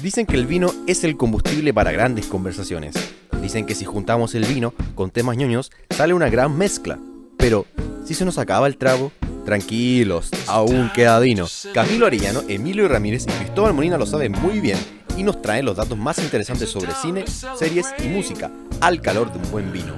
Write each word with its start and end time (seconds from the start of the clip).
Dicen 0.00 0.26
que 0.26 0.36
el 0.36 0.46
vino 0.46 0.70
es 0.86 1.04
el 1.04 1.16
combustible 1.16 1.72
para 1.72 1.90
grandes 1.90 2.26
conversaciones. 2.26 2.94
Dicen 3.40 3.64
que 3.64 3.74
si 3.74 3.86
juntamos 3.86 4.34
el 4.34 4.44
vino 4.44 4.74
con 4.94 5.10
temas 5.10 5.38
ñoños, 5.38 5.72
sale 5.88 6.12
una 6.12 6.28
gran 6.28 6.56
mezcla. 6.56 6.98
Pero, 7.38 7.64
si 8.04 8.12
se 8.12 8.26
nos 8.26 8.36
acaba 8.36 8.66
el 8.66 8.76
trago, 8.76 9.10
tranquilos, 9.46 10.30
aún 10.48 10.90
queda 10.94 11.18
vino. 11.18 11.46
Camilo 11.72 12.04
Arellano, 12.06 12.42
Emilio 12.46 12.86
Ramírez 12.88 13.24
y 13.26 13.30
Cristóbal 13.30 13.72
Molina 13.72 13.96
lo 13.96 14.04
saben 14.04 14.32
muy 14.32 14.60
bien 14.60 14.78
y 15.16 15.22
nos 15.22 15.40
traen 15.40 15.64
los 15.64 15.76
datos 15.78 15.96
más 15.96 16.18
interesantes 16.18 16.68
sobre 16.68 16.92
cine, 16.92 17.24
series 17.58 17.86
y 17.98 18.08
música, 18.08 18.50
al 18.82 19.00
calor 19.00 19.32
de 19.32 19.38
un 19.38 19.50
buen 19.50 19.72
vino. 19.72 19.94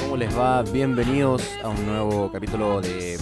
¿Cómo 0.00 0.16
les 0.16 0.36
va? 0.36 0.62
Bienvenidos 0.62 1.44
a 1.62 1.68
un 1.68 1.86
nuevo 1.86 2.32
capítulo 2.32 2.80
de 2.80 3.16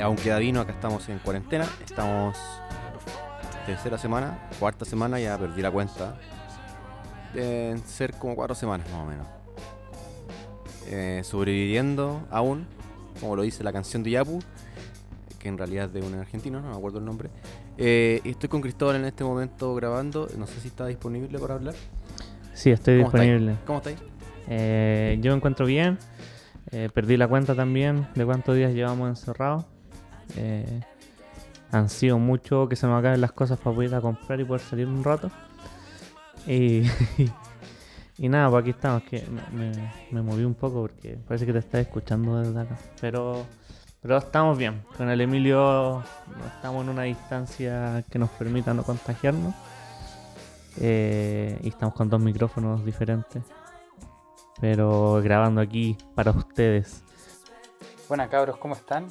Aún 0.00 0.16
queda 0.16 0.38
vino. 0.38 0.60
Acá 0.60 0.72
estamos 0.72 1.06
en 1.10 1.18
cuarentena. 1.18 1.66
Estamos 1.84 2.36
tercera 3.68 3.98
semana, 3.98 4.38
cuarta 4.58 4.86
semana, 4.86 5.20
ya 5.20 5.36
perdí 5.36 5.60
la 5.60 5.70
cuenta. 5.70 6.16
Deben 7.34 7.78
ser 7.84 8.14
como 8.14 8.34
cuatro 8.34 8.54
semanas 8.54 8.90
más 8.90 9.02
o 9.02 9.04
menos. 9.04 9.26
Eh, 10.86 11.20
sobreviviendo 11.22 12.26
aún, 12.30 12.66
como 13.20 13.36
lo 13.36 13.42
dice 13.42 13.62
la 13.62 13.70
canción 13.70 14.02
de 14.02 14.12
Yapu, 14.12 14.38
que 15.38 15.48
en 15.48 15.58
realidad 15.58 15.84
es 15.84 15.92
de 15.92 16.00
un 16.00 16.14
argentino, 16.14 16.62
no 16.62 16.70
me 16.70 16.76
acuerdo 16.76 16.98
el 16.98 17.04
nombre. 17.04 17.28
Eh, 17.76 18.22
estoy 18.24 18.48
con 18.48 18.62
Cristóbal 18.62 18.96
en 18.96 19.04
este 19.04 19.22
momento 19.22 19.74
grabando. 19.74 20.28
No 20.38 20.46
sé 20.46 20.60
si 20.60 20.68
está 20.68 20.86
disponible 20.86 21.38
para 21.38 21.54
hablar. 21.54 21.74
Sí, 22.54 22.70
estoy 22.70 22.96
disponible. 22.96 23.56
¿Cómo 23.66 23.80
estáis? 23.80 23.98
Eh, 24.48 25.18
yo 25.20 25.32
me 25.32 25.36
encuentro 25.36 25.66
bien. 25.66 25.98
perdí 26.94 27.18
la 27.18 27.28
cuenta 27.28 27.54
también 27.54 28.08
de 28.14 28.24
cuántos 28.24 28.56
días 28.56 28.72
llevamos 28.72 29.10
encerrados. 29.10 29.66
Han 31.70 31.88
sido 31.88 32.18
mucho 32.18 32.68
que 32.68 32.76
se 32.76 32.86
me 32.86 32.94
acaben 32.94 33.20
las 33.20 33.32
cosas 33.32 33.58
para 33.58 33.74
poder 33.74 33.90
ir 33.90 33.96
a 33.96 34.00
comprar 34.00 34.40
y 34.40 34.44
poder 34.44 34.62
salir 34.62 34.86
un 34.86 35.04
rato. 35.04 35.30
Y, 36.46 36.82
y 38.18 38.28
nada, 38.28 38.48
pues 38.50 38.62
aquí 38.62 38.70
estamos, 38.70 39.02
que 39.02 39.24
me, 40.10 40.22
moví 40.22 40.44
un 40.44 40.54
poco 40.54 40.82
porque 40.82 41.18
parece 41.26 41.44
que 41.44 41.52
te 41.52 41.58
estás 41.58 41.80
escuchando 41.82 42.38
desde 42.40 42.60
acá. 42.60 42.78
Pero, 43.00 43.44
pero 44.00 44.16
estamos 44.16 44.56
bien. 44.56 44.82
Con 44.96 45.10
el 45.10 45.20
Emilio 45.20 46.02
estamos 46.56 46.84
en 46.84 46.90
una 46.90 47.02
distancia 47.02 48.02
que 48.10 48.18
nos 48.18 48.30
permita 48.30 48.72
no 48.72 48.82
contagiarnos. 48.82 49.54
Eh, 50.80 51.58
y 51.62 51.68
estamos 51.68 51.94
con 51.94 52.08
dos 52.08 52.20
micrófonos 52.20 52.84
diferentes. 52.84 53.42
Pero 54.60 55.20
grabando 55.22 55.60
aquí 55.60 55.96
para 56.14 56.30
ustedes. 56.30 57.02
Buenas 58.08 58.28
cabros, 58.28 58.56
¿cómo 58.56 58.74
están? 58.74 59.06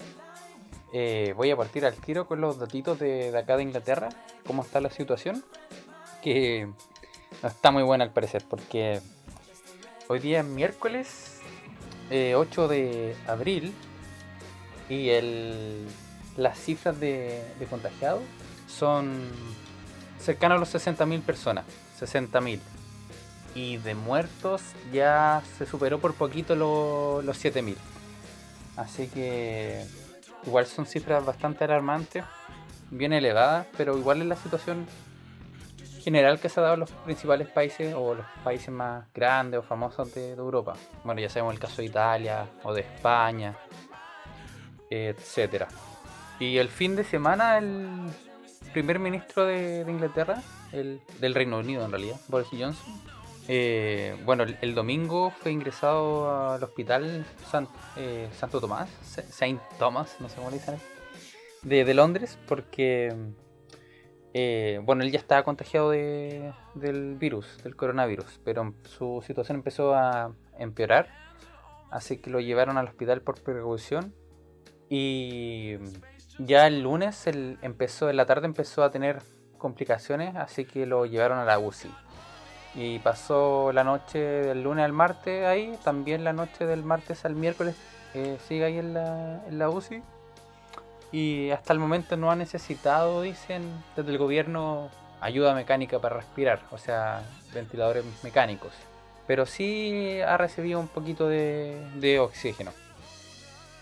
Eh, 0.94 1.34
voy 1.36 1.52
a 1.52 1.58
partir 1.58 1.86
al 1.86 1.96
tiro 1.96 2.28
con 2.28 2.40
los 2.40 2.60
datitos 2.60 3.00
de, 3.00 3.38
acá 3.38 3.58
de 3.58 3.64
Inglaterra, 3.64 4.10
cómo 4.46 4.62
está 4.62 4.80
la 4.80 4.90
situación, 4.90 5.44
que 6.24 6.70
no 7.44 7.50
está 7.50 7.72
muy 7.72 7.84
buena 7.84 8.06
al 8.06 8.12
parecer, 8.12 8.44
porque 8.50 9.02
hoy 10.08 10.20
día 10.20 10.40
es 10.40 10.46
miércoles 10.46 11.42
8 12.10 12.12
eh, 12.12 12.68
de 12.68 13.16
abril 13.28 13.74
y 14.90 15.10
el, 15.10 15.86
las 16.38 16.58
cifras 16.58 17.00
de, 17.00 17.44
contagiados 17.70 18.24
son 18.68 19.30
cercanas 20.20 20.58
a 20.58 20.60
los 20.60 20.74
60.000 20.74 21.22
personas, 21.22 21.66
60.000. 22.00 22.60
Y 23.56 23.78
de 23.78 23.96
muertos 23.96 24.62
ya 24.94 25.42
se 25.58 25.66
superó 25.66 26.00
por 26.00 26.14
poquito 26.14 26.56
los 26.56 27.44
7.000. 27.44 27.76
Así 28.76 29.08
que 29.08 29.84
igual 30.46 30.66
son 30.66 30.86
cifras 30.86 31.26
bastante 31.26 31.64
alarmantes, 31.64 32.24
bien 32.92 33.14
elevadas, 33.14 33.68
pero 33.78 33.98
igual 33.98 34.22
es 34.22 34.28
la 34.28 34.36
situación 34.36 34.86
general 36.02 36.40
que 36.40 36.48
se 36.48 36.60
ha 36.60 36.64
dado 36.64 36.76
en 36.76 36.80
los 36.82 36.92
principales 36.92 37.50
países 37.50 37.94
o 37.94 38.16
los 38.16 38.26
países 38.44 38.70
más 38.70 39.06
grandes 39.14 39.60
o 39.60 39.64
famosos 39.64 40.14
de, 40.14 40.32
Europa. 40.32 40.76
Bueno, 41.04 41.20
ya 41.20 41.30
sabemos 41.30 41.54
el 41.54 41.60
caso 41.60 41.82
de 41.82 41.86
Italia 41.86 42.48
o 42.64 42.74
de 42.74 42.82
España, 42.82 43.58
etcétera. 44.90 45.68
Y 46.40 46.58
el 46.60 46.70
fin 46.70 46.96
de 46.96 47.04
semana 47.04 47.58
el 47.58 48.10
primer 48.72 49.00
ministro 49.00 49.46
de, 49.46 49.86
Inglaterra, 49.88 50.42
el, 50.72 51.02
del 51.20 51.36
Reino 51.36 51.58
Unido 51.58 51.84
en 51.84 51.92
realidad, 51.92 52.18
Boris 52.30 52.48
Johnson, 52.52 53.02
eh, 53.50 54.18
bueno, 54.26 54.44
el, 54.44 54.76
domingo 54.76 55.32
fue 55.32 55.54
ingresado 55.54 56.52
al 56.52 56.62
hospital 56.62 57.26
eh, 57.96 58.28
Santo 58.34 58.60
Tomás, 58.60 58.90
Saint 59.30 59.62
Thomas, 59.80 60.18
no 60.20 60.28
sé 60.28 60.36
cómo 60.36 60.50
le 60.50 60.58
dicen, 60.58 60.76
de, 61.64 61.94
Londres, 61.94 62.38
porque, 62.46 63.16
eh, 64.34 64.82
bueno, 64.84 65.04
él 65.04 65.12
ya 65.12 65.20
estaba 65.20 65.44
contagiado 65.44 65.92
de, 65.92 66.52
del 66.76 67.16
virus, 67.16 67.64
del 67.64 67.78
coronavirus, 67.78 68.42
pero 68.44 68.74
su 68.84 69.24
situación 69.26 69.58
empezó 69.58 69.96
a 69.96 70.34
empeorar, 70.60 71.08
así 71.90 72.18
que 72.18 72.30
lo 72.30 72.42
llevaron 72.42 72.78
al 72.78 72.88
hospital 72.88 73.22
por 73.22 73.42
precaución 73.42 74.14
y 74.90 75.78
ya 76.38 76.68
el 76.68 76.82
lunes, 76.82 77.28
el, 77.28 77.60
empezó, 77.62 78.10
en 78.10 78.18
la 78.18 78.26
tarde 78.26 78.46
empezó 78.46 78.84
a 78.84 78.92
tener 78.92 79.22
complicaciones, 79.58 80.36
así 80.36 80.66
que 80.66 80.86
lo 80.86 81.06
llevaron 81.06 81.40
a 81.40 81.46
la 81.46 81.60
UCI 81.60 81.90
y 82.78 83.00
pasó 83.00 83.72
la 83.74 83.84
noche 83.84 84.20
del 84.20 84.62
lunes 84.62 84.86
al 84.86 84.94
martes 84.94 85.44
ahí, 85.48 85.76
también 85.84 86.24
la 86.24 86.32
noche 86.32 86.68
del 86.68 86.84
martes 86.84 87.26
al 87.26 87.34
miércoles 87.34 87.76
eh, 88.14 88.38
sigue 88.48 88.66
ahí 88.66 88.78
en 88.78 88.94
la, 88.94 89.70
UCI. 89.70 90.04
Y 91.12 91.50
hasta 91.50 91.74
el 91.74 91.80
momento 91.80 92.18
no 92.18 92.30
ha 92.30 92.36
necesitado, 92.36 93.24
dicen, 93.24 93.64
desde 93.96 94.12
el 94.12 94.20
gobierno 94.20 94.90
ayuda 95.22 95.56
mecánica 95.56 95.98
para 95.98 96.18
respirar, 96.18 96.62
o 96.70 96.78
sea, 96.78 97.24
ventiladores 97.52 98.06
mecánicos. 98.24 98.74
Pero 99.26 99.48
sí 99.48 100.22
ha 100.22 100.38
recibido 100.38 100.80
un 100.80 100.88
poquito 100.88 101.28
de, 101.28 101.82
de 101.96 102.20
oxígeno. 102.20 102.72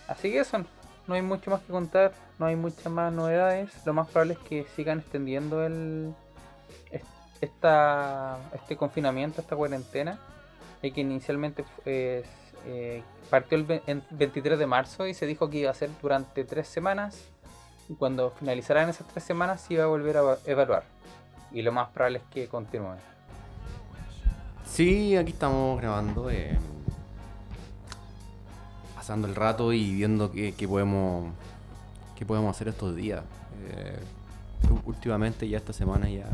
Así 0.08 0.32
que 0.32 0.40
eso, 0.40 0.64
no 1.08 1.16
hay 1.16 1.22
mucho 1.22 1.52
más 1.52 1.60
que 1.62 1.74
contar, 1.74 2.14
no 2.40 2.46
hay 2.46 2.56
muchas 2.56 2.88
más 2.88 3.12
novedades. 3.12 3.72
Lo 3.86 3.94
más 3.94 4.08
probable 4.08 4.34
es 4.36 4.40
que 4.40 4.66
sigan 4.76 5.00
extendiendo 5.00 5.66
el, 5.66 6.14
esta, 7.42 8.38
este 8.54 8.76
confinamiento, 8.76 9.42
esta 9.42 9.56
cuarentena, 9.56 10.20
y 10.82 10.92
que 10.92 11.02
inicialmente 11.02 11.66
eh, 11.86 12.24
partió 13.30 13.58
el 13.58 13.66
23 14.12 14.58
de 14.58 14.66
marzo 14.66 15.08
y 15.08 15.14
se 15.14 15.26
dijo 15.26 15.50
que 15.50 15.60
iba 15.60 15.72
a 15.72 15.74
ser 15.74 15.90
durante 16.02 16.44
tres 16.44 16.68
semanas. 16.68 17.24
Y 17.88 17.94
cuando 17.94 18.32
finalizaran 18.32 18.90
esas 18.90 19.08
tres 19.08 19.24
semanas 19.24 19.62
se 19.62 19.76
iba 19.76 19.84
a 19.84 19.88
volver 19.88 20.18
a 20.18 20.38
evaluar. 20.46 20.84
Y 21.52 21.62
lo 21.62 21.72
más 21.72 21.90
probable 21.90 22.20
es 22.20 22.24
que 22.32 22.48
continúe. 22.48 22.96
Sí, 24.66 25.16
aquí 25.16 25.32
estamos 25.32 25.80
grabando, 25.80 26.30
eh, 26.32 26.58
pasando 28.96 29.28
el 29.28 29.36
rato 29.36 29.72
y 29.72 29.94
viendo 29.94 30.32
qué, 30.32 30.54
podemos 30.68 31.32
qué 32.18 32.26
podemos 32.26 32.56
hacer 32.56 32.70
estos 32.70 32.96
días. 32.96 33.24
Eh, 33.70 34.00
últimamente 34.86 35.48
ya 35.48 35.58
esta 35.58 35.74
semana 35.74 36.10
ya 36.10 36.28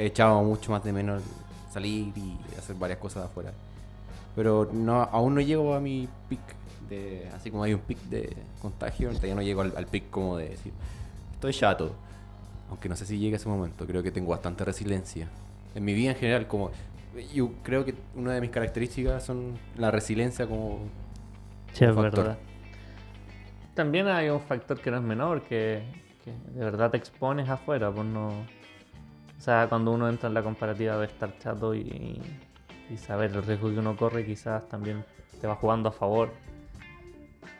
he 0.00 0.06
echado 0.06 0.42
mucho 0.42 0.72
más 0.72 0.82
de 0.82 0.92
menos 0.92 1.22
salir 1.70 2.12
y 2.16 2.38
hacer 2.58 2.76
varias 2.76 2.98
cosas 2.98 3.26
afuera. 3.26 3.52
Pero 4.34 4.68
no, 4.72 5.02
aún 5.02 5.34
no 5.34 5.40
llego 5.40 5.74
a 5.74 5.80
mi 5.80 6.08
pic 6.28 6.40
de. 6.88 7.28
Así 7.34 7.50
como 7.50 7.64
hay 7.64 7.74
un 7.74 7.80
pic 7.80 7.98
de 8.04 8.34
contagio, 8.62 9.10
ya 9.12 9.34
no 9.34 9.42
llego 9.42 9.60
al, 9.60 9.86
pic 9.86 10.08
como 10.10 10.36
de 10.36 10.50
decir. 10.50 10.72
Estoy 11.34 11.52
chato. 11.52 11.94
Aunque 12.70 12.88
no 12.88 12.96
sé 12.96 13.04
si 13.04 13.18
llegue 13.18 13.36
ese 13.36 13.48
momento. 13.48 13.86
Creo 13.86 14.02
que 14.02 14.12
tengo 14.12 14.30
bastante 14.30 14.64
resiliencia. 14.64 15.28
En 15.74 15.84
mi 15.84 15.94
vida 15.94 16.10
en 16.10 16.16
general, 16.16 16.46
como. 16.46 16.70
Yo 17.34 17.50
creo 17.64 17.84
que 17.84 17.94
una 18.14 18.32
de 18.32 18.40
mis 18.40 18.50
características 18.50 19.24
son 19.24 19.58
la 19.76 19.90
resiliencia 19.90 20.46
como. 20.46 20.78
Sí, 21.72 21.84
es 21.84 21.94
verdad. 21.94 22.38
También 23.74 24.06
hay 24.06 24.28
un 24.28 24.40
factor 24.40 24.80
que 24.80 24.90
no 24.90 24.98
es 24.98 25.02
menor, 25.02 25.42
que, 25.42 25.82
que 26.24 26.32
de 26.54 26.64
verdad 26.64 26.90
te 26.90 26.96
expones 26.96 27.48
afuera, 27.48 27.90
pues 27.90 28.06
no 28.06 28.30
o 29.40 29.42
sea, 29.42 29.68
cuando 29.70 29.92
uno 29.92 30.06
entra 30.06 30.28
en 30.28 30.34
la 30.34 30.42
comparativa 30.42 30.98
de 30.98 31.06
estar 31.06 31.38
chato 31.38 31.74
y, 31.74 32.20
saber 32.98 33.30
el 33.30 33.42
riesgo 33.42 33.70
que 33.70 33.78
uno 33.78 33.96
corre, 33.96 34.26
quizás 34.26 34.68
también 34.68 35.02
te 35.40 35.46
va 35.46 35.54
jugando 35.54 35.88
a 35.88 35.92
favor 35.92 36.30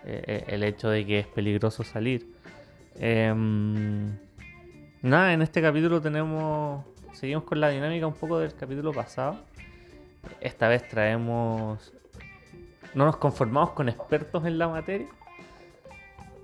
eh, 0.05 0.23
eh, 0.27 0.45
el 0.49 0.63
hecho 0.63 0.91
de 0.91 1.07
que 1.07 1.21
es 1.21 1.27
peligroso 1.27 1.83
salir. 1.83 2.35
Em, 2.97 4.15
nada, 5.01 5.33
en 5.33 5.41
este 5.41 5.63
capítulo 5.63 6.03
tenemos. 6.03 6.85
Seguimos 7.15 7.45
con 7.45 7.61
la 7.61 7.71
dinámica 7.71 8.07
un 8.07 8.13
poco 8.13 8.39
del 8.39 8.55
capítulo 8.55 8.93
pasado. 8.93 9.39
Esta 10.39 10.69
vez 10.69 10.87
traemos. 10.87 11.95
No 12.93 13.07
nos 13.07 13.17
conformamos 13.17 13.71
con 13.71 13.89
expertos 13.89 14.45
en 14.45 14.59
la 14.59 14.69
materia. 14.69 15.09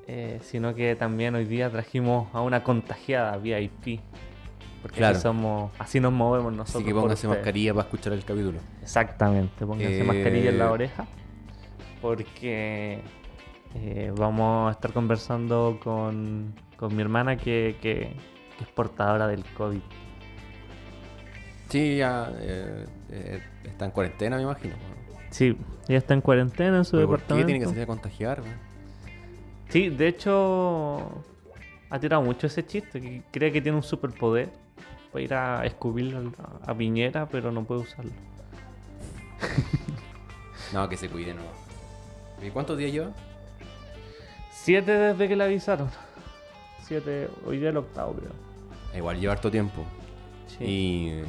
Eh, 0.07 0.39
sino 0.41 0.75
que 0.75 0.97
también 0.97 1.35
hoy 1.35 1.45
día 1.45 1.69
trajimos 1.69 2.35
a 2.35 2.41
una 2.41 2.63
contagiada 2.63 3.37
VIP 3.37 4.01
porque 4.87 5.05
así, 5.05 5.21
somos, 5.21 5.73
así 5.81 5.99
nos 5.99 6.13
movemos 6.13 6.53
nosotros. 6.53 6.77
Así 6.77 6.85
que 6.85 6.95
pónganse 6.95 7.27
mascarilla 7.27 7.75
para 7.75 7.87
escuchar 7.87 8.13
el 8.13 8.25
capítulo. 8.25 8.61
Exactamente, 8.83 9.67
pónganse 9.67 10.05
mascarilla 10.05 10.51
en 10.51 10.59
la 10.59 10.67
eh, 10.67 10.69
oreja. 10.69 11.07
Porque 12.01 13.01
eh, 13.75 14.13
vamos 14.17 14.69
a 14.69 14.73
estar 14.73 14.93
conversando 14.93 15.81
con, 15.83 16.55
mi 16.91 17.03
hermana 17.03 17.37
que, 17.37 17.77
es 18.61 18.69
portadora 18.75 19.27
del 19.27 19.45
COVID. 19.45 19.81
Sí, 21.69 21.97
ya 21.97 22.33
eh, 22.39 22.87
eh, 23.11 23.43
está 23.65 23.87
en 23.87 23.91
cuarentena, 23.91 24.37
me 24.37 24.43
imagino. 24.43 24.75
Sí, 25.31 25.57
ya 25.89 25.97
está 25.97 26.15
en 26.15 26.21
cuarentena 26.21 26.79
en 26.79 26.85
su 26.85 26.93
¿Pero 26.93 27.09
¿Por 27.09 27.19
departamento. 27.19 27.47
qué 27.47 27.53
tiene 27.53 27.65
que 27.65 27.69
salir 27.69 27.83
a 27.83 27.87
contagiar? 27.87 28.43
Sí, 29.69 29.89
de 29.89 30.07
hecho, 30.07 31.25
ha 31.91 31.99
tirado 31.99 32.23
mucho 32.23 32.47
ese 32.47 32.65
chiste, 32.65 33.01
que 33.01 33.23
cree 33.33 33.51
que 33.51 33.61
tiene 33.61 33.77
un 33.77 33.83
superpoder 33.83 34.66
para 35.17 35.25
ir 35.25 35.35
a 35.35 35.65
escupir 35.65 36.15
a, 36.15 36.71
a 36.71 36.75
Piñera, 36.77 37.27
pero 37.27 37.51
no 37.51 37.65
puede 37.65 37.81
usarlo. 37.83 38.11
No, 40.73 40.89
que 40.89 40.97
se 40.97 41.09
cuide, 41.09 41.33
no. 41.33 41.43
¿Y 42.45 42.51
cuántos 42.51 42.77
días 42.77 42.91
lleva? 42.93 43.11
Siete 44.53 44.91
desde 44.93 45.29
que 45.29 45.37
le 45.37 45.45
avisaron. 45.45 45.89
Siete, 46.85 47.29
hoy 47.47 47.59
día 47.59 47.69
el 47.71 47.77
octavo, 47.77 48.15
creo. 48.15 48.33
Igual 48.97 49.21
lleva 49.21 49.35
harto 49.35 49.49
tiempo. 49.51 49.85
Sí. 50.59 50.65
Y... 50.65 51.23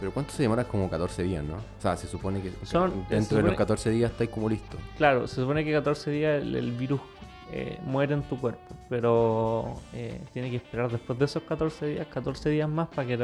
Pero 0.00 0.12
¿cuánto 0.12 0.32
se 0.32 0.42
demora? 0.44 0.64
Como 0.64 0.88
14 0.88 1.24
días, 1.24 1.44
¿no? 1.44 1.56
O 1.56 1.80
sea, 1.82 1.94
se 1.98 2.06
supone 2.06 2.40
que 2.40 2.50
Son- 2.64 3.04
se 3.08 3.14
dentro 3.14 3.36
de 3.36 3.42
los 3.42 3.50
supone- 3.52 3.56
14 3.56 3.90
días 3.90 4.10
estáis 4.12 4.30
como 4.30 4.48
listo. 4.48 4.78
Claro, 4.96 5.26
se 5.28 5.34
supone 5.36 5.62
que 5.62 5.72
14 5.72 6.10
días 6.10 6.40
el, 6.42 6.54
el 6.56 6.72
virus 6.72 7.00
eh, 7.50 7.78
muere 7.84 8.14
en 8.14 8.22
tu 8.22 8.38
cuerpo, 8.38 8.76
pero 8.90 9.74
eh, 9.94 10.20
tiene 10.32 10.50
que 10.50 10.56
esperar 10.56 10.90
después 10.90 11.18
de 11.18 11.24
esos 11.24 11.42
14 11.44 11.86
días, 11.86 12.06
14 12.08 12.50
días 12.50 12.68
más 12.68 12.88
para 12.88 13.08
que, 13.08 13.16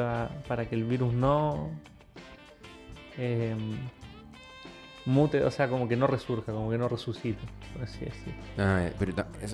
para 0.48 0.66
que 0.66 0.74
el 0.74 0.84
virus 0.84 1.12
no 1.12 1.68
eh, 3.18 3.54
mute, 5.04 5.44
o 5.44 5.50
sea, 5.50 5.68
como 5.68 5.86
que 5.86 5.96
no 5.96 6.06
resurja, 6.06 6.52
como 6.52 6.70
que 6.70 6.78
no 6.78 6.88
resucite, 6.88 7.38
por 7.74 7.82
así 7.82 8.04
decirlo. 8.04 8.42
Ah, 8.56 8.84
eh, 8.86 8.92
pero 8.98 9.12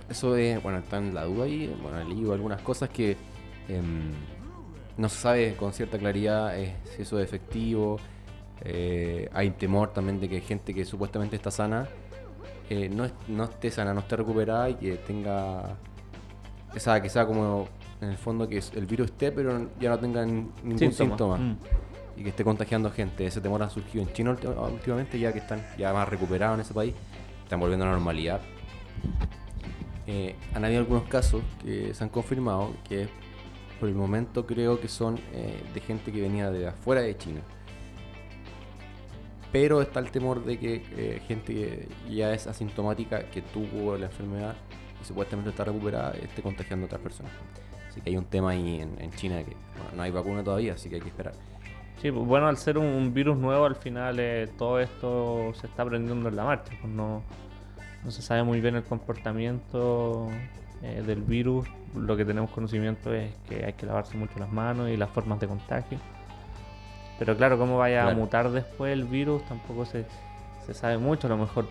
eso, 0.08 0.36
es, 0.36 0.62
bueno, 0.62 0.78
está 0.78 0.98
en 0.98 1.14
la 1.14 1.24
duda 1.24 1.46
ahí. 1.46 1.74
Bueno, 1.82 2.02
leído 2.08 2.32
algunas 2.32 2.62
cosas 2.62 2.90
que 2.90 3.16
em, 3.68 4.12
no 4.96 5.08
se 5.08 5.16
sabe 5.16 5.56
con 5.56 5.72
cierta 5.72 5.98
claridad 5.98 6.54
si 6.84 7.02
eso 7.02 7.18
es 7.18 7.24
efectivo. 7.24 7.98
Hay 9.32 9.50
temor 9.52 9.92
también 9.92 10.20
de 10.20 10.28
que 10.28 10.40
gente 10.42 10.72
que 10.72 10.84
supuestamente 10.84 11.34
está 11.34 11.50
sana 11.50 11.88
eh, 12.70 12.88
no, 12.88 13.06
no 13.26 13.44
esté 13.44 13.70
sana, 13.70 13.92
no 13.92 14.00
esté 14.00 14.16
recuperada 14.16 14.70
y 14.70 14.74
que 14.74 14.96
tenga. 14.96 15.76
O 16.74 16.78
sea, 16.78 17.02
que 17.02 17.08
sea 17.08 17.26
como 17.26 17.68
en 18.00 18.10
el 18.10 18.16
fondo 18.16 18.48
que 18.48 18.62
el 18.76 18.86
virus 18.86 19.06
esté, 19.06 19.32
pero 19.32 19.68
ya 19.80 19.90
no 19.90 19.98
tenga 19.98 20.24
ningún 20.24 20.92
síntoma. 20.92 21.36
Mm. 21.36 21.58
y 22.16 22.22
que 22.22 22.28
esté 22.28 22.44
contagiando 22.44 22.90
gente. 22.92 23.26
Ese 23.26 23.40
temor 23.40 23.62
ha 23.64 23.70
surgido 23.70 24.04
en 24.04 24.12
China 24.12 24.36
últimamente, 24.72 25.18
ya 25.18 25.32
que 25.32 25.40
están 25.40 25.66
ya 25.76 25.92
más 25.92 26.08
recuperados 26.08 26.54
en 26.54 26.60
ese 26.60 26.72
país, 26.72 26.94
están 27.42 27.58
volviendo 27.58 27.84
a 27.84 27.88
la 27.88 27.94
normalidad. 27.94 28.40
Eh, 30.06 30.36
han 30.54 30.64
habido 30.64 30.80
algunos 30.80 31.04
casos 31.04 31.42
que 31.64 31.92
se 31.92 32.04
han 32.04 32.10
confirmado 32.10 32.72
que 32.88 33.08
por 33.80 33.88
el 33.88 33.94
momento 33.96 34.46
creo 34.46 34.80
que 34.80 34.88
son 34.88 35.18
eh, 35.32 35.60
de 35.74 35.80
gente 35.80 36.12
que 36.12 36.20
venía 36.20 36.50
de 36.50 36.68
afuera 36.68 37.00
de 37.00 37.16
China. 37.16 37.40
Pero 39.52 39.82
está 39.82 40.00
el 40.00 40.10
temor 40.10 40.44
de 40.44 40.58
que 40.58 40.82
eh, 40.96 41.22
gente 41.26 41.54
que 41.54 41.88
ya 42.08 42.32
es 42.32 42.46
asintomática, 42.46 43.24
que 43.30 43.42
tuvo 43.42 43.96
la 43.96 44.06
enfermedad 44.06 44.54
y 45.00 45.04
supuestamente 45.04 45.50
está 45.50 45.64
recuperada, 45.64 46.12
esté 46.12 46.42
contagiando 46.42 46.84
a 46.84 46.86
otras 46.86 47.00
personas. 47.00 47.32
Así 47.88 48.00
que 48.00 48.10
hay 48.10 48.16
un 48.16 48.26
tema 48.26 48.50
ahí 48.50 48.80
en, 48.80 49.00
en 49.00 49.10
China 49.12 49.38
que 49.38 49.56
bueno, 49.74 49.90
no 49.96 50.02
hay 50.02 50.10
vacuna 50.12 50.44
todavía, 50.44 50.74
así 50.74 50.88
que 50.88 50.96
hay 50.96 51.00
que 51.00 51.08
esperar. 51.08 51.34
Sí, 52.00 52.10
pues, 52.10 52.26
bueno, 52.26 52.46
al 52.46 52.56
ser 52.56 52.78
un, 52.78 53.12
virus 53.12 53.36
nuevo, 53.36 53.66
al 53.66 53.76
final 53.76 54.18
eh, 54.20 54.48
todo 54.56 54.80
esto 54.80 55.52
se 55.60 55.66
está 55.66 55.82
aprendiendo 55.82 56.28
en 56.30 56.36
la 56.36 56.44
marcha. 56.44 56.72
Pues 56.80 56.90
no, 56.90 57.22
no 58.02 58.10
se 58.10 58.22
sabe 58.22 58.42
muy 58.42 58.60
bien 58.62 58.76
el 58.76 58.84
comportamiento 58.84 60.28
eh, 60.82 61.02
del 61.06 61.20
virus. 61.20 61.68
Lo 61.94 62.16
que 62.16 62.24
tenemos 62.24 62.50
conocimiento 62.50 63.12
es 63.12 63.34
que 63.48 63.66
hay 63.66 63.74
que 63.74 63.84
lavarse 63.84 64.16
mucho 64.16 64.38
las 64.38 64.50
manos 64.50 64.88
y 64.88 64.96
las 64.96 65.10
formas 65.10 65.40
de 65.40 65.48
contagio. 65.48 65.98
Pero 67.20 67.36
claro, 67.36 67.56
cómo 67.58 67.78
vaya 67.78 68.00
a 68.00 68.04
Claro. 68.06 68.16
mutar 68.18 68.50
después 68.50 68.92
el 68.92 69.04
virus 69.04 69.44
tampoco 69.44 69.84
se, 69.86 70.06
se 70.66 70.74
sabe 70.74 70.98
mucho. 70.98 71.28
A 71.28 71.30
lo 71.30 71.36
mejor 71.36 71.68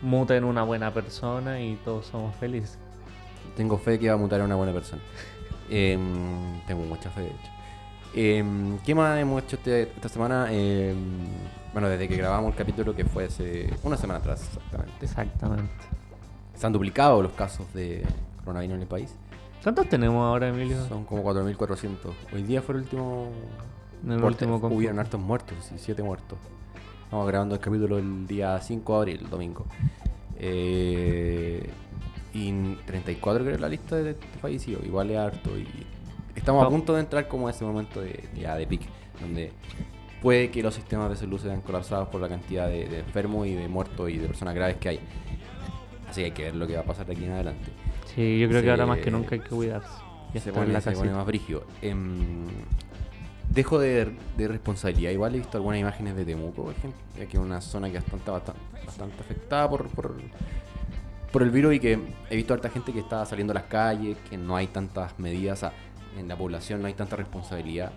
muta 0.00 0.36
en 0.36 0.44
una 0.44 0.62
buena 0.62 0.92
persona 0.94 1.60
y 1.60 1.76
todos 1.84 2.06
somos 2.06 2.34
felices. 2.36 2.78
Tengo 3.56 3.76
fe 3.78 3.98
que 3.98 4.08
va 4.08 4.14
a 4.14 4.16
mutar 4.16 4.40
a 4.40 4.44
una 4.44 4.54
buena 4.54 4.72
persona. 4.72 5.02
Em, 5.70 6.60
tengo 6.66 6.82
mucha 6.84 7.10
fe, 7.10 7.22
de 7.22 7.26
hecho. 7.28 7.50
Em, 8.14 8.78
¿Qué 8.80 8.94
más 8.94 9.18
hemos 9.18 9.42
hecho 9.42 9.56
este- 9.56 9.82
esta 9.84 10.08
semana? 10.08 10.46
Em, 10.52 10.94
bueno, 11.72 11.88
desde 11.88 12.06
que 12.06 12.16
grabamos 12.16 12.50
el 12.52 12.56
capítulo 12.56 12.94
que 12.94 13.04
fue 13.04 13.24
hace 13.24 13.70
una 13.82 13.96
semana 13.96 14.20
atrás, 14.20 14.42
exactamente. 14.46 14.92
Exactamente. 15.04 15.72
Se 16.54 16.66
han 16.66 16.72
duplicado 16.72 17.22
los 17.22 17.32
casos 17.32 17.66
de 17.74 18.06
coronavirus 18.44 18.76
en 18.76 18.82
el 18.82 18.86
país. 18.86 19.14
¿Cuántos 19.62 19.88
tenemos 19.88 20.22
ahora, 20.22 20.48
Emilio? 20.48 20.76
Son 20.86 21.04
como 21.06 21.22
4.400. 21.24 22.12
Hoy 22.32 22.42
día 22.44 22.60
fue 22.62 22.74
el 22.76 22.82
último... 22.82 23.28
En 24.04 24.12
el 24.12 24.24
último. 24.24 24.56
Hubieron 24.56 24.98
hartos 24.98 25.20
muertos, 25.20 25.56
sí, 25.62 25.74
7 25.76 26.02
muertos. 26.02 26.38
Estamos 27.04 27.26
grabando 27.26 27.54
el 27.54 27.60
capítulo 27.60 27.98
el 27.98 28.26
día 28.26 28.60
5 28.60 28.92
de 28.92 28.98
abril, 28.98 29.30
domingo. 29.30 29.66
Eh, 30.36 31.70
y 32.32 32.74
34 32.86 33.44
creo 33.44 33.58
la 33.58 33.68
lista 33.68 33.96
de, 33.96 34.16
fallecidos. 34.40 34.84
Igual 34.84 35.10
es 35.10 35.18
harto. 35.18 35.56
Y 35.56 35.68
estamos 36.34 36.64
a 36.66 36.68
punto 36.68 36.94
de 36.94 37.00
entrar 37.00 37.28
como 37.28 37.46
a 37.48 37.50
ese 37.50 37.64
momento 37.64 38.00
de, 38.00 38.24
ya 38.36 38.56
de 38.56 38.66
pic, 38.66 38.82
donde 39.20 39.52
puede 40.20 40.50
que 40.50 40.62
los 40.62 40.74
sistemas 40.74 41.10
de 41.10 41.16
salud 41.16 41.38
se 41.38 41.48
vean 41.48 41.60
colapsados 41.60 42.08
por 42.08 42.20
la 42.20 42.28
cantidad 42.28 42.66
de, 42.66 42.88
de 42.88 43.00
enfermos 43.00 43.46
y 43.46 43.54
de 43.54 43.68
muertos 43.68 44.10
y 44.10 44.18
de 44.18 44.26
personas 44.26 44.54
graves 44.54 44.76
que 44.76 44.88
hay. 44.88 45.00
Así 46.08 46.20
que 46.20 46.24
hay 46.26 46.32
que 46.32 46.42
ver 46.44 46.56
lo 46.56 46.66
que 46.66 46.74
va 46.74 46.80
a 46.80 46.84
pasar 46.84 47.06
de 47.06 47.12
aquí 47.12 47.24
en 47.24 47.32
adelante. 47.32 47.70
Sí, 48.14 48.38
yo 48.38 48.48
creo 48.48 48.62
que 48.62 48.70
ahora 48.70 48.86
más 48.86 48.98
que 48.98 49.10
nunca 49.10 49.34
hay 49.34 49.40
que 49.40 49.48
cuidarse. 49.48 49.88
Y 50.32 50.40
se 50.40 50.52
pone, 50.52 50.72
la 50.72 50.80
se 50.80 50.92
pone 50.92 51.12
más 51.12 51.26
brigio. 51.26 51.64
Em, 51.80 52.46
dejo 53.50 53.78
de, 53.78 54.12
de 54.36 54.48
responsabilidad. 54.48 55.10
Igual 55.10 55.34
he 55.34 55.38
visto 55.38 55.56
algunas 55.58 55.80
imágenes 55.80 56.16
de 56.16 56.24
Temuco, 56.24 56.64
por 56.64 56.74
ejemplo, 56.74 57.00
que 57.14 57.24
es 57.24 57.34
una 57.34 57.60
zona 57.60 57.88
que 57.90 57.98
bastante, 57.98 58.30
bastante, 58.30 59.20
afectada 59.20 59.68
por, 59.70 61.42
el 61.42 61.50
virus 61.50 61.74
y 61.74 61.80
que 61.80 61.98
he 62.30 62.36
visto 62.36 62.54
a 62.54 62.56
harta 62.56 62.70
gente 62.70 62.92
que 62.92 63.00
está 63.00 63.24
saliendo 63.26 63.52
a 63.52 63.54
las 63.54 63.64
calles, 63.64 64.16
que 64.28 64.36
no 64.36 64.56
hay 64.56 64.68
tantas 64.68 65.18
medidas, 65.18 65.60
sea, 65.60 65.72
en 66.18 66.28
la 66.28 66.36
población 66.36 66.80
no 66.80 66.86
hay 66.86 66.94
tanta 66.94 67.16
responsabilidad, 67.16 67.92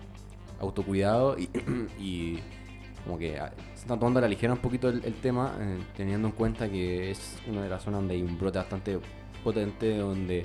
autocuidado 0.60 1.36
y, 1.38 2.38
como 3.04 3.16
que 3.16 3.38
ah, 3.38 3.52
se 3.74 3.82
están 3.82 3.98
tomando 3.98 4.18
a 4.18 4.22
la 4.22 4.28
ligera 4.28 4.52
un 4.52 4.58
poquito 4.58 4.88
el, 4.88 5.14
tema, 5.14 5.54
eh, 5.60 5.78
teniendo 5.96 6.28
en 6.28 6.34
cuenta 6.34 6.68
que 6.68 7.12
es 7.12 7.38
una 7.46 7.62
de 7.62 7.68
las 7.68 7.82
zonas 7.82 8.00
donde 8.00 8.14
hay 8.14 8.22
un 8.22 8.38
brote 8.38 8.58
bastante 8.58 8.98
potente, 9.44 9.96
donde 9.96 10.44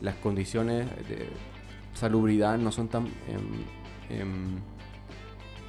las 0.00 0.14
condiciones 0.16 0.86
de 1.08 1.28
salubridad 1.94 2.56
no 2.56 2.72
son 2.72 2.88
tan 2.88 3.06
em, 3.28 3.64
em, 4.10 4.58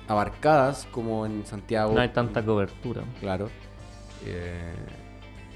abarcadas 0.08 0.88
como 0.92 1.26
en 1.26 1.46
Santiago. 1.46 1.94
No 1.94 2.02
hay 2.02 2.10
tanta 2.10 2.44
cobertura. 2.44 3.02
Claro. 3.20 3.50
Eh, 4.26 4.74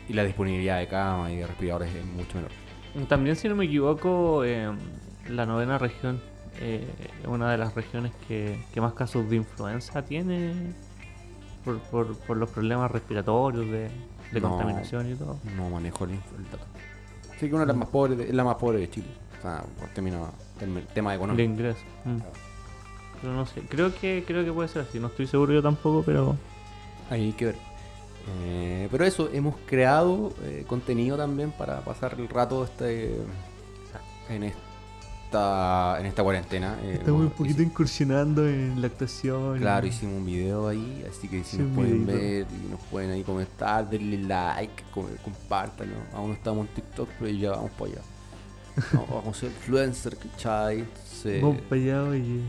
y 0.08 0.14
la 0.14 0.24
disponibilidad 0.24 0.80
de 0.80 0.88
cama 0.88 1.32
y 1.32 1.38
de 1.38 1.48
respiradores 1.48 1.94
es 1.94 2.06
mucho 2.06 2.36
menor. 2.38 2.52
También, 3.10 3.36
si 3.36 3.50
no 3.50 3.56
me 3.56 3.66
equivoco, 3.66 4.44
eh, 4.46 4.72
la 5.30 5.46
novena 5.46 5.78
región 5.78 6.22
eh, 6.62 6.88
es 7.22 7.28
una 7.28 7.52
de 7.52 7.58
las 7.58 7.76
regiones 7.76 8.12
que, 8.28 8.58
que 8.74 8.80
más 8.82 8.94
casos 8.94 9.30
de 9.30 9.36
influenza 9.38 10.04
tiene 10.04 10.54
por, 11.66 11.80
por, 11.80 12.18
por 12.20 12.38
los 12.38 12.50
problemas 12.52 12.90
respiratorios, 12.92 13.66
de, 13.70 13.90
de 14.32 14.40
No. 14.42 14.50
contaminación 14.52 15.12
y 15.12 15.16
todo. 15.16 15.38
No 15.58 15.70
manejo 15.70 16.06
el, 16.06 16.12
el 16.12 16.46
dato. 16.52 16.64
Sí 17.40 17.50
que 17.50 17.54
una 17.56 17.62
de 17.64 17.68
las 17.68 17.76
más 17.76 17.90
pobres, 17.90 18.18
de- 18.18 18.30
es 18.30 18.34
la 18.34 18.44
más 18.46 18.56
pobre 18.56 18.78
de 18.78 18.90
Chile. 18.90 19.08
O 19.40 19.42
sea, 19.42 19.64
por 19.78 19.90
tema 19.90 21.10
De 21.12 21.16
económico. 21.18 21.42
ingreso. 21.44 21.82
Mm. 22.06 22.18
Pero 23.26 23.36
no 23.36 23.46
sé, 23.48 23.62
creo 23.68 23.92
que, 23.96 24.24
creo 24.28 24.46
que 24.46 24.52
puede 24.54 24.70
ser 24.70 24.84
así. 24.84 25.00
No 25.00 25.08
estoy 25.08 25.26
seguro 25.26 25.52
yo 25.52 25.64
tampoco, 25.64 26.04
pero 26.06 26.36
Hay 27.10 27.32
que 27.34 27.46
ver. 27.48 27.56
Eh, 28.44 28.88
pero 28.92 29.04
eso, 29.06 29.30
hemos 29.34 29.56
creado 29.66 30.32
eh, 30.44 30.64
contenido 30.68 31.18
también 31.18 31.52
para 31.52 31.82
pasar 31.82 32.16
el 32.20 32.28
rato 32.30 32.64
este 32.64 33.16
en 34.30 34.44
esta 34.44 35.98
en 36.00 36.06
esta 36.06 36.24
cuarentena. 36.24 36.78
Eh, 36.84 37.02
hemos- 37.06 37.34
hici- 37.40 37.64
incursionando 37.64 38.48
en 38.48 38.80
la 38.80 38.88
actuación. 38.88 39.58
Claro, 39.60 39.86
hicimos 39.88 40.16
un 40.18 40.26
video 40.26 40.68
ahí, 40.68 41.04
así 41.10 41.28
que 41.28 41.44
si 41.44 41.58
Sí, 41.58 41.58
nos 41.58 41.68
un 41.70 41.76
pueden 41.76 42.06
ver 42.06 42.48
y 42.66 42.72
nos 42.72 42.80
pueden 42.92 43.12
ahí 43.12 43.24
comentar, 43.24 43.90
denle 43.90 44.18
like, 44.20 44.84
com- 44.94 45.06
compártanlo. 45.24 45.96
Aún 46.14 46.30
no 46.30 46.34
estamos 46.36 46.68
en 46.68 46.74
TikTok, 46.76 47.10
pero 47.20 47.32
ya 47.32 47.52
vamos 47.52 47.72
para 47.72 47.92
allá. 47.92 48.02
No, 48.94 49.06
vamos 49.08 49.38
a 49.38 49.40
ser 49.40 49.50
influencer, 49.52 50.18
¿cachai? 50.18 50.86
Vamos 51.42 51.62
para 51.70 51.82
allá, 51.82 52.04
oye. 52.04 52.42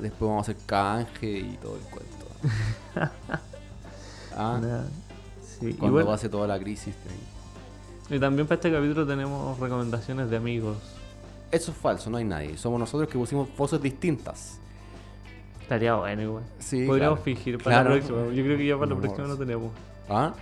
Después 0.00 0.28
vamos 0.28 0.48
a 0.48 0.52
hacer 0.52 0.64
canje 0.66 1.38
y 1.38 1.58
todo 1.62 1.76
el 1.76 1.82
cuento. 1.82 2.26
ah, 4.36 4.58
Nada. 4.60 4.86
Sí, 5.42 5.74
cuando 5.74 5.92
bueno, 5.96 6.10
pase 6.10 6.28
toda 6.28 6.46
la 6.46 6.58
crisis. 6.58 6.94
y 8.08 8.18
también 8.18 8.46
para 8.46 8.56
este 8.56 8.72
capítulo 8.72 9.06
tenemos 9.06 9.58
recomendaciones 9.58 10.30
de 10.30 10.36
amigos. 10.36 10.76
Eso 11.50 11.72
es 11.72 11.76
falso, 11.76 12.10
no 12.10 12.16
hay 12.16 12.24
nadie. 12.24 12.56
Somos 12.56 12.78
nosotros 12.78 13.08
que 13.10 13.18
pusimos 13.18 13.48
voces 13.56 13.82
distintas. 13.82 14.58
Estaría 15.60 15.94
bueno 15.94 16.22
igual. 16.22 16.44
Sí, 16.58 16.84
Podríamos 16.86 17.20
claro. 17.20 17.24
fingir 17.24 17.58
para 17.58 17.76
Claro. 17.76 17.90
la 17.90 17.96
próxima. 17.96 18.34
Yo 18.34 18.44
creo 18.44 18.56
que 18.58 18.66
ya 18.66 18.78
para 18.78 18.94
la 18.94 19.00
próxima 19.00 19.28
no 19.28 19.36
tenemos. 19.36 19.72
¿Ah? 20.08 20.34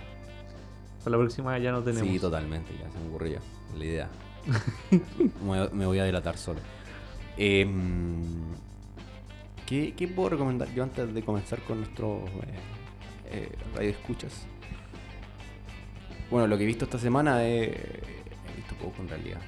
Para 1.03 1.11
la 1.11 1.17
próxima 1.17 1.57
ya 1.59 1.71
no 1.71 1.83
tenemos. 1.83 2.07
Sí, 2.07 2.19
totalmente, 2.19 2.71
ya 2.73 2.89
se 2.91 2.99
me 2.99 3.09
ocurrió 3.09 3.33
ya, 3.33 3.77
la 3.77 3.85
idea. 3.85 4.09
me, 5.73 5.85
voy 5.85 5.99
a 5.99 6.03
delatar 6.03 6.37
solo. 6.37 6.59
Em, 7.37 7.69
¿Qué, 9.69 9.93
¿Qué, 9.95 10.07
puedo 10.07 10.29
recomendar 10.29 10.67
yo 10.73 10.81
antes 10.81 11.13
de 11.13 11.21
comenzar 11.21 11.61
con 11.61 11.81
nuestros 11.81 12.23
eh, 13.29 13.51
radio 13.75 13.91
escuchas? 13.91 14.47
Bueno, 16.31 16.47
lo 16.47 16.57
que 16.57 16.63
he 16.63 16.65
visto 16.65 16.85
esta 16.85 16.97
semana 16.97 17.45
es... 17.45 17.69
He 17.69 18.55
visto 18.55 18.73
poco 18.81 18.99
en 19.03 19.09
realidad. 19.09 19.39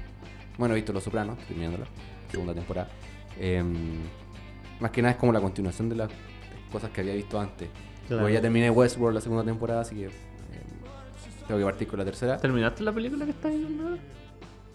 Bueno, 0.59 0.75
he 0.75 0.77
visto 0.77 0.93
Los 0.93 1.05
Sopranos, 1.05 1.39
terminándola, 1.47 1.87
segunda 2.29 2.53
temporada. 2.53 2.87
Em, 3.39 3.73
más 4.79 4.91
que 4.91 5.01
nada 5.01 5.13
es 5.13 5.17
como 5.17 5.33
la 5.33 5.41
continuación 5.41 5.89
de 5.89 5.95
las 5.95 6.11
cosas 6.71 6.91
que 6.91 7.01
había 7.01 7.15
visto 7.15 7.39
antes. 7.39 7.69
Claro. 8.07 8.29
ya 8.29 8.41
terminé 8.41 8.69
Westworld 8.69 9.15
la 9.15 9.21
segunda 9.21 9.43
temporada, 9.43 9.81
así 9.81 9.95
que 9.95 10.05
em, 10.05 10.11
tengo 11.47 11.59
que 11.59 11.65
partir 11.65 11.87
con 11.87 11.97
la 11.97 12.05
tercera. 12.05 12.37
¿Terminaste 12.37 12.83
la 12.83 12.93
película 12.93 13.25
que 13.25 13.31
estás 13.31 13.51
viendo? 13.51 13.97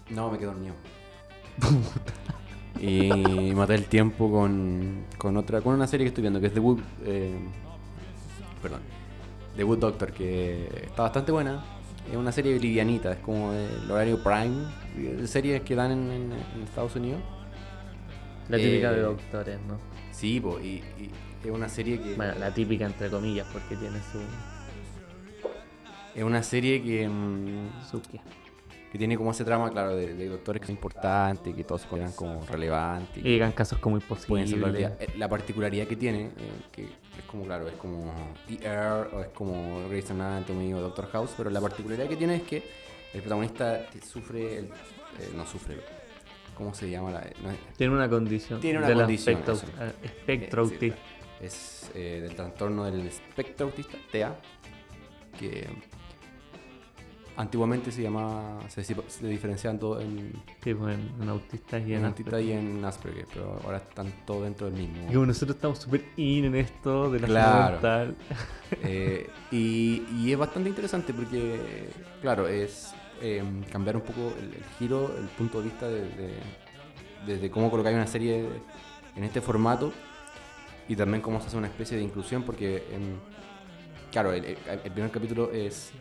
No, 0.09 0.29
me 0.29 0.37
quedé 0.37 0.47
dormido. 0.47 0.75
y 2.79 3.53
maté 3.55 3.75
el 3.75 3.85
tiempo 3.85 4.31
con, 4.31 5.05
con 5.17 5.37
otra 5.37 5.61
con 5.61 5.73
una 5.73 5.87
serie 5.87 6.05
que 6.05 6.09
estoy 6.09 6.21
viendo 6.21 6.39
que 6.39 6.47
es 6.47 6.53
The 6.53 6.59
Wood 6.59 6.79
eh, 7.05 7.35
perdón 8.61 8.81
The 9.55 9.63
Wood 9.63 9.79
Doctor 9.79 10.11
que 10.11 10.67
está 10.83 11.01
bastante 11.01 11.31
buena. 11.31 11.63
Es 12.09 12.15
una 12.15 12.31
serie 12.31 12.57
livianita 12.57 13.11
es 13.11 13.17
como 13.17 13.51
el 13.51 13.91
horario 13.91 14.23
prime 14.23 14.65
de 14.95 15.27
series 15.27 15.61
que 15.63 15.75
dan 15.75 15.91
en, 15.91 16.31
Estados 16.63 16.95
Unidos. 16.95 17.19
La 18.47 18.57
típica 18.57 18.91
de 18.91 18.99
eh, 18.99 19.01
doctores 19.01 19.59
no 19.67 19.77
sí 20.17 20.39
po, 20.39 20.59
y, 20.59 20.81
es 21.43 21.51
una 21.51 21.69
serie 21.69 22.01
que 22.01 22.15
bueno 22.15 22.33
la 22.39 22.53
típica 22.53 22.85
entre 22.85 23.09
comillas 23.09 23.47
porque 23.53 23.75
tiene 23.75 23.99
su 24.11 24.19
es 26.15 26.23
una 26.23 26.41
serie 26.41 26.81
que 26.81 27.07
mmm, 27.07 27.69
que 28.91 28.97
tiene 28.97 29.17
como 29.17 29.31
ese 29.31 29.43
trama, 29.43 29.69
claro, 29.69 29.95
de, 29.95 30.29
doctores 30.29 30.61
que 30.61 30.67
son 30.67 30.75
importantes, 30.75 31.53
que 31.53 31.63
todos 31.63 31.81
se 31.81 31.87
consideran 31.87 32.15
como 32.15 32.45
relevantes. 32.45 33.17
Y 33.17 33.29
llegan 33.29 33.51
casos 33.51 33.79
como 33.79 33.97
imposibles. 33.97 34.53
Eh, 34.53 35.07
la, 35.17 35.27
particularidad 35.27 35.87
que 35.87 35.95
tiene, 35.95 36.27
eh, 36.27 36.31
que 36.71 36.83
es 36.83 37.25
como, 37.29 37.43
claro, 37.45 37.67
es 37.67 37.75
como 37.75 38.13
ER 38.49 39.09
o 39.13 39.21
es 39.21 39.27
como 39.29 39.87
Grey's 39.89 40.09
Anatomy 40.09 40.73
o 40.73 40.79
Doctor 40.79 41.09
House, 41.11 41.31
pero 41.35 41.49
la 41.49 41.59
particularidad 41.59 42.07
que 42.07 42.15
tiene 42.15 42.37
es 42.37 42.43
que 42.43 42.63
el 43.13 43.21
protagonista 43.21 43.85
sufre, 44.05 44.59
el, 44.59 44.65
eh, 44.65 45.31
no 45.35 45.45
sufre, 45.45 45.77
¿cómo 46.55 46.73
se 46.73 46.89
llama? 46.89 47.11
La, 47.11 47.27
tiene 47.75 47.93
una 47.93 48.09
condición. 48.09 48.61
Tiene 48.61 48.79
una 48.79 48.93
condición. 48.93 49.43
espectro 50.01 50.61
autista. 50.63 50.97
Es 51.41 51.91
del 51.93 52.35
trastorno 52.35 52.85
del 52.85 53.05
espectro 53.05 53.67
autista, 53.67 53.97
TEA, 54.11 54.35
que 55.37 55.67
Antiguamente 57.37 57.91
se 57.91 58.01
llamaba, 58.01 58.59
se, 58.67 58.83
se 58.83 59.27
diferenciaban 59.27 59.79
todo 59.79 60.01
en, 60.01 60.33
sí, 60.63 60.73
pues, 60.73 60.97
en, 60.97 61.29
autistas 61.29 61.87
y 61.87 61.93
en, 61.93 62.05
autistas 62.05 62.41
y 62.41 62.51
en 62.51 62.83
Asperger, 62.83 63.27
pero 63.31 63.61
ahora 63.63 63.77
están 63.77 64.11
todos 64.25 64.45
dentro 64.45 64.71
del 64.71 64.75
mismo. 64.75 65.07
Y 65.07 65.13
como 65.13 65.27
nosotros 65.27 65.55
estamos 65.55 65.77
súper 65.77 66.03
in 66.17 66.45
en 66.45 66.55
esto 66.55 67.11
de 67.11 67.19
la 67.19 67.27
claro. 67.27 67.71
mental. 67.73 68.15
Eh, 68.83 69.29
y, 69.49 70.03
y, 70.17 70.33
es 70.33 70.37
bastante 70.37 70.67
interesante 70.67 71.13
porque, 71.13 71.89
claro, 72.21 72.49
es 72.49 72.93
eh, 73.21 73.41
cambiar 73.71 73.95
un 73.95 74.01
poco 74.01 74.33
el, 74.37 74.61
giro, 74.77 75.09
el 75.17 75.27
punto 75.27 75.59
de 75.59 75.63
vista 75.63 75.87
de, 75.87 77.37
de, 77.37 77.49
cómo 77.49 77.71
colocar 77.71 77.93
una 77.93 78.07
serie 78.07 78.45
en 79.15 79.23
este 79.23 79.39
formato 79.39 79.93
y 80.89 80.97
también 80.97 81.21
cómo 81.21 81.39
se 81.39 81.47
hace 81.47 81.55
una 81.55 81.67
especie 81.67 81.95
de 81.95 82.03
inclusión 82.03 82.43
porque, 82.43 82.83
claro, 84.11 84.33
el, 84.33 84.43
el 84.83 84.91
primer 84.91 85.11
capítulo 85.11 85.49
es 85.53 85.93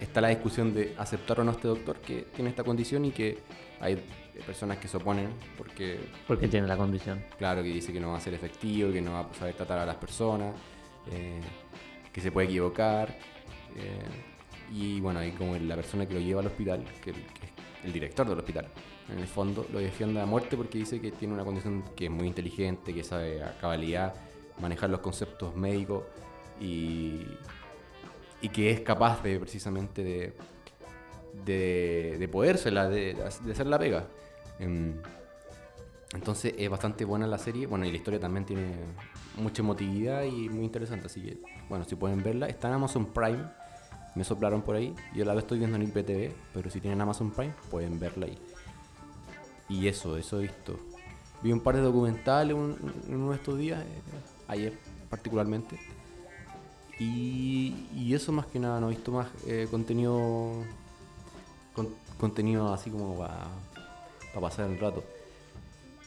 está 0.00 0.20
la 0.20 0.28
discusión 0.28 0.74
de 0.74 0.94
aceptar 0.98 1.40
o 1.40 1.44
no 1.44 1.52
este 1.52 1.68
doctor 1.68 1.96
que 1.96 2.26
tiene 2.34 2.50
esta 2.50 2.64
condición 2.64 3.04
y 3.04 3.10
que 3.10 3.38
hay 3.80 4.02
personas 4.46 4.78
que 4.78 4.88
se 4.88 4.96
oponen 4.96 5.30
porque... 5.56 6.00
Porque 6.26 6.48
tiene 6.48 6.66
la 6.66 6.76
condición. 6.76 7.24
Claro, 7.38 7.62
que 7.62 7.68
dice 7.68 7.92
que 7.92 8.00
no 8.00 8.10
va 8.10 8.18
a 8.18 8.20
ser 8.20 8.34
efectivo, 8.34 8.92
que 8.92 9.00
no 9.00 9.12
va 9.12 9.20
a 9.20 9.34
saber 9.34 9.54
tratar 9.54 9.78
a 9.78 9.86
las 9.86 9.96
personas, 9.96 10.54
eh, 11.10 11.40
que 12.12 12.20
se 12.20 12.30
puede 12.30 12.48
equivocar. 12.48 13.16
Eh, 13.76 14.72
y 14.72 15.00
bueno, 15.00 15.20
hay 15.20 15.32
como 15.32 15.56
la 15.56 15.76
persona 15.76 16.06
que 16.06 16.14
lo 16.14 16.20
lleva 16.20 16.40
al 16.40 16.46
hospital, 16.46 16.84
que, 17.02 17.10
es 17.10 17.16
el 17.84 17.92
director 17.92 18.28
del 18.28 18.38
hospital, 18.38 18.66
en 19.08 19.18
el 19.18 19.26
fondo, 19.26 19.66
lo 19.72 19.78
defiende 19.78 20.20
a 20.20 20.26
muerte 20.26 20.56
porque 20.56 20.78
dice 20.78 21.00
que 21.00 21.12
tiene 21.12 21.32
una 21.32 21.44
condición 21.44 21.82
que 21.96 22.06
es 22.06 22.10
muy 22.10 22.26
inteligente, 22.26 22.92
que 22.92 23.02
sabe 23.02 23.42
a 23.42 23.56
cabalidad 23.58 24.14
manejar 24.60 24.90
los 24.90 25.00
conceptos 25.00 25.54
médicos 25.56 26.02
y, 26.60 27.22
y 28.40 28.48
que 28.48 28.70
es 28.70 28.80
capaz 28.80 29.22
de 29.22 29.38
precisamente 29.38 30.04
de, 30.04 30.32
de, 31.44 32.16
de 32.18 32.28
podérsela, 32.28 32.88
de, 32.88 33.16
hacer 33.22 33.66
la 33.66 33.78
pega. 33.78 34.06
Em, 34.58 34.94
entonces 36.14 36.54
es 36.56 36.70
bastante 36.70 37.04
buena 37.04 37.26
la 37.26 37.38
serie. 37.38 37.66
Bueno, 37.66 37.84
y 37.84 37.90
la 37.90 37.96
historia 37.96 38.20
también 38.20 38.46
tiene 38.46 38.74
mucha 39.36 39.62
emotividad 39.62 40.22
y 40.24 40.48
muy 40.48 40.64
interesante. 40.64 41.06
Así 41.06 41.20
que, 41.20 41.38
bueno, 41.68 41.84
si 41.84 41.96
pueden 41.96 42.22
verla, 42.22 42.46
está 42.46 42.68
en 42.68 42.74
Amazon 42.74 43.06
Prime. 43.06 43.44
Me 44.14 44.24
soplaron 44.24 44.62
por 44.62 44.76
ahí. 44.76 44.94
Yo 45.14 45.24
la 45.24 45.34
estoy 45.34 45.58
viendo 45.58 45.76
en 45.76 45.82
IPTV, 45.82 46.32
pero 46.54 46.70
si 46.70 46.80
tienen 46.80 47.00
Amazon 47.00 47.30
Prime, 47.30 47.54
pueden 47.70 48.00
verla 48.00 48.26
ahí. 48.26 48.38
Y 49.68 49.86
eso, 49.86 50.16
eso 50.16 50.38
he 50.38 50.42
visto. 50.42 50.78
Vi 51.42 51.52
un 51.52 51.60
par 51.60 51.76
de 51.76 51.82
documentales 51.82 52.56
en 52.56 53.14
uno 53.14 53.30
de 53.30 53.36
estos 53.36 53.58
días, 53.58 53.80
eh, 53.80 54.02
ayer 54.48 54.72
particularmente. 55.08 55.78
Y, 56.98 58.12
eso 58.12 58.32
más 58.32 58.46
que 58.46 58.58
nada, 58.58 58.80
no 58.80 58.88
he 58.88 58.90
visto 58.90 59.12
más 59.12 59.28
eh, 59.46 59.68
contenido 59.70 60.64
contenido 62.18 62.72
así 62.72 62.90
como 62.90 63.16
para 63.16 63.46
pasar 64.40 64.70
el 64.70 64.78
rato. 64.78 65.02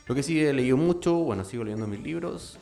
Lo 0.08 0.16
que 0.16 0.24
sí 0.24 0.44
he 0.44 0.54
leído 0.54 0.78
mucho, 0.78 1.16
bueno, 1.16 1.44
sigo 1.44 1.64
leyendo 1.64 1.88
mis 1.88 2.02
libros 2.02 2.58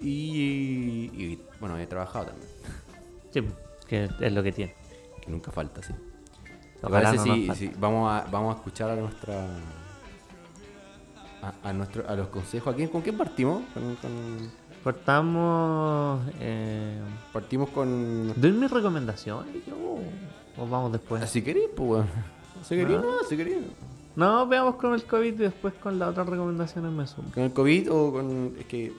y, 0.00 1.38
bueno, 1.60 1.78
he 1.78 1.86
trabajado 1.86 2.26
también. 2.26 2.48
Sí, 3.32 3.42
que 3.88 4.08
es 4.20 4.32
lo 4.32 4.44
que 4.44 4.52
tiene. 4.52 4.74
Que 5.20 5.28
nunca 5.28 5.50
falta, 5.50 5.82
sí. 5.82 5.92
¿Te 6.80 6.88
parece 6.88 7.18
si, 7.18 7.68
vamos, 7.76 8.08
a, 8.08 8.24
vamos 8.30 8.54
a 8.54 8.58
escuchar 8.58 8.90
a 8.90 8.96
nuestra... 8.96 9.48
A, 11.64 11.72
nuestro, 11.72 12.08
a 12.08 12.14
los 12.14 12.28
consejos. 12.28 12.72
¿A 12.72 12.88
¿Con 12.88 13.02
quién 13.02 13.18
partimos? 13.18 13.64
¿Con, 13.74 13.96
Cortamos. 14.84 16.20
Eh... 16.40 17.00
Partimos 17.32 17.70
con. 17.70 18.32
¿Doy 18.36 18.52
mi 18.52 18.66
recomendación? 18.66 19.46
¿O 20.58 20.66
vamos 20.68 20.92
después? 20.92 21.28
Si 21.28 21.42
queréis, 21.42 21.70
pues, 21.74 22.04
Si 22.62 22.76
queréis, 22.76 23.00
no, 23.00 23.24
si 23.28 23.36
queréis. 23.36 23.58
No, 24.14 24.46
veamos 24.46 24.76
con 24.76 24.94
el 24.94 25.04
COVID 25.04 25.34
y 25.34 25.36
después 25.36 25.74
con 25.74 25.98
las 25.98 26.10
otras 26.10 26.28
recomendaciones 26.28 26.92
me 26.92 27.06
sumo. 27.06 27.30
¿Con 27.32 27.42
el 27.44 27.52
COVID 27.52 27.92
o 27.92 28.12
con.? 28.12 28.54
Es 28.58 28.66
que. 28.66 28.92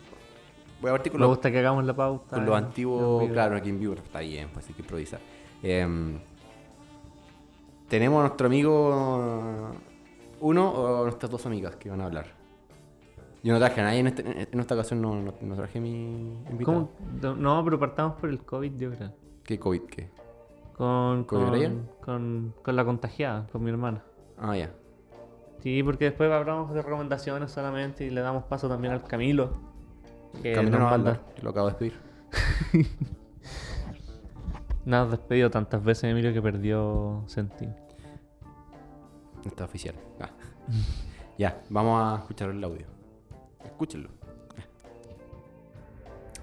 Voy 0.82 0.89
a 0.89 0.94
partir 0.94 1.12
con 1.12 1.22
Me 1.22 1.27
gusta 1.27 1.51
que 1.51 1.60
hagamos 1.60 1.86
la 1.86 1.96
pauta. 1.96 2.36
Con 2.36 2.46
lo 2.46 2.56
antiguo, 2.56 3.25
claro, 3.32 3.56
aquí 3.56 3.70
en 3.70 3.80
vivo. 3.80 3.94
Está 3.94 4.20
bien, 4.20 4.50
pues 4.51 4.68
hay 4.68 4.74
que 4.74 4.82
improvisar. 4.82 5.20
Em, 5.63 6.18
tenemos 7.88 8.20
a 8.20 8.22
nuestro 8.24 8.48
amigo. 8.48 9.72
Uno 10.42 10.72
o 10.72 11.04
nuestras 11.04 11.32
dos 11.32 11.46
amigas 11.46 11.75
que 11.77 11.89
van 11.89 12.01
a 12.01 12.06
hablar. 12.06 12.45
Yo 13.46 13.54
no 13.54 13.60
traje 13.60 13.80
a 13.80 13.84
nadie 13.84 14.00
en, 14.00 14.08
este, 14.08 14.50
en 14.52 14.60
esta 14.60 14.74
ocasión, 14.74 15.04
no, 15.04 15.22
no, 15.22 15.56
traje 15.56 15.80
mi 15.80 16.34
invitado. 16.50 16.90
¿Cómo? 17.22 17.36
No, 17.36 17.64
pero 17.64 17.80
partamos 17.80 18.20
por 18.20 18.32
el 18.32 18.40
COVID, 18.40 18.75
yo 18.75 18.90
creo. 18.90 19.14
¿Qué 19.44 19.60
COVID 19.60 19.84
qué? 19.84 20.10
Con, 20.74 21.25
con, 21.25 21.88
con, 22.02 22.56
con, 22.64 22.75
la 22.75 22.84
contagiada, 22.84 23.46
con 23.52 23.64
mi 23.64 23.70
hermana. 23.70 24.02
Ah, 24.40 24.58
ya. 24.58 24.72
Sí, 25.60 25.84
porque 25.84 26.06
después 26.06 26.32
hablamos 26.32 26.74
de 26.74 26.82
recomendaciones 26.82 27.52
solamente 27.52 28.04
y 28.04 28.10
le 28.10 28.22
damos 28.22 28.46
paso 28.46 28.68
también 28.68 28.94
al 28.94 29.04
Camilo. 29.04 29.52
Que 30.42 30.54
Camilo 30.54 30.80
no 30.80 30.90
anda, 30.90 31.22
lo 31.44 31.52
acabo 31.52 31.70
de 31.70 31.74
despedir. 31.74 32.00
Nada, 34.86 35.06
despedido 35.06 35.52
tantas 35.52 35.84
veces, 35.84 36.06
Emilio, 36.06 36.34
que 36.34 36.42
perdió 36.42 37.22
sentido. 37.28 37.75
Está 39.46 39.66
oficial. 39.66 39.94
Ah. 40.20 40.32
ya, 41.38 41.62
vamos 41.70 42.02
a 42.02 42.22
escuchar 42.22 42.50
el 42.50 42.64
audio. 42.64 42.95
Escúchenlo. 43.75 44.10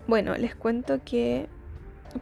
Bueno, 0.06 0.36
les 0.36 0.54
cuento 0.54 1.00
que 1.02 1.48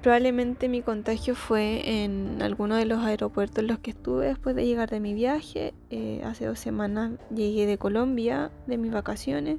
probablemente 0.03 0.69
mi 0.69 0.83
contagio 0.83 1.35
fue 1.35 2.05
en 2.05 2.41
alguno 2.43 2.77
de 2.77 2.85
los 2.85 3.01
aeropuertos 3.01 3.59
en 3.59 3.67
los 3.67 3.81
que 3.81 3.91
estuve 3.91 4.27
después 4.27 4.55
de 4.55 4.65
llegar 4.65 4.89
de 4.89 5.01
mi 5.01 5.13
viaje. 5.13 5.75
Eh, 5.91 6.23
hace 6.25 6.47
dos 6.47 6.61
semanas 6.61 7.19
llegué 7.35 7.67
de 7.67 7.77
Colombia, 7.77 8.53
de 8.69 8.79
mis 8.79 8.93
vacaciones. 8.93 9.59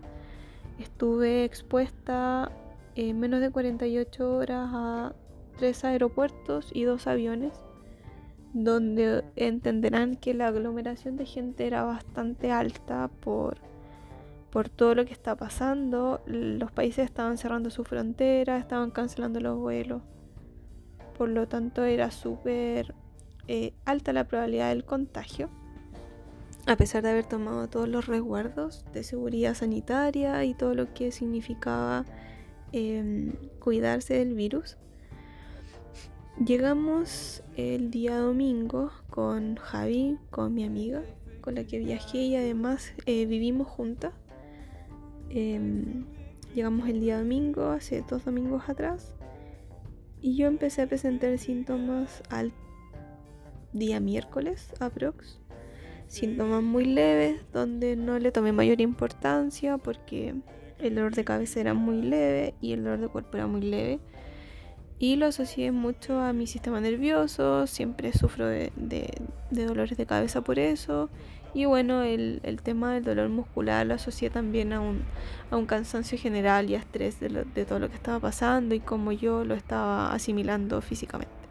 Estuve 0.79 1.43
expuesta 1.43 2.49
en 2.95 3.19
menos 3.19 3.41
de 3.41 3.51
48 3.51 4.33
horas 4.33 4.69
a 4.71 5.13
tres 5.57 5.83
aeropuertos 5.83 6.71
y 6.73 6.85
dos 6.85 7.07
aviones, 7.07 7.51
donde 8.53 9.25
entenderán 9.35 10.15
que 10.15 10.33
la 10.33 10.47
aglomeración 10.47 11.17
de 11.17 11.25
gente 11.25 11.67
era 11.67 11.83
bastante 11.83 12.53
alta 12.53 13.09
por 13.19 13.69
por 14.51 14.69
todo 14.69 14.95
lo 14.95 15.05
que 15.05 15.13
está 15.13 15.35
pasando. 15.35 16.21
Los 16.25 16.71
países 16.71 17.05
estaban 17.05 17.37
cerrando 17.37 17.69
su 17.69 17.83
frontera, 17.83 18.57
estaban 18.57 18.91
cancelando 18.91 19.39
los 19.39 19.57
vuelos. 19.57 20.01
Por 21.17 21.29
lo 21.29 21.47
tanto, 21.47 21.83
era 21.83 22.11
súper 22.11 22.93
eh, 23.47 23.73
alta 23.85 24.13
la 24.13 24.27
probabilidad 24.27 24.69
del 24.69 24.85
contagio. 24.85 25.49
a 26.67 26.75
pesar 26.75 27.01
de 27.01 27.09
haber 27.09 27.25
tomado 27.25 27.67
todos 27.67 27.89
los 27.89 28.05
resguardos 28.05 28.85
de 28.93 29.03
seguridad 29.03 29.55
sanitaria 29.55 30.43
y 30.45 30.53
todo 30.53 30.75
lo 30.75 30.93
que 30.93 31.11
significaba 31.11 32.05
em, 32.71 33.33
cuidarse 33.59 34.13
del 34.13 34.35
virus, 34.35 34.77
llegamos 36.45 37.43
el 37.57 37.89
día 37.89 38.17
domingo 38.17 38.91
con 39.09 39.55
Javi, 39.55 40.19
con 40.29 40.53
mi 40.53 40.63
amiga, 40.63 41.01
con 41.41 41.55
la 41.55 41.63
que 41.63 41.79
viajé 41.79 42.19
y 42.19 42.35
además 42.35 42.93
eh, 43.07 43.25
vivimos 43.25 43.67
juntas. 43.67 44.13
Em, 45.33 46.05
llegamos 46.53 46.87
el 46.89 46.99
día 46.99 47.17
domingo, 47.17 47.69
hace 47.69 48.03
dos 48.07 48.25
domingos 48.25 48.67
atrás, 48.67 49.15
y 50.21 50.35
yo 50.35 50.47
empecé 50.47 50.83
a 50.83 50.87
presentar 50.87 51.37
síntomas 51.37 52.21
al 52.29 52.51
día 53.73 53.99
miércoles, 53.99 54.73
aprox 54.79 55.41
síntomas 56.11 56.61
muy 56.61 56.83
leves 56.83 57.39
donde 57.53 57.95
no 57.95 58.19
le 58.19 58.33
tomé 58.33 58.51
mayor 58.51 58.81
importancia 58.81 59.77
porque 59.77 60.35
el 60.79 60.95
dolor 60.95 61.15
de 61.15 61.23
cabeza 61.23 61.61
era 61.61 61.73
muy 61.73 62.01
leve 62.01 62.53
y 62.59 62.73
el 62.73 62.83
dolor 62.83 62.99
de 62.99 63.07
cuerpo 63.07 63.37
era 63.37 63.47
muy 63.47 63.61
leve. 63.61 63.99
Y 64.99 65.15
lo 65.15 65.27
asocié 65.27 65.71
mucho 65.71 66.19
a 66.19 66.33
mi 66.33 66.47
sistema 66.47 66.81
nervioso, 66.81 67.65
siempre 67.65 68.11
sufro 68.11 68.45
de, 68.45 68.71
dolores 69.49 69.97
de 69.97 70.05
cabeza 70.05 70.41
por 70.41 70.59
eso. 70.59 71.09
Y 71.53 71.65
bueno, 71.65 72.03
el, 72.03 72.41
tema 72.63 72.93
del 72.93 73.03
dolor 73.03 73.29
muscular 73.29 73.85
lo 73.85 73.95
asocié 73.95 74.29
también 74.29 74.71
a 74.71 74.79
un, 74.79 75.01
a 75.49 75.57
un 75.57 75.65
cansancio 75.65 76.17
general 76.17 76.69
y 76.69 76.75
a 76.75 76.79
estrés 76.79 77.19
de, 77.19 77.27
de 77.29 77.65
todo 77.65 77.79
lo 77.79 77.89
que 77.89 77.95
estaba 77.95 78.19
pasando 78.19 78.73
y 78.73 78.79
cómo 78.79 79.11
yo 79.11 79.43
lo 79.43 79.53
estaba 79.53 80.13
asimilando 80.13 80.81
físicamente. 80.81 81.41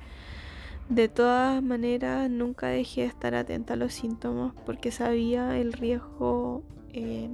De 0.90 1.08
todas 1.08 1.62
maneras, 1.62 2.28
nunca 2.28 2.66
dejé 2.66 3.02
de 3.02 3.06
estar 3.06 3.32
atenta 3.36 3.74
a 3.74 3.76
los 3.76 3.92
síntomas 3.92 4.54
porque 4.66 4.90
sabía 4.90 5.56
el 5.56 5.72
riesgo 5.72 6.64
eh, 6.92 7.30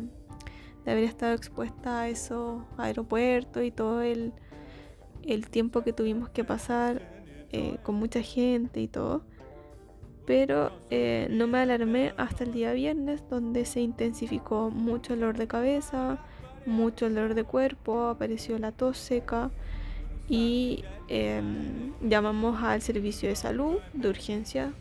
de 0.84 0.92
haber 0.92 1.04
estado 1.04 1.32
expuesta 1.32 2.02
a 2.02 2.08
esos 2.10 2.62
aeropuertos 2.76 3.64
y 3.64 3.70
todo 3.70 4.02
el, 4.02 4.34
tiempo 5.50 5.82
que 5.82 5.94
tuvimos 5.94 6.28
que 6.28 6.44
pasar 6.44 7.00
eh, 7.50 7.78
con 7.82 7.94
mucha 7.94 8.20
gente 8.20 8.82
y 8.82 8.88
todo. 8.88 9.24
Pero 10.26 10.72
eh, 10.90 11.28
no 11.30 11.46
me 11.46 11.58
alarmé 11.58 12.12
hasta 12.16 12.44
el 12.44 12.52
día 12.52 12.72
viernes, 12.72 13.22
donde 13.30 13.64
se 13.64 13.80
intensificó 13.80 14.70
mucho 14.70 15.14
dolor 15.14 15.38
de 15.38 15.46
cabeza, 15.46 16.18
mucho 16.66 17.08
dolor 17.08 17.34
de 17.34 17.44
cuerpo, 17.44 18.08
apareció 18.08 18.58
la 18.58 18.72
tos 18.72 18.98
seca 18.98 19.50
y 20.28 20.84
em, 21.08 21.92
llamamos 22.02 22.62
al 22.62 22.82
servicio 22.82 23.28
de 23.28 23.36
salud 23.36 23.76
de 23.92 24.08
urgencia 24.08 24.72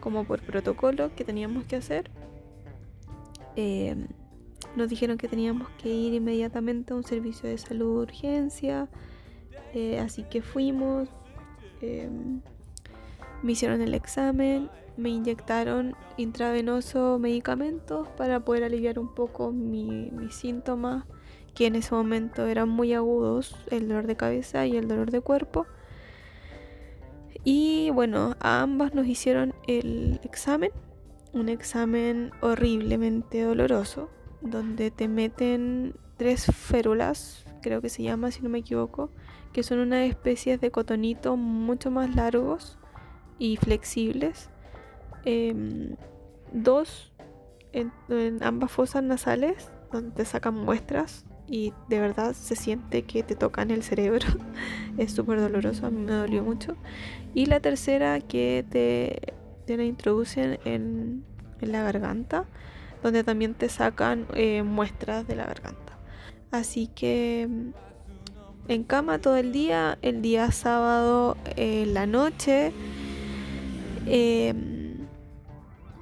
como 0.00 0.24
por 0.24 0.42
protocolo 0.42 1.14
que 1.16 1.24
teníamos 1.24 1.64
que 1.64 1.76
hacer. 1.76 2.10
Em, 3.56 4.06
nos 4.76 4.90
dijeron 4.90 5.16
que 5.16 5.28
teníamos 5.28 5.68
que 5.82 5.88
ir 5.88 6.12
inmediatamente 6.12 6.92
a 6.92 6.96
un 6.96 7.02
servicio 7.02 7.48
de 7.48 7.56
salud 7.56 7.96
de 7.96 8.02
urgencia, 8.12 8.88
eh, 9.72 9.98
así 9.98 10.24
que 10.24 10.42
fuimos, 10.42 11.08
em, 11.80 12.40
me 13.42 13.52
hicieron 13.52 13.80
el 13.80 13.94
examen, 13.94 14.70
me 14.96 15.10
inyectaron 15.10 15.94
intravenoso 16.16 17.18
medicamentos 17.18 18.08
para 18.16 18.40
poder 18.40 18.64
aliviar 18.64 18.98
un 18.98 19.14
poco 19.14 19.52
mis 19.52 20.34
síntomas 20.34 21.04
que 21.54 21.66
en 21.66 21.74
ese 21.74 21.94
momento 21.94 22.46
eran 22.46 22.68
muy 22.68 22.92
agudos, 22.92 23.56
el 23.70 23.88
dolor 23.88 24.06
de 24.06 24.16
cabeza 24.16 24.66
y 24.66 24.76
el 24.76 24.88
dolor 24.88 25.10
de 25.10 25.22
cuerpo. 25.22 25.66
Y 27.44 27.90
bueno, 27.90 28.36
a 28.40 28.60
ambas 28.60 28.94
nos 28.94 29.06
hicieron 29.06 29.54
el 29.66 30.20
examen, 30.22 30.70
un 31.32 31.48
examen 31.48 32.30
horriblemente 32.40 33.42
doloroso, 33.42 34.10
donde 34.42 34.90
te 34.90 35.08
meten 35.08 35.94
tres 36.18 36.46
férulas, 36.46 37.46
creo 37.62 37.80
que 37.80 37.88
se 37.88 38.02
llama 38.02 38.30
si 38.30 38.42
no 38.42 38.48
me 38.48 38.58
equivoco, 38.58 39.10
que 39.52 39.62
son 39.62 39.78
unas 39.78 40.08
especies 40.08 40.60
de 40.60 40.70
cotonito 40.70 41.36
mucho 41.36 41.90
más 41.90 42.14
largos 42.14 42.78
y 43.38 43.56
flexibles. 43.56 44.50
Em, 45.24 45.96
dos 46.52 47.12
en, 47.72 48.42
ambas 48.42 48.70
fosas 48.70 49.02
nasales, 49.02 49.70
donde 49.92 50.10
te 50.12 50.24
sacan 50.24 50.54
muestras 50.54 51.24
y 51.48 51.72
de 51.88 52.00
verdad 52.00 52.32
se 52.32 52.56
siente 52.56 53.02
que 53.02 53.22
te 53.22 53.36
tocan 53.36 53.70
el 53.70 53.82
cerebro. 53.82 54.26
es 54.98 55.12
súper 55.12 55.40
doloroso, 55.40 55.86
a 55.86 55.90
mí 55.90 56.02
me 56.02 56.12
dolió 56.12 56.42
mucho. 56.42 56.76
Y 57.34 57.46
la 57.46 57.60
tercera 57.60 58.20
que 58.20 58.64
te, 58.68 59.34
te 59.66 59.76
la 59.76 59.84
introducen 59.84 60.58
en, 60.64 61.24
en, 61.60 61.72
la 61.72 61.82
garganta, 61.82 62.46
donde 63.02 63.22
también 63.22 63.54
te 63.54 63.68
sacan 63.68 64.26
eh, 64.34 64.62
muestras 64.62 65.26
de 65.26 65.36
la 65.36 65.44
garganta. 65.44 65.98
Así 66.50 66.88
que 66.88 67.46
mm, 67.48 67.70
en 68.68 68.84
cama 68.84 69.20
todo 69.20 69.36
el 69.36 69.52
día, 69.52 69.98
el 70.02 70.22
día 70.22 70.50
sábado 70.50 71.36
en 71.56 71.94
la 71.94 72.06
noche. 72.06 72.72
Em, 74.06 75.06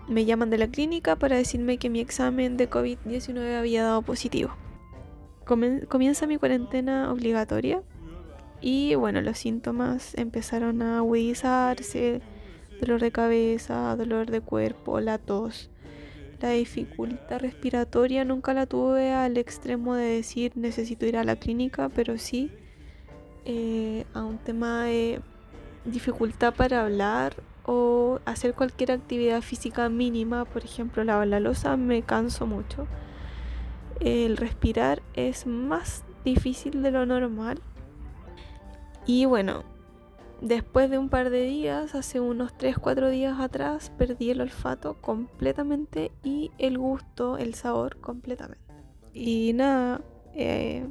me 0.09 0.25
llaman 0.25 0.51
de 0.51 0.59
la 0.59 0.69
clínica 0.69 1.17
para 1.17 1.37
decirme 1.37 1.79
que 1.79 1.91
mi 1.91 2.01
examen 2.01 2.57
de 2.57 2.69
COVID-19 2.69 3.59
había 3.59 3.85
dado 3.85 4.03
positivo 4.03 4.55
comienza 5.45 6.27
mi 6.27 6.39
cuarentena 6.39 7.13
obligatoria 7.13 7.83
y 8.61 8.95
bueno, 8.95 9.21
los 9.21 9.39
síntomas 9.39 10.15
empezaron 10.17 10.81
a 10.81 10.99
agudizarse, 10.99 12.23
dolor 12.81 13.01
de 13.01 13.13
cabeza, 13.13 13.95
dolor 13.97 14.31
de 14.31 14.41
cuerpo, 14.41 15.01
la 15.01 15.19
tos. 15.19 15.71
La 16.41 16.51
dificultad 16.51 17.41
respiratoria 17.41 18.25
nunca 18.25 18.55
la 18.55 18.67
tuve 18.67 19.13
al 19.13 19.37
extremo 19.37 19.95
de 19.95 20.05
decir 20.05 20.53
necesito 20.57 21.07
ir 21.07 21.17
a 21.17 21.25
la 21.25 21.37
clínica, 21.37 21.89
pero 21.89 22.19
sí 22.19 22.51
eh, 23.45 24.05
a 24.15 24.25
un 24.25 24.39
tema 24.39 24.85
de 24.85 25.21
dificultad 25.85 26.55
para 26.55 26.83
hablar 26.83 27.35
o 27.65 28.21
hacer 28.25 28.55
cualquier 28.55 28.93
actividad 28.93 29.41
física 29.43 29.89
mínima, 29.89 30.45
por 30.45 30.65
ejemplo 30.65 31.05
la 31.05 31.41
losa, 31.41 31.77
me 31.77 32.03
canso 32.03 32.47
mucho 32.47 32.87
el 34.01 34.37
respirar 34.37 35.03
es 35.15 35.47
más 35.47 36.05
difícil 36.25 36.83
de 36.83 36.91
lo 36.91 37.07
normal. 37.07 37.61
Y 39.07 39.27
bueno, 39.27 39.65
después 40.41 40.91
de 40.91 40.99
un 40.99 41.09
par 41.09 41.31
de 41.31 41.43
días, 41.43 41.95
hace 41.95 42.21
unos 42.21 42.57
3-4 42.57 43.11
días 43.11 43.41
atrás, 43.41 43.93
perdí 43.97 44.31
el 44.31 44.41
olfato 44.41 45.01
completamente 45.01 46.11
y 46.23 46.51
el 46.59 46.79
gusto, 46.79 47.39
el 47.39 47.55
sabor 47.55 47.99
completamente. 48.01 48.65
Y 49.13 49.53
nada, 49.55 50.01
eh, 50.35 50.87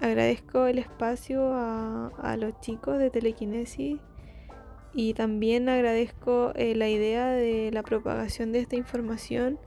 agradezco 0.00 0.66
el 0.66 0.78
espacio 0.78 1.54
a, 1.54 2.08
a, 2.18 2.36
los 2.36 2.60
chicos 2.60 2.98
de 2.98 3.10
Telequinesis 3.10 4.00
y 4.94 5.14
también 5.14 5.68
agradezco 5.68 6.52
eh, 6.54 6.74
la 6.76 6.88
idea 6.88 7.28
de 7.28 7.70
la 7.72 7.82
propagación 7.82 8.52
de 8.52 8.60
esta 8.60 8.76
información. 8.76 9.58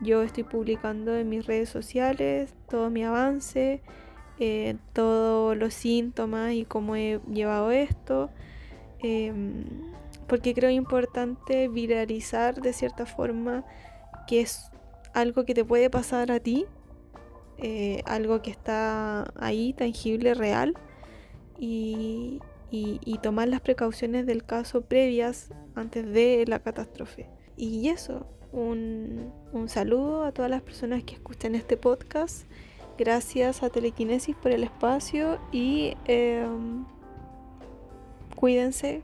Yo 0.00 0.22
estoy 0.22 0.44
publicando 0.44 1.16
en 1.16 1.28
mis 1.28 1.46
redes 1.46 1.68
sociales 1.68 2.54
todo 2.68 2.88
mi 2.88 3.04
avance, 3.04 3.82
eh, 4.38 4.76
todos 4.92 5.56
los 5.56 5.74
síntomas 5.74 6.52
y 6.52 6.64
cómo 6.64 6.94
he 6.96 7.20
llevado 7.30 7.72
esto, 7.72 8.30
em, 9.00 9.64
porque 10.28 10.54
creo 10.54 10.70
importante 10.70 11.68
viralizar 11.68 12.60
de 12.60 12.72
cierta 12.72 13.04
forma 13.04 13.64
que 14.28 14.40
es 14.40 14.70
algo 15.12 15.44
que 15.44 15.54
te 15.54 15.64
puede 15.64 15.90
pasar 15.90 16.30
a 16.30 16.40
ti, 16.40 16.66
eh, 17.58 18.02
algo 18.06 18.42
que 18.42 18.50
está 18.50 19.32
ahí, 19.36 19.72
tangible, 19.72 20.34
real, 20.34 20.74
y, 21.58 22.40
y 22.72 23.18
tomar 23.18 23.48
las 23.48 23.60
precauciones 23.60 24.26
del 24.26 24.44
caso 24.44 24.80
previas 24.80 25.50
antes 25.74 26.10
de 26.10 26.44
la 26.48 26.60
catástrofe. 26.60 27.28
Y 27.56 27.88
eso, 27.90 28.26
un, 28.52 29.32
saludo 29.66 30.24
a 30.24 30.32
todas 30.32 30.50
las 30.50 30.62
personas 30.62 31.02
que 31.04 31.14
escuchan 31.14 31.54
este 31.54 31.76
podcast. 31.76 32.46
Gracias 32.98 33.62
a 33.62 33.70
Telequinesis 33.70 34.36
por 34.36 34.52
el 34.52 34.64
espacio 34.64 35.40
y 35.50 35.96
em, 36.04 36.84
cuídense, 38.36 39.02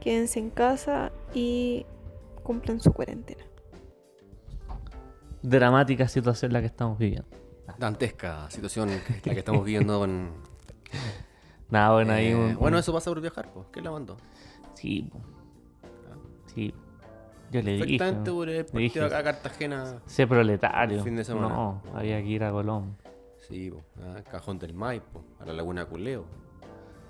quédense 0.00 0.40
en 0.40 0.50
casa 0.50 1.12
y 1.32 1.86
cumplan 2.42 2.80
su 2.80 2.92
cuarentena. 2.92 3.44
Dramática 5.42 6.08
situación 6.08 6.52
la 6.52 6.60
que 6.60 6.66
estamos 6.66 6.98
viviendo. 6.98 7.28
Dantesca 7.78 8.50
situación 8.50 8.90
la 8.90 9.32
que 9.32 9.38
estamos 9.38 9.64
viviendo 9.64 10.00
con... 10.00 10.32
Nada, 11.70 11.92
bueno, 11.92 12.12
ahí 12.12 12.28
eh, 12.28 12.56
Bueno, 12.58 12.78
eso 12.78 12.92
pasa 12.92 13.10
por 13.10 13.20
viajar, 13.20 13.48
pues. 13.52 13.66
¿Qué 13.72 13.80
la 13.82 13.90
mandó? 13.90 14.16
Sí, 14.74 15.10
sí. 16.54 16.72
Yo 17.50 17.62
le 17.62 17.72
dije. 17.72 17.84
Perfectamente 17.98 18.30
por 18.30 18.48
el 18.48 18.64
partido 18.64 19.06
acá 19.06 19.18
a 19.18 19.22
Cartagena. 19.24 20.00
Sé 20.06 20.26
proletario. 20.26 21.02
Fin 21.02 21.16
de 21.16 21.24
semana. 21.24 21.48
No, 21.48 21.82
había 21.94 22.20
que 22.22 22.28
ir 22.28 22.44
a 22.44 22.50
Colón. 22.50 22.96
Sí, 23.48 23.72
ah, 24.02 24.20
Cajón 24.30 24.58
del 24.58 24.74
Maipo, 24.74 25.22
a 25.40 25.46
la 25.46 25.52
Laguna 25.54 25.86
Culeo. 25.86 26.24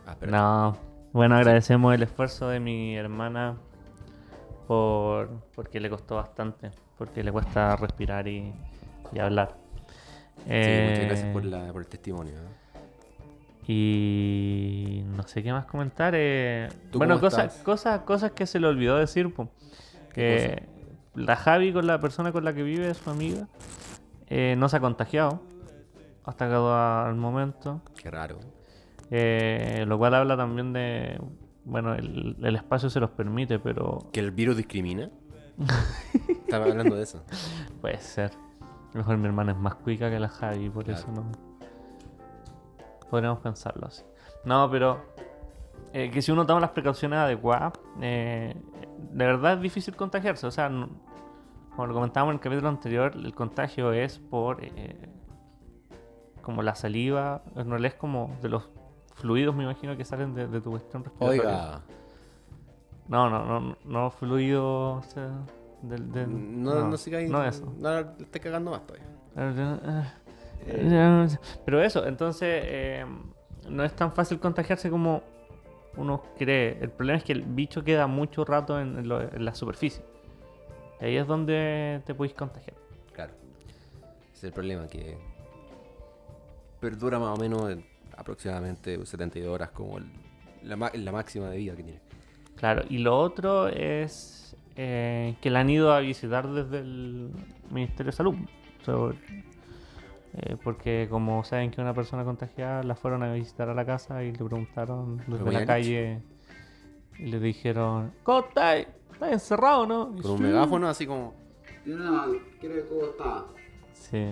Ah, 0.07 0.17
no, 0.27 0.77
bueno, 1.13 1.35
agradecemos 1.37 1.93
el 1.95 2.03
esfuerzo 2.05 2.49
de 2.49 2.61
mi 2.61 2.97
hermana 2.97 3.57
por 4.67 5.29
porque 5.55 5.81
le 5.81 5.91
costó 5.91 6.17
bastante. 6.17 6.71
porque 6.97 7.23
le 7.23 7.33
cuesta 7.33 7.77
respirar 7.77 8.27
y, 8.29 8.53
y 9.13 9.19
hablar. 9.19 9.57
Sí, 10.37 10.43
muchas 10.45 11.05
gracias 11.07 11.25
Eh, 11.29 11.31
por, 11.33 11.45
la, 11.45 11.73
por 11.73 11.83
el 11.83 11.89
testimonio. 11.89 12.35
¿eh? 12.35 12.47
Y 13.71 15.03
no 15.15 15.23
sé 15.29 15.43
qué 15.43 15.53
más 15.53 15.67
comentar. 15.67 16.15
eh, 16.17 16.69
¿Tú 16.91 16.99
Bueno, 16.99 17.21
cosas, 17.21 17.55
cosas, 17.63 18.01
cosas 18.01 18.33
que 18.33 18.47
se 18.47 18.59
le 18.59 18.67
olvidó 18.67 18.97
decir. 18.97 19.33
po. 19.33 19.51
Que 20.15 20.63
la 21.15 21.37
Javi 21.37 21.73
con 21.73 21.87
la 21.87 22.01
persona 22.01 22.33
con 22.33 22.45
la 22.45 22.55
que 22.55 22.63
vive, 22.63 22.93
su 22.95 23.11
amiga, 23.11 23.47
eh, 24.29 24.55
no 24.57 24.69
se 24.71 24.79
ha 24.79 24.81
contagiado 24.81 25.43
hasta 26.25 26.49
cada 26.49 27.13
momento. 27.13 27.83
Qué 28.03 28.11
raro. 28.11 28.39
Eh, 29.11 29.85
lo 29.87 29.99
cual 29.99 30.15
habla 30.15 30.37
también 30.37 30.73
de. 30.73 31.21
Bueno, 31.65 31.95
el, 31.95 32.37
el 32.43 32.57
espacio 32.57 32.89
se 32.89 33.01
los 33.01 33.11
permite, 33.11 33.59
pero 33.59 33.99
¿Que 34.13 34.21
el 34.21 34.31
virus 34.31 34.57
discrimina? 34.57 35.11
Estaba 36.29 36.65
hablando 36.67 36.97
de 36.97 37.03
eso. 37.03 37.23
puede 37.83 37.99
ser. 38.01 38.31
A 38.63 38.91
lo 38.95 39.01
mejor 39.01 39.19
mi 39.19 39.27
hermana 39.27 39.53
es 39.53 39.59
más 39.59 39.75
cuica 39.75 40.09
que 40.11 40.19
la 40.19 40.29
Javi, 40.31 40.71
por 40.71 40.85
Claro. 40.85 40.99
eso 41.01 41.13
no. 41.13 41.48
Podríamos 43.11 43.41
pensarlo 43.41 43.87
así. 43.87 44.03
No, 44.45 44.71
pero. 44.71 44.99
eh, 45.93 46.11
que 46.11 46.21
si 46.23 46.31
uno 46.33 46.45
toma 46.47 46.61
las 46.61 46.71
precauciones 46.71 47.19
adecuadas, 47.19 47.73
eh, 48.01 48.55
de 49.13 49.27
verdad 49.27 49.55
es 49.55 49.61
difícil 49.63 49.97
contagiarse. 49.97 50.47
O 50.47 50.51
sea, 50.51 50.69
no- 50.69 50.89
como 51.75 51.87
lo 51.87 51.95
comentábamos 51.95 52.33
en 52.33 52.37
el 52.39 52.41
capítulo 52.43 52.69
anterior, 52.69 53.13
el 53.15 53.35
contagio 53.35 53.93
es 53.93 54.19
por. 54.19 54.63
eh, 54.65 55.09
como 56.43 56.63
la 56.63 56.75
saliva, 56.75 57.43
realidad 57.71 57.93
es 57.93 57.99
como 58.01 58.37
de 58.43 58.49
los 58.49 58.69
fluidos, 59.17 59.55
me 59.55 59.65
imagino, 59.65 59.97
que 59.97 60.05
salen 60.05 60.35
de, 60.35 60.47
de 60.47 60.61
tu 60.61 60.71
cuestión 60.71 61.05
respiratoria. 61.05 61.43
Oiga, 61.43 61.81
No, 63.09 63.29
no, 63.31 63.45
no, 63.61 63.77
no 63.85 64.11
fluido. 64.11 64.95
O 64.95 65.03
sea, 65.03 65.31
del, 65.83 66.11
del- 66.13 66.63
no, 66.63 66.89
no, 66.89 66.97
sigáis. 66.97 67.31
No 67.31 67.45
eso. 67.45 67.73
No, 67.79 67.99
esté 67.99 68.41
cagando 68.41 68.71
más 68.71 68.87
todavía. 68.87 69.07
Pero 71.65 71.83
eso, 71.83 72.07
entonces 72.07 72.63
eh, 72.65 73.05
no 73.69 73.85
es 73.85 73.95
tan 73.95 74.13
fácil 74.13 74.39
contagiarse 74.39 74.91
como 74.91 75.23
uno 75.97 76.23
cree. 76.39 76.79
El 76.81 76.91
problema 76.91 77.19
es 77.19 77.25
que 77.25 77.33
el 77.33 77.43
bicho 77.43 77.83
queda 77.83 78.07
mucho 78.07 78.45
rato 78.45 78.79
en, 78.81 78.99
en 78.99 79.09
lo- 79.09 79.21
en 79.23 79.45
la 79.45 79.55
superficie. 79.55 80.05
Y 81.01 81.05
ahí 81.07 81.17
es 81.17 81.27
donde 81.27 82.03
te 82.05 82.15
podéis 82.15 82.35
contagiar. 82.35 82.77
Claro. 83.13 83.33
Es 84.35 84.45
el 84.45 84.53
problema, 84.53 84.87
que 84.87 85.17
perdura 86.81 87.19
más 87.19 87.37
o 87.37 87.41
menos 87.41 87.71
en 87.71 87.85
aproximadamente 88.17 89.05
72 89.05 89.53
horas 89.53 89.71
como 89.71 89.99
la, 90.63 90.77
ma- 90.77 90.91
la 90.95 91.13
máxima 91.13 91.49
de 91.51 91.57
vida 91.59 91.75
que 91.77 91.83
tiene. 91.83 92.01
Claro, 92.57 92.83
y 92.89 92.99
lo 92.99 93.17
otro 93.19 93.69
es 93.69 94.57
eh, 94.77 95.37
que 95.41 95.51
la 95.51 95.61
han 95.61 95.71
ido 95.71 95.93
a 95.93 96.01
visitar 96.01 96.49
desde 96.49 96.79
el 96.81 97.31
Ministerio 97.71 98.11
de 98.11 98.17
Salud. 98.17 98.35
Eh, 100.35 100.57
porque 100.63 101.07
como 101.11 101.43
saben 101.45 101.71
que 101.71 101.81
una 101.81 101.95
persona 101.95 102.25
contagiada 102.25 102.83
la 102.83 102.95
fueron 102.95 103.23
a 103.23 103.33
visitar 103.33 103.69
a 103.69 103.75
la 103.75 103.85
casa 103.85 104.23
y 104.23 104.33
le 104.33 104.39
preguntaron 104.39 105.23
desde 105.27 105.53
la 105.53 105.67
calle 105.67 106.23
y 107.19 107.27
le 107.27 107.41
dijeron, 107.41 108.13
¿cómo 108.23 108.41
estás? 108.41 108.87
¿Estás 109.13 109.33
encerrado 109.33 109.87
no? 109.87 110.15
Y 110.17 110.23
Con 110.23 110.33
un 110.33 110.43
megáfono 110.43 110.89
así 110.89 111.07
como... 111.07 111.35
¿Cómo 111.85 113.05
está? 113.11 113.47
Sí. 113.95 114.31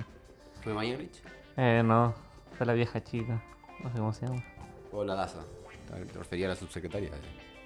¿Fue 0.63 0.75
Mañalich? 0.75 1.23
Eh, 1.57 1.83
no, 1.85 2.15
fue 2.57 2.67
la 2.67 2.75
vieja 2.75 3.03
chica. 3.03 3.43
No 3.83 3.91
sé 3.91 3.99
cómo 3.99 4.13
se 4.13 4.27
llama. 4.27 4.45
¿O 4.93 5.05
la 5.05 5.15
DASA? 5.15 5.45
Te 5.89 6.19
refería 6.19 6.47
a 6.47 6.49
la 6.51 6.57
subsecretaria. 6.57 7.11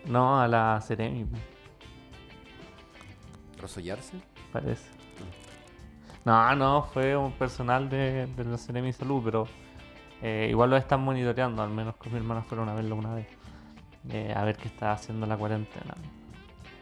No, 0.06 0.40
a 0.40 0.48
la 0.48 0.80
Ceremi, 0.80 1.26
¿Rosollarse? 3.60 4.16
parece. 4.52 4.99
No, 6.24 6.54
no, 6.54 6.82
fue 6.92 7.16
un 7.16 7.32
personal 7.32 7.88
de, 7.88 8.26
de 8.26 8.44
la 8.44 8.58
Ceremi 8.58 8.92
Salud, 8.92 9.22
pero 9.24 9.46
eh, 10.22 10.48
igual 10.50 10.70
lo 10.70 10.76
están 10.76 11.00
monitoreando, 11.02 11.62
al 11.62 11.70
menos 11.70 11.96
con 11.96 12.12
mi 12.12 12.18
hermana 12.18 12.42
fueron 12.42 12.68
a 12.68 12.74
verlo 12.74 12.96
una 12.96 13.14
vez. 13.14 13.26
eh, 14.10 14.32
a 14.36 14.44
ver 14.44 14.56
qué 14.56 14.68
está 14.68 14.92
haciendo 14.92 15.26
la 15.26 15.36
cuarentena. 15.36 15.94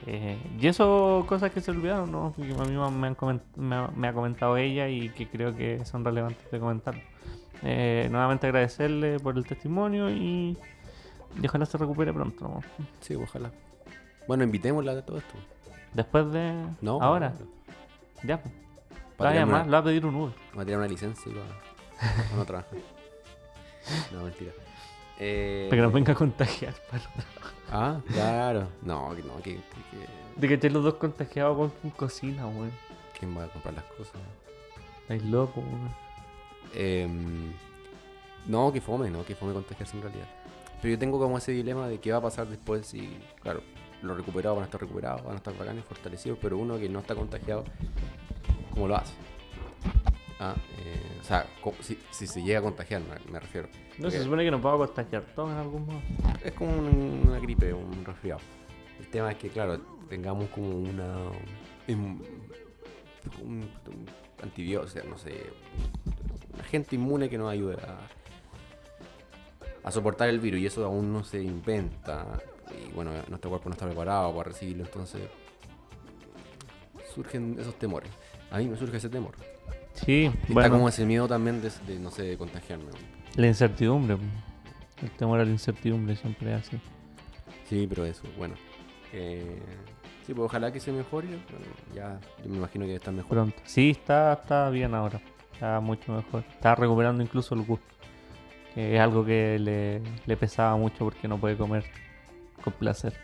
Eh, 0.07 0.38
y 0.61 0.66
eso, 0.66 1.24
cosas 1.29 1.51
que 1.53 1.61
se 1.61 1.70
olvidaron, 1.72 2.11
¿no? 2.12 2.33
Que 2.37 2.42
a 2.53 2.64
mí 2.64 2.77
me, 2.77 3.07
han 3.09 3.16
me 3.57 3.74
ha- 3.77 3.90
me 3.96 4.09
ha 4.09 4.12
comentado 4.12 4.57
ella 4.57 4.88
y 4.88 5.09
que 5.11 5.29
creo 5.29 5.55
que 5.55 5.85
son 5.85 6.05
relevantes 6.05 6.48
de 6.51 6.59
comentar. 6.61 6.94
Eh, 7.62 8.07
nuevamente 8.11 8.46
agradecerle 8.46 9.18
por 9.18 9.37
el 9.37 9.44
testimonio 9.44 10.09
y, 10.11 10.57
y 11.42 11.46
ojalá 11.46 11.66
se 11.66 11.77
recupere 11.79 12.12
pronto. 12.12 12.46
¿no? 12.48 12.61
Sí, 13.01 13.14
ojalá. 13.16 13.51
Bueno, 14.29 14.44
invitémosla 14.44 14.94
de 14.94 15.03
todo 15.03 15.18
esto. 15.18 15.35
Después 15.94 16.31
de... 16.33 16.53
No, 16.81 17.01
Ahora, 17.03 17.31
no, 17.38 17.46
ya. 18.29 18.40
Pues. 18.40 18.55
Para 19.18 19.31
Va 19.31 19.31
a 19.31 19.33
tirarme 19.35 19.52
llamar, 19.52 19.61
una- 19.62 19.64
lo 19.66 19.72
va 19.72 19.78
a 19.78 19.85
pedir 19.85 20.07
un 20.07 20.14
Uber. 20.14 20.35
Va 20.57 20.62
a 20.62 20.64
tirar 20.64 20.78
una 20.78 20.88
licencia 20.88 21.31
y 21.31 21.35
va 21.35 21.42
a 21.42 22.37
no 22.37 22.44
trabajar. 22.46 22.78
No, 24.12 24.22
mentira. 24.24 24.52
Eh, 25.18 25.66
Para 25.70 25.78
que 25.78 25.83
nos 25.83 25.92
venga 25.92 26.12
a 26.12 26.16
contagiar. 26.16 26.74
para- 26.90 27.02
Ah, 27.70 28.00
claro. 28.12 28.68
No, 28.83 29.14
que 29.16 29.22
no, 29.22 29.37
que, 29.37 29.42
que- 29.42 29.57
que- 29.57 30.40
De 30.40 30.48
que 30.48 30.54
estén 30.54 30.72
los 30.72 30.85
dos 30.85 30.94
contagiados 30.94 31.57
con, 31.57 31.70
con 31.70 31.90
cocina, 31.90 32.46
weón. 32.46 32.70
¿Quién 33.18 33.37
va 33.37 33.44
a 33.44 33.48
comprar 33.48 33.74
las 33.74 33.85
cosas? 33.85 34.14
Estáis 35.02 35.24
loco, 35.24 35.61
weón. 35.61 35.90
Em, 36.74 37.52
no, 38.46 38.72
que 38.72 38.81
fome, 38.81 39.11
no, 39.11 39.24
que 39.24 39.35
fome 39.35 39.52
contagiarse 39.52 39.96
en 39.96 40.02
realidad. 40.02 40.26
Pero 40.81 40.92
yo 40.92 40.98
tengo 40.98 41.18
como 41.18 41.37
ese 41.38 41.50
dilema 41.52 41.88
de 41.88 41.98
qué 41.98 42.12
va 42.12 42.18
a 42.18 42.22
pasar 42.22 42.46
después 42.46 42.87
si, 42.87 43.18
claro, 43.42 43.62
los 44.02 44.16
recuperados 44.16 44.57
van 44.57 44.62
a 44.62 44.66
estar 44.66 44.81
recuperados, 44.81 45.24
van 45.24 45.33
a 45.35 45.37
estar 45.38 45.57
bacanes, 45.59 45.85
fortalecidos, 45.85 46.38
pero 46.40 46.57
uno 46.59 46.78
que 46.78 46.88
no 46.88 47.00
está 47.00 47.14
contagiado, 47.16 47.64
¿cómo 48.79 48.88
lo 48.88 48.97
hace? 48.97 49.12
Ah, 50.41 50.55
eh, 50.79 51.19
o 51.21 51.25
sea, 51.25 51.47
si, 51.81 51.99
si 52.12 52.27
se 52.29 52.43
llega 52.43 52.61
a 52.61 52.62
contagiar, 52.62 53.03
me, 53.03 53.33
me 53.33 53.41
refiero. 53.41 53.69
No, 53.99 54.05
Porque 54.05 54.19
se 54.19 54.25
supone 54.25 54.45
que 54.45 54.51
nos 54.53 54.62
vamos 54.62 54.83
a 54.83 54.87
contagiar 54.87 55.23
todos 55.35 55.51
en 55.51 55.57
algún 55.57 55.85
modo. 55.87 56.01
Es 56.45 56.53
como 56.53 56.71
un- 56.79 57.23
una 57.29 57.41
gripe, 57.41 57.73
un 57.75 58.05
resfriado. 58.05 58.41
El 59.01 59.09
tema 59.09 59.33
es 59.33 59.37
que, 59.38 59.49
claro, 59.49 59.81
tengamos 60.09 60.49
como 60.51 60.69
una. 60.71 61.17
em, 61.88 62.19
Un, 63.45 63.69
un 63.85 64.07
antibiótico, 64.43 64.87
o 64.87 64.88
sea, 64.88 65.03
no 65.03 65.19
sé. 65.19 65.51
Un 66.55 66.61
agente 66.61 66.95
inmune 66.95 67.29
que 67.29 67.37
nos 67.37 67.51
ayude 67.51 67.75
a. 67.83 67.99
a 69.83 69.91
soportar 69.91 70.29
el 70.29 70.38
virus 70.38 70.61
y 70.61 70.67
eso 70.67 70.85
aún 70.87 71.12
no 71.12 71.25
se 71.25 71.43
inventa. 71.43 72.27
Y 72.88 72.93
bueno, 72.95 73.11
nuestro 73.29 73.51
cuerpo 73.51 73.69
no 73.69 73.75
está 73.75 73.87
preparado 73.87 74.33
para 74.37 74.51
recibirlo, 74.51 74.85
entonces. 74.85 75.23
surgen 77.14 77.57
esos 77.59 77.75
temores. 77.79 78.11
A 78.51 78.59
mí 78.59 78.67
me 78.67 78.77
surge 78.77 78.97
ese 78.97 79.09
temor. 79.09 79.35
Sí, 79.95 80.27
Está 80.27 80.53
bueno, 80.55 80.71
como 80.71 80.89
ese 80.89 81.05
miedo 81.05 81.27
también 81.27 81.61
de, 81.61 81.71
de, 81.87 81.99
no 81.99 82.11
sé, 82.11 82.23
de 82.23 82.37
contagiarme. 82.39 82.87
la 83.37 83.47
incertidumbre. 83.47 84.17
El 85.03 85.11
temor 85.13 85.41
a 85.41 85.45
la 85.45 85.51
incertidumbre 85.51 86.17
siempre 86.17 86.55
es 86.55 86.67
así. 86.67 86.81
Sí, 87.69 87.87
pero 87.89 88.05
eso, 88.05 88.23
bueno. 88.37 88.55
Eh, 89.13 89.59
sí, 90.27 90.35
pues 90.35 90.47
ojalá 90.47 90.73
que 90.73 90.81
se 90.81 90.93
mejore. 90.93 91.29
bueno, 91.29 91.67
ya, 91.95 92.19
yo 92.45 92.51
me 92.51 92.57
imagino 92.57 92.87
que 92.87 92.95
está 92.95 93.11
mejor. 93.11 93.31
Pronto. 93.31 93.57
Sí, 93.65 93.91
está, 93.91 94.33
está 94.35 94.71
bien 94.71 94.95
ahora. 94.95 95.21
Está 95.53 95.81
mucho 95.81 96.13
mejor. 96.13 96.45
Está 96.51 96.75
recuperando 96.75 97.23
incluso 97.23 97.55
el 97.55 97.63
gusto. 97.63 97.87
Que 98.75 98.95
es 98.95 99.01
algo 99.01 99.25
que 99.25 99.59
le, 99.59 100.01
le 100.27 100.37
pesaba 100.37 100.77
mucho 100.77 100.99
porque 101.05 101.27
no 101.27 101.39
puede 101.39 101.57
comer 101.57 101.85
con 102.63 102.73
placer. 102.75 103.15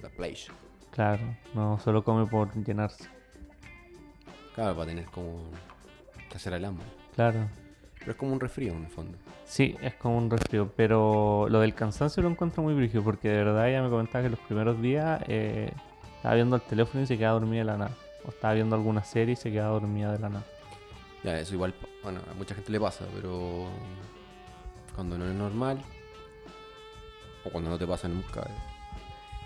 The 0.00 0.08
place. 0.10 0.50
Claro, 0.92 1.22
no 1.54 1.78
solo 1.80 2.04
come 2.04 2.26
por 2.26 2.52
llenarse. 2.64 3.08
Claro, 4.54 4.74
para 4.76 4.86
tener 4.86 5.06
como. 5.06 5.42
que 6.28 6.36
hacer 6.36 6.52
el 6.52 6.64
hambre. 6.64 6.86
Claro. 7.14 7.48
Pero 7.98 8.12
es 8.12 8.16
como 8.18 8.32
un 8.32 8.40
resfrío 8.40 8.72
en 8.72 8.84
el 8.84 8.90
fondo. 8.90 9.16
Sí, 9.44 9.76
es 9.80 9.94
como 9.94 10.18
un 10.18 10.28
resfrío, 10.30 10.70
pero 10.76 11.46
lo 11.48 11.60
del 11.60 11.74
cansancio 11.74 12.22
lo 12.22 12.28
encuentro 12.28 12.62
muy 12.62 12.74
brígido 12.74 13.02
porque 13.04 13.28
de 13.28 13.36
verdad 13.44 13.68
ella 13.68 13.82
me 13.82 13.90
comentaba 13.90 14.24
que 14.24 14.30
los 14.30 14.38
primeros 14.40 14.80
días 14.82 15.22
eh, 15.28 15.72
estaba 16.16 16.34
viendo 16.34 16.56
el 16.56 16.62
teléfono 16.62 17.02
y 17.02 17.06
se 17.06 17.16
quedaba 17.16 17.34
dormida 17.38 17.60
de 17.60 17.64
la 17.66 17.76
nada. 17.78 17.92
O 18.24 18.28
estaba 18.30 18.54
viendo 18.54 18.74
alguna 18.76 19.04
serie 19.04 19.34
y 19.34 19.36
se 19.36 19.50
quedaba 19.50 19.72
dormida 19.74 20.12
de 20.12 20.18
la 20.18 20.28
nada. 20.30 20.44
Ya, 21.24 21.38
eso 21.38 21.54
igual, 21.54 21.72
bueno, 22.02 22.20
a 22.30 22.34
mucha 22.34 22.54
gente 22.54 22.70
le 22.72 22.80
pasa, 22.80 23.04
pero. 23.14 23.68
cuando 24.94 25.16
no 25.16 25.26
es 25.26 25.34
normal. 25.34 25.80
o 27.44 27.50
cuando 27.50 27.70
no 27.70 27.78
te 27.78 27.86
pasa 27.86 28.08
nunca. 28.08 28.40
eh, 28.40 28.71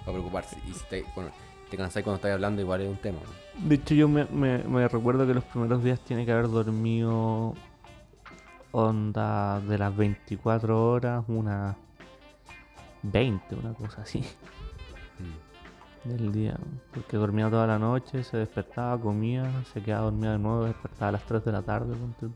va 0.06 0.10
a 0.10 0.12
preocuparse. 0.12 0.56
Y 0.68 0.72
si 0.72 0.84
te, 0.86 1.04
bueno, 1.14 1.30
te 1.70 1.76
cansáis 1.76 2.04
cuando 2.04 2.16
estás 2.16 2.32
hablando, 2.32 2.60
igual 2.62 2.80
es 2.82 2.88
un 2.88 2.96
tema. 2.96 3.18
¿no? 3.20 3.68
De 3.68 3.74
hecho, 3.76 3.94
yo 3.94 4.08
me, 4.08 4.24
me- 4.26 4.62
me 4.64 4.86
recuerdo 4.88 5.26
que 5.26 5.34
los 5.34 5.44
primeros 5.44 5.82
días 5.82 5.98
tiene 6.00 6.24
que 6.24 6.32
haber 6.32 6.48
dormido 6.48 7.54
onda 8.72 9.60
de 9.60 9.78
las 9.78 9.96
24 9.96 10.90
horas, 10.90 11.24
unas 11.28 11.76
20, 13.02 13.54
una 13.54 13.72
cosa 13.74 14.02
así, 14.02 14.22
Mm. 15.18 16.08
del 16.10 16.32
día. 16.32 16.56
Porque 16.92 17.16
dormía 17.16 17.48
toda 17.48 17.66
la 17.66 17.78
noche, 17.78 18.22
se 18.22 18.36
despertaba, 18.36 19.00
comía, 19.00 19.50
se 19.72 19.80
quedaba 19.82 20.04
dormida 20.04 20.32
de 20.32 20.38
nuevo, 20.38 20.64
despertaba 20.64 21.08
a 21.08 21.12
las 21.12 21.22
3 21.24 21.44
de 21.44 21.52
la 21.52 21.62
tarde. 21.62 21.94
ponte 21.96 22.26
tú. 22.26 22.32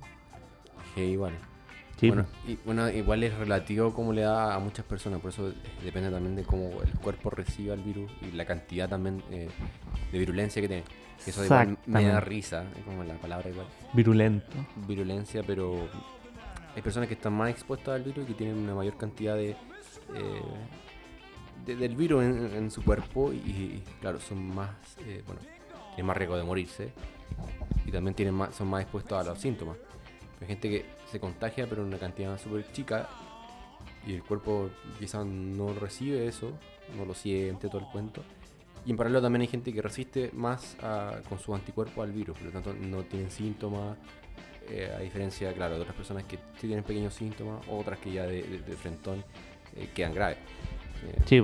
Bueno, 2.08 2.26
y, 2.46 2.56
bueno, 2.64 2.88
igual 2.90 3.22
es 3.22 3.36
relativo 3.36 3.92
como 3.92 4.12
le 4.12 4.22
da 4.22 4.54
a 4.54 4.58
muchas 4.58 4.84
personas, 4.84 5.20
por 5.20 5.30
eso 5.30 5.52
depende 5.84 6.10
también 6.10 6.36
de 6.36 6.44
cómo 6.44 6.82
el 6.82 6.90
cuerpo 7.00 7.30
reciba 7.30 7.74
el 7.74 7.82
virus 7.82 8.10
y 8.22 8.32
la 8.32 8.44
cantidad 8.44 8.88
también 8.88 9.22
eh, 9.30 9.48
de 10.10 10.18
virulencia 10.18 10.62
que 10.62 10.68
tiene. 10.68 10.84
Eso 11.26 11.44
igual 11.44 11.76
me 11.86 12.04
da 12.04 12.20
risa, 12.20 12.64
es 12.78 12.84
como 12.84 13.04
la 13.04 13.14
palabra 13.14 13.50
igual. 13.50 13.66
Virulento. 13.92 14.56
Virulencia, 14.88 15.42
pero 15.46 15.88
hay 16.74 16.82
personas 16.82 17.08
que 17.08 17.14
están 17.14 17.34
más 17.34 17.50
expuestas 17.50 17.96
al 17.96 18.02
virus 18.02 18.24
y 18.24 18.28
que 18.28 18.34
tienen 18.34 18.56
una 18.56 18.74
mayor 18.74 18.96
cantidad 18.96 19.34
de, 19.34 19.50
eh, 19.50 20.42
del 21.66 21.94
virus 21.96 22.24
en, 22.24 22.70
su 22.70 22.82
cuerpo 22.82 23.32
y, 23.32 23.82
claro, 24.00 24.20
son 24.20 24.54
más, 24.54 24.70
eh, 25.06 25.22
bueno, 25.26 25.40
tienen 25.90 26.06
más 26.06 26.16
riesgo 26.16 26.36
de 26.36 26.44
morirse 26.44 26.92
y 27.84 27.90
también 27.90 28.14
tienen 28.14 28.34
más, 28.34 28.54
son 28.54 28.68
más 28.68 28.82
expuestos 28.82 29.18
a 29.18 29.30
los 29.30 29.38
síntomas. 29.38 29.76
Hay 30.40 30.46
gente 30.46 30.70
que 30.70 30.86
se 31.10 31.20
contagia 31.20 31.66
pero 31.68 31.82
en 31.82 31.88
una 31.88 31.98
cantidad 31.98 32.38
súper 32.38 32.70
chica 32.72 33.08
y 34.06 34.14
el 34.14 34.22
cuerpo 34.22 34.70
quizás 34.98 35.26
no 35.26 35.74
recibe 35.74 36.26
eso, 36.26 36.52
no 36.96 37.04
lo 37.04 37.14
siente 37.14 37.68
todo 37.68 37.80
el 37.80 37.86
cuento. 37.86 38.22
Y 38.86 38.92
en 38.92 38.96
paralelo 38.96 39.20
también 39.20 39.42
hay 39.42 39.48
gente 39.48 39.72
que 39.72 39.82
resiste 39.82 40.30
más 40.32 40.76
con 41.28 41.38
su 41.38 41.54
anticuerpo 41.54 42.02
al 42.02 42.12
virus, 42.12 42.38
por 42.38 42.46
lo 42.46 42.52
tanto 42.52 42.72
no 42.72 43.02
tienen 43.02 43.30
síntomas, 43.30 43.98
eh, 44.70 44.90
a 44.96 45.00
diferencia, 45.00 45.52
claro, 45.52 45.74
de 45.74 45.80
otras 45.80 45.96
personas 45.96 46.24
que 46.24 46.36
sí 46.36 46.66
tienen 46.68 46.84
pequeños 46.84 47.14
síntomas, 47.14 47.60
otras 47.68 47.98
que 47.98 48.12
ya 48.12 48.24
de, 48.24 48.42
de, 48.42 48.76
frentón 48.76 49.22
eh, 49.76 49.88
quedan 49.94 50.14
graves. 50.14 50.38
Eh, 51.06 51.22
sí. 51.26 51.42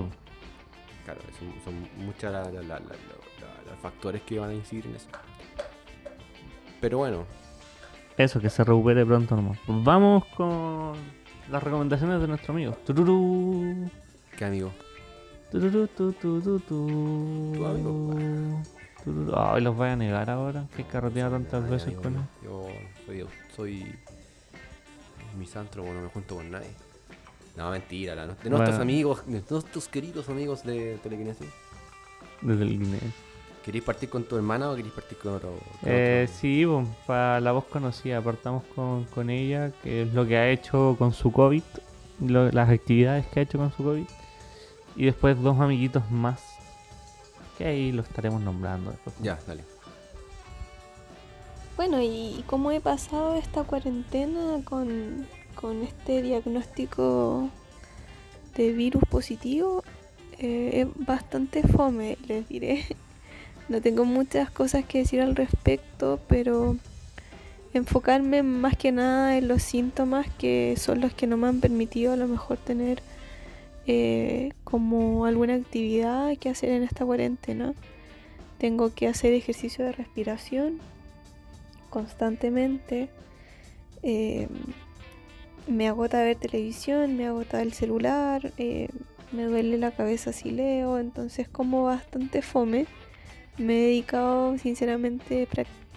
Claro, 1.04 1.20
son, 1.38 1.52
son 1.64 2.04
muchos 2.04 2.32
los 2.32 3.78
factores 3.82 4.22
que 4.22 4.38
van 4.38 4.50
a 4.50 4.54
incidir 4.54 4.86
en 4.86 4.96
eso. 4.96 5.08
Pero 6.80 6.98
bueno. 6.98 7.26
Eso, 8.16 8.40
que 8.40 8.48
se 8.48 8.64
recupere 8.64 9.04
pronto 9.04 9.36
nomás. 9.36 9.58
Pues 9.66 9.84
vamos 9.84 10.24
con 10.36 10.94
las 11.50 11.62
recomendaciones 11.62 12.20
de 12.20 12.28
nuestro 12.28 12.54
amigo. 12.54 12.72
Tururú. 12.86 13.90
¿Qué 14.36 14.44
amigo? 14.44 14.72
Tururú, 15.50 15.86
tu, 15.88 16.12
tu, 16.12 16.40
tu, 16.40 16.60
tu. 16.60 17.66
amigo? 17.66 18.62
Ay, 19.34 19.62
los 19.62 19.76
voy 19.76 19.88
a 19.88 19.96
negar 19.96 20.30
ahora. 20.30 20.66
Que 20.76 20.84
carretear 20.84 21.30
tantas 21.30 21.68
veces 21.68 21.94
con 21.94 22.16
él. 22.16 22.22
Yo 22.42 22.66
soy, 23.06 23.26
soy 23.54 23.94
misántropo, 25.38 25.92
no 25.92 26.00
me 26.02 26.08
junto 26.08 26.36
con 26.36 26.50
nadie. 26.50 26.70
No, 27.56 27.70
mentira. 27.70 28.14
de 28.14 28.50
nuestros 28.50 28.80
amigos, 28.80 29.26
de 29.26 29.42
nuestros 29.48 29.88
queridos 29.88 30.28
amigos 30.28 30.64
de 30.64 30.98
Telequinesis. 31.02 31.48
De 32.42 32.56
Telequinesis. 32.56 33.25
¿Queréis 33.66 33.82
partir 33.82 34.08
con 34.08 34.22
tu 34.22 34.36
hermana 34.36 34.70
o 34.70 34.76
queréis 34.76 34.94
partir 34.94 35.18
con 35.18 35.34
otro? 35.34 35.58
eh, 35.84 36.28
Sí, 36.32 36.64
para 37.04 37.40
la 37.40 37.50
voz 37.50 37.64
conocida, 37.64 38.22
partamos 38.22 38.62
con, 39.12 39.28
ella, 39.28 39.72
que 39.82 40.02
es 40.02 40.14
lo 40.14 40.24
que 40.24 40.36
ha 40.36 40.48
hecho 40.50 40.94
con 40.96 41.12
su 41.12 41.32
COVID, 41.32 41.64
las 42.20 42.68
actividades 42.70 43.26
que 43.26 43.40
ha 43.40 43.42
hecho 43.42 43.58
con 43.58 43.72
su 43.72 43.82
COVID. 43.82 44.06
Y 44.94 45.04
después 45.06 45.42
dos 45.42 45.58
amiguitos 45.58 46.08
más, 46.12 46.40
que 47.58 47.64
ahí 47.64 47.90
lo 47.90 48.02
estaremos 48.02 48.40
nombrando 48.40 48.92
después. 48.92 49.16
Ya, 49.20 49.36
dale. 49.48 49.64
Bueno, 51.76 52.00
y 52.00 52.44
cómo 52.46 52.70
he 52.70 52.80
pasado 52.80 53.34
esta 53.34 53.64
cuarentena 53.64 54.60
con, 54.64 55.26
con 55.56 55.82
este 55.82 56.22
diagnóstico 56.22 57.50
de 58.56 58.72
virus 58.72 59.02
positivo, 59.10 59.82
eh, 60.38 60.82
es 60.82 61.04
bastante 61.04 61.64
fome, 61.66 62.16
les 62.28 62.48
diré. 62.48 62.86
No 63.68 63.80
tengo 63.80 64.04
muchas 64.04 64.50
cosas 64.50 64.84
que 64.84 64.98
decir 64.98 65.20
al 65.20 65.34
respecto, 65.34 66.20
pero 66.28 66.76
enfocarme 67.74 68.42
más 68.42 68.76
que 68.76 68.92
nada 68.92 69.36
en 69.36 69.48
los 69.48 69.62
síntomas 69.62 70.26
que 70.38 70.74
son 70.76 71.00
los 71.00 71.12
que 71.12 71.26
no 71.26 71.36
me 71.36 71.48
han 71.48 71.60
permitido 71.60 72.12
a 72.12 72.16
lo 72.16 72.28
mejor 72.28 72.58
tener 72.58 73.02
eh, 73.86 74.52
como 74.64 75.26
alguna 75.26 75.54
actividad 75.54 76.36
que 76.38 76.48
hacer 76.48 76.70
en 76.70 76.84
esta 76.84 77.04
cuarentena. 77.04 77.74
Tengo 78.58 78.94
que 78.94 79.08
hacer 79.08 79.34
ejercicio 79.34 79.84
de 79.84 79.92
respiración 79.92 80.78
constantemente. 81.90 83.08
Eh, 84.02 84.48
me 85.66 85.88
agota 85.88 86.22
ver 86.22 86.36
televisión, 86.36 87.16
me 87.16 87.26
agota 87.26 87.60
el 87.62 87.72
celular, 87.72 88.52
eh, 88.58 88.88
me 89.32 89.42
duele 89.44 89.76
la 89.76 89.90
cabeza 89.90 90.32
si 90.32 90.52
leo, 90.52 90.98
entonces 90.98 91.48
como 91.48 91.84
bastante 91.84 92.42
fome 92.42 92.86
me 93.58 93.74
he 93.74 93.86
dedicado 93.86 94.58
sinceramente 94.58 95.48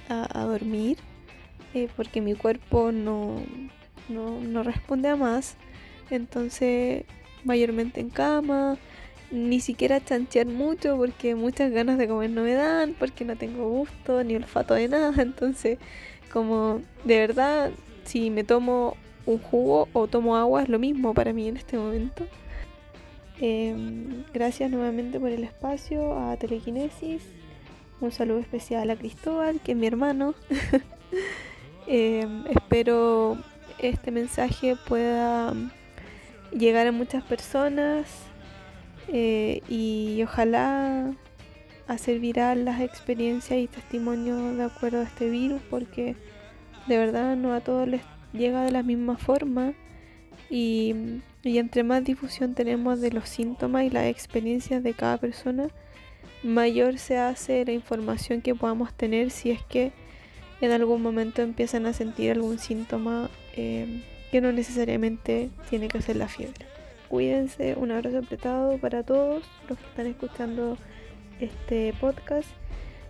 a, 0.07 0.43
dormir 0.45 0.97
eh, 1.73 1.87
porque 1.95 2.21
mi 2.21 2.33
cuerpo 2.33 2.91
no, 2.91 3.35
no, 4.07 4.63
responde 4.63 5.09
a 5.09 5.15
más. 5.15 5.55
Entonces, 6.09 7.03
mayormente 7.43 7.99
en 7.99 8.09
cama, 8.09 8.77
ni 9.31 9.59
siquiera 9.59 10.03
chanchear 10.03 10.47
mucho 10.47 10.97
porque 10.97 11.35
muchas 11.35 11.71
ganas 11.71 11.97
de 11.99 12.07
comer 12.07 12.31
no 12.31 12.41
me 12.43 12.53
dan, 12.53 12.95
porque 12.97 13.25
no 13.25 13.35
tengo 13.35 13.69
gusto 13.69 14.23
ni 14.23 14.35
olfato 14.35 14.73
de 14.73 14.87
nada. 14.87 15.13
Entonces, 15.21 15.77
como 16.31 16.81
de 17.03 17.19
verdad, 17.19 17.71
si 18.05 18.29
me 18.31 18.43
tomo 18.43 18.97
un 19.25 19.37
jugo 19.37 19.87
o 19.93 20.07
tomo 20.07 20.37
agua 20.37 20.63
es 20.63 20.69
lo 20.69 20.79
mismo 20.79 21.13
para 21.13 21.33
mí 21.33 21.47
en 21.47 21.57
este 21.57 21.77
momento. 21.77 22.25
Em, 23.41 24.25
gracias 24.33 24.69
nuevamente 24.71 25.19
por 25.19 25.29
el 25.29 25.43
espacio, 25.43 26.17
a 26.17 26.35
Telequinesis 26.35 27.21
un 28.01 28.11
saludo 28.11 28.39
especial 28.39 28.89
a 28.89 28.95
Cristóbal, 28.95 29.59
que 29.61 29.73
es 29.73 29.77
mi 29.77 29.87
hermano. 29.87 30.35
Em, 31.91 32.45
espero 32.45 33.35
este 33.79 34.11
mensaje 34.11 34.75
pueda 34.87 35.55
llegar 36.51 36.85
a 36.85 36.91
muchas 36.91 37.23
personas 37.23 38.07
eh, 39.07 39.63
y 39.67 40.21
ojalá 40.21 41.11
hacer 41.87 42.21
las 42.57 42.81
experiencias 42.81 43.57
y 43.57 43.65
testimonios 43.65 44.55
de 44.55 44.63
acuerdo 44.65 44.99
a 44.99 45.03
este 45.03 45.31
virus 45.31 45.61
porque 45.67 46.15
de 46.85 46.97
verdad 46.99 47.35
no 47.35 47.55
a 47.55 47.61
todos 47.61 47.87
les 47.87 48.01
llega 48.33 48.63
de 48.63 48.71
la 48.71 48.83
misma 48.83 49.17
forma 49.17 49.73
y, 50.47 50.93
y 51.41 51.57
entre 51.57 51.81
más 51.81 52.03
difusión 52.03 52.53
tenemos 52.53 53.01
de 53.01 53.11
los 53.11 53.27
síntomas 53.27 53.83
y 53.85 53.89
las 53.89 54.05
experiencias 54.05 54.83
de 54.83 54.93
cada 54.93 55.17
persona 55.17 55.69
mayor 56.43 56.97
se 56.97 57.17
hace 57.17 57.65
la 57.65 57.71
información 57.71 58.41
que 58.41 58.55
podamos 58.55 58.93
tener 58.93 59.29
si 59.31 59.51
es 59.51 59.63
que 59.63 59.91
en 60.61 60.71
algún 60.71 61.01
momento 61.01 61.41
empiezan 61.41 61.85
a 61.85 61.93
sentir 61.93 62.31
algún 62.31 62.59
síntoma 62.59 63.29
eh, 63.55 64.03
que 64.31 64.41
no 64.41 64.51
necesariamente 64.51 65.49
tiene 65.69 65.87
que 65.87 66.01
ser 66.01 66.15
la 66.15 66.27
fiebre. 66.27 66.65
Cuídense, 67.07 67.75
un 67.75 67.91
abrazo 67.91 68.19
apretado 68.19 68.77
para 68.77 69.03
todos 69.03 69.43
los 69.67 69.77
que 69.77 69.85
están 69.85 70.05
escuchando 70.07 70.77
este 71.39 71.93
podcast 71.99 72.47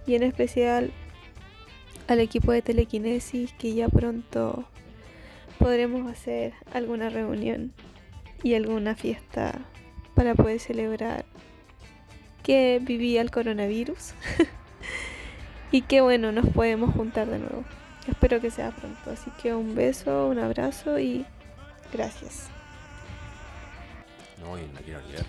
y 0.08 0.16
en 0.16 0.24
especial 0.24 0.92
al 2.08 2.20
equipo 2.20 2.52
de 2.52 2.62
telequinesis 2.62 3.54
que 3.54 3.74
ya 3.74 3.90
pronto 3.90 4.66
podremos 5.58 6.10
hacer 6.10 6.54
alguna 6.74 7.10
reunión 7.10 7.74
y 8.42 8.54
alguna 8.54 8.96
fiesta 8.96 9.60
para 10.16 10.34
poder 10.34 10.60
celebrar 10.60 11.26
que 12.44 12.80
vivía 12.82 13.22
el 13.22 13.32
coronavirus. 13.32 14.14
y 15.72 15.82
que 15.82 16.02
bueno, 16.02 16.32
nos 16.32 16.48
podemos 16.50 16.94
juntar 16.94 17.28
de 17.28 17.40
nuevo. 17.40 17.64
Espero 18.08 18.42
que 18.42 18.52
sea 18.52 18.72
pronto. 18.72 19.12
Así 19.12 19.32
que 19.42 19.54
un 19.54 19.76
beso, 19.76 20.28
un 20.28 20.40
abrazo 20.40 21.00
y 21.00 21.26
gracias. 21.94 22.50
No, 24.42 24.58
y 24.58 24.62
no 24.62 24.80
quiero 24.82 25.02
leer. 25.08 25.26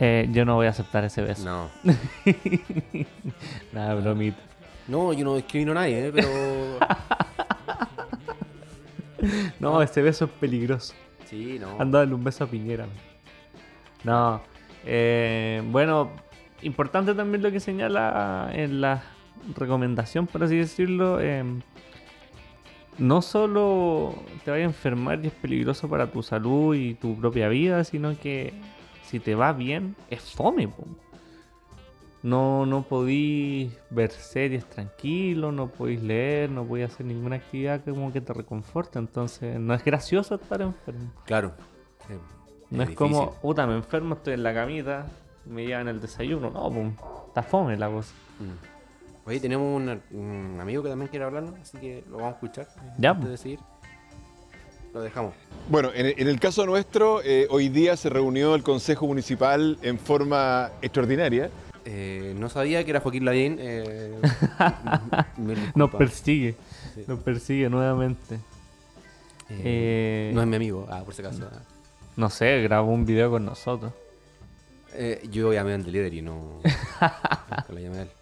Eh, 0.00 0.28
yo 0.30 0.44
no 0.44 0.54
voy 0.56 0.66
a 0.66 0.70
aceptar 0.70 1.04
ese 1.04 1.22
beso. 1.22 1.44
No. 1.44 1.70
Nada, 3.72 3.94
bromita. 3.94 4.38
No, 4.86 5.12
yo 5.12 5.24
no 5.24 5.36
escribí 5.36 5.70
a 5.70 5.74
nadie, 5.74 6.06
¿eh? 6.06 6.12
pero. 6.14 6.28
no, 9.60 9.82
ese 9.82 10.02
beso 10.02 10.26
es 10.26 10.30
peligroso. 10.32 10.94
Sí, 11.26 11.58
no. 11.58 11.80
Anda 11.80 12.04
un 12.04 12.24
beso 12.24 12.44
a 12.44 12.46
Piñera. 12.46 12.86
No. 14.04 14.40
Eh, 14.84 15.62
bueno, 15.66 16.10
importante 16.62 17.14
también 17.14 17.42
lo 17.42 17.50
que 17.50 17.60
señala 17.60 18.50
en 18.52 18.80
la 18.80 19.02
recomendación, 19.56 20.26
por 20.26 20.42
así 20.42 20.56
decirlo. 20.56 21.20
Em, 21.20 21.60
no 22.98 23.22
solo 23.22 24.14
te 24.44 24.50
vaya 24.50 24.64
a 24.64 24.66
enfermar 24.66 25.24
y 25.24 25.28
es 25.28 25.32
peligroso 25.32 25.88
para 25.88 26.10
tu 26.10 26.22
salud 26.22 26.74
y 26.74 26.94
tu 26.94 27.16
propia 27.16 27.48
vida, 27.48 27.84
sino 27.84 28.18
que 28.18 28.52
si 29.02 29.20
te 29.20 29.34
va 29.34 29.52
bien, 29.52 29.96
es 30.10 30.34
fome. 30.34 30.68
No, 32.22 32.66
no 32.66 32.82
podís 32.82 33.72
ver 33.90 34.10
series 34.10 34.64
tranquilo, 34.66 35.52
no 35.52 35.68
podéis 35.68 36.02
leer, 36.02 36.50
no 36.50 36.64
podéis 36.64 36.92
hacer 36.92 37.06
ninguna 37.06 37.36
actividad 37.36 37.82
que 37.84 37.92
como 37.92 38.12
que 38.12 38.20
te 38.20 38.32
reconforte. 38.32 38.98
Entonces, 38.98 39.58
no 39.60 39.72
es 39.72 39.84
gracioso 39.84 40.34
estar 40.34 40.60
enfermo. 40.60 41.12
Claro. 41.24 41.54
no 42.70 42.82
es, 42.82 42.90
como, 42.90 43.32
puta, 43.34 43.66
me 43.66 43.76
enfermo, 43.76 44.16
estoy 44.16 44.34
en 44.34 44.42
la 44.42 44.52
camita, 44.52 45.06
me 45.48 45.66
llevan 45.66 45.88
el 45.88 46.00
desayuno. 46.00 46.50
No, 46.50 46.70
pum, 46.70 46.92
está 47.28 47.42
fome 47.42 47.76
la 47.76 47.88
cosa. 47.88 48.12
Mm. 48.38 49.28
Oye, 49.28 49.40
tenemos 49.40 49.76
un, 50.12 50.58
amigo 50.60 50.82
que 50.82 50.88
también 50.88 51.08
quiere 51.08 51.24
hablarnos, 51.24 51.54
así 51.60 51.76
que 51.78 52.04
lo 52.08 52.16
vamos 52.16 52.32
a 52.32 52.34
escuchar. 52.34 52.68
Ya, 52.96 53.10
antes 53.10 53.28
de 53.30 53.36
seguir. 53.36 53.60
lo 54.94 55.02
dejamos. 55.02 55.34
Bueno, 55.68 55.90
en, 55.94 56.18
en 56.18 56.28
el 56.28 56.40
caso 56.40 56.64
nuestro, 56.64 57.20
eh, 57.22 57.46
hoy 57.50 57.68
día 57.68 57.96
se 57.96 58.08
reunió 58.08 58.54
el 58.54 58.62
Consejo 58.62 59.06
Municipal 59.06 59.78
en 59.82 59.98
forma 59.98 60.70
extraordinaria. 60.80 61.50
Eh, 61.84 62.34
no 62.38 62.48
sabía 62.48 62.84
que 62.84 62.90
era 62.90 63.00
Joaquín 63.00 63.24
Lavín. 63.24 63.56
Eh, 63.58 64.14
Nos 65.74 65.90
persigue. 65.90 66.54
Sí. 66.94 67.04
Nos 67.06 67.20
persigue 67.20 67.68
nuevamente. 67.70 68.36
Eh, 69.50 69.62
Eh, 69.64 70.30
no 70.34 70.42
es 70.42 70.46
mi 70.46 70.56
amigo, 70.56 70.86
ah, 70.90 71.02
por 71.04 71.14
si 71.14 71.22
acaso. 71.22 71.48
No 72.16 72.28
sé, 72.28 72.60
grabó 72.62 72.92
un 72.92 73.06
video 73.06 73.30
con 73.30 73.44
nosotros. 73.44 73.92
Eh, 74.94 75.26
yo 75.30 75.52
llamé 75.52 75.74
en 75.74 75.84
delivery, 75.84 76.22
no. 76.22 76.60
nunca 76.62 77.66
lo 77.68 77.78
llamé 77.78 77.98
a 77.98 78.02
él. 78.02 78.08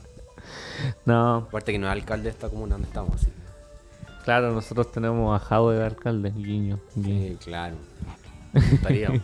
No, 1.07 1.37
Aparte 1.48 1.72
que 1.72 1.79
no 1.79 1.87
es 1.87 1.92
alcalde 1.92 2.24
de 2.24 2.31
esta 2.31 2.48
comuna 2.50 2.74
donde 2.74 2.87
estamos, 2.88 3.14
así. 3.16 3.29
claro, 4.24 4.52
nosotros 4.52 4.92
tenemos 4.92 5.35
a 5.35 5.44
Jado 5.44 5.70
de 5.70 5.83
alcalde, 5.85 6.31
guiño. 6.37 6.79
guiño. 6.94 7.37
Sí, 7.38 7.44
claro. 7.44 7.76
Estaríamos. 8.55 9.22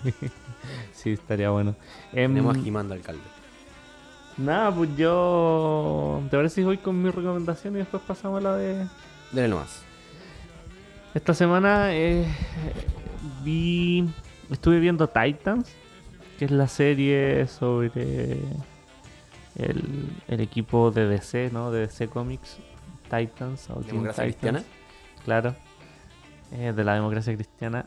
Sí, 0.95 1.11
estaría 1.13 1.51
bueno. 1.51 1.77
Em, 2.13 2.33
Tenemos 2.33 2.57
a 2.57 2.61
Jimán 2.61 2.91
alcalde. 2.91 3.21
nada, 4.39 4.75
pues 4.75 4.97
yo. 4.97 6.23
¿Te 6.31 6.37
parece 6.37 6.57
si 6.57 6.65
voy 6.65 6.79
con 6.79 7.01
mi 7.03 7.11
recomendación 7.11 7.75
y 7.75 7.79
después 7.79 8.03
pasamos 8.07 8.39
a 8.41 8.43
la 8.43 8.57
de. 8.57 8.87
Dele 9.31 9.49
nomás. 9.49 9.83
Esta 11.15 11.35
semana 11.35 11.95
eh, 11.95 12.27
vi. 13.45 14.09
Estuve 14.51 14.81
viendo 14.81 15.07
Titans, 15.09 15.71
que 16.39 16.45
es 16.47 16.51
la 16.51 16.69
serie 16.69 17.47
sobre 17.47 18.33
el, 19.57 20.09
el 20.29 20.41
equipo 20.41 20.91
de 20.91 21.07
DC, 21.09 21.51
¿no? 21.53 21.71
De 21.71 21.81
DC 21.81 22.09
Comics, 22.09 22.59
Titans. 23.11 23.69
o 23.71 23.81
Democracia 23.81 24.25
Titans, 24.25 24.63
cristiana. 24.63 24.63
Claro. 25.25 25.55
eh, 26.53 26.73
de 26.75 26.85
la 26.85 26.95
democracia 26.95 27.35
cristiana. 27.35 27.87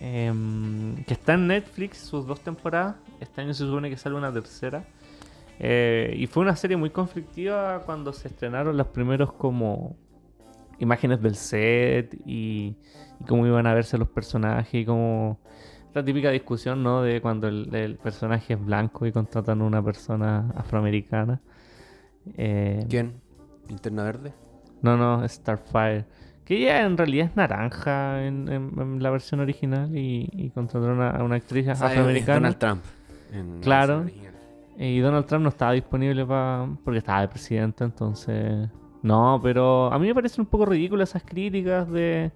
em, 0.00 1.04
que 1.04 1.14
está 1.14 1.34
en 1.34 1.46
Netflix, 1.48 1.98
sus 1.98 2.26
dos 2.26 2.40
temporadas. 2.40 2.96
Este 3.20 3.40
año 3.42 3.52
se 3.54 3.64
supone 3.64 3.90
que 3.90 3.96
sale 3.96 4.14
una 4.16 4.32
tercera. 4.32 4.84
Eh, 5.58 6.14
y 6.16 6.26
fue 6.26 6.42
una 6.42 6.56
serie 6.56 6.76
muy 6.78 6.88
conflictiva 6.90 7.82
cuando 7.84 8.12
se 8.14 8.28
estrenaron 8.28 8.76
los 8.78 8.86
primeros 8.88 9.32
como 9.34 9.94
imágenes 10.78 11.20
del 11.20 11.36
set 11.36 12.14
y, 12.24 12.76
y 13.20 13.24
cómo 13.28 13.46
iban 13.46 13.66
a 13.66 13.74
verse 13.74 13.98
los 13.98 14.08
personajes 14.08 14.72
y 14.74 14.86
como 14.86 15.38
la 15.94 16.04
típica 16.04 16.30
discusión, 16.30 16.82
¿no? 16.82 17.02
De 17.02 17.20
cuando 17.20 17.48
el, 17.48 17.74
el 17.74 17.96
personaje 17.96 18.54
es 18.54 18.64
blanco 18.64 19.06
y 19.06 19.12
contratan 19.12 19.60
a 19.60 19.64
una 19.64 19.82
persona 19.82 20.50
afroamericana. 20.56 21.40
Eh, 22.36 22.84
¿Quién? 22.88 23.14
¿Linterna 23.68 24.04
verde? 24.04 24.32
no, 24.82 24.96
no, 24.96 25.26
Starfire. 25.28 26.04
Que 26.44 26.56
ella 26.56 26.84
en 26.84 26.96
realidad 26.96 27.26
es 27.26 27.36
naranja 27.36 28.24
en, 28.24 28.48
en- 28.48 28.72
en 28.78 29.02
la 29.02 29.10
versión 29.10 29.40
original 29.40 29.96
y, 29.96 30.28
y 30.32 30.50
contrataron 30.50 31.00
a, 31.02 31.22
una 31.22 31.36
actriz 31.36 31.66
es- 31.68 31.78
es 31.78 31.82
afroamericana. 31.82 32.34
Donald 32.34 32.58
Trump. 32.58 32.82
en 33.32 33.60
Claro. 33.60 34.06
Y 34.78 34.98
Donald 35.00 35.26
Trump 35.26 35.42
no 35.42 35.50
estaba 35.50 35.72
disponible 35.72 36.24
para 36.24 36.66
porque 36.84 36.98
estaba 36.98 37.20
de 37.20 37.28
presidente, 37.28 37.84
entonces... 37.84 38.68
No, 39.02 39.38
pero 39.42 39.92
a 39.92 39.98
mí 39.98 40.06
me 40.08 40.14
parecen 40.14 40.42
un 40.42 40.46
poco 40.46 40.64
ridículas 40.66 41.10
esas 41.10 41.22
críticas 41.22 41.90
de... 41.90 42.32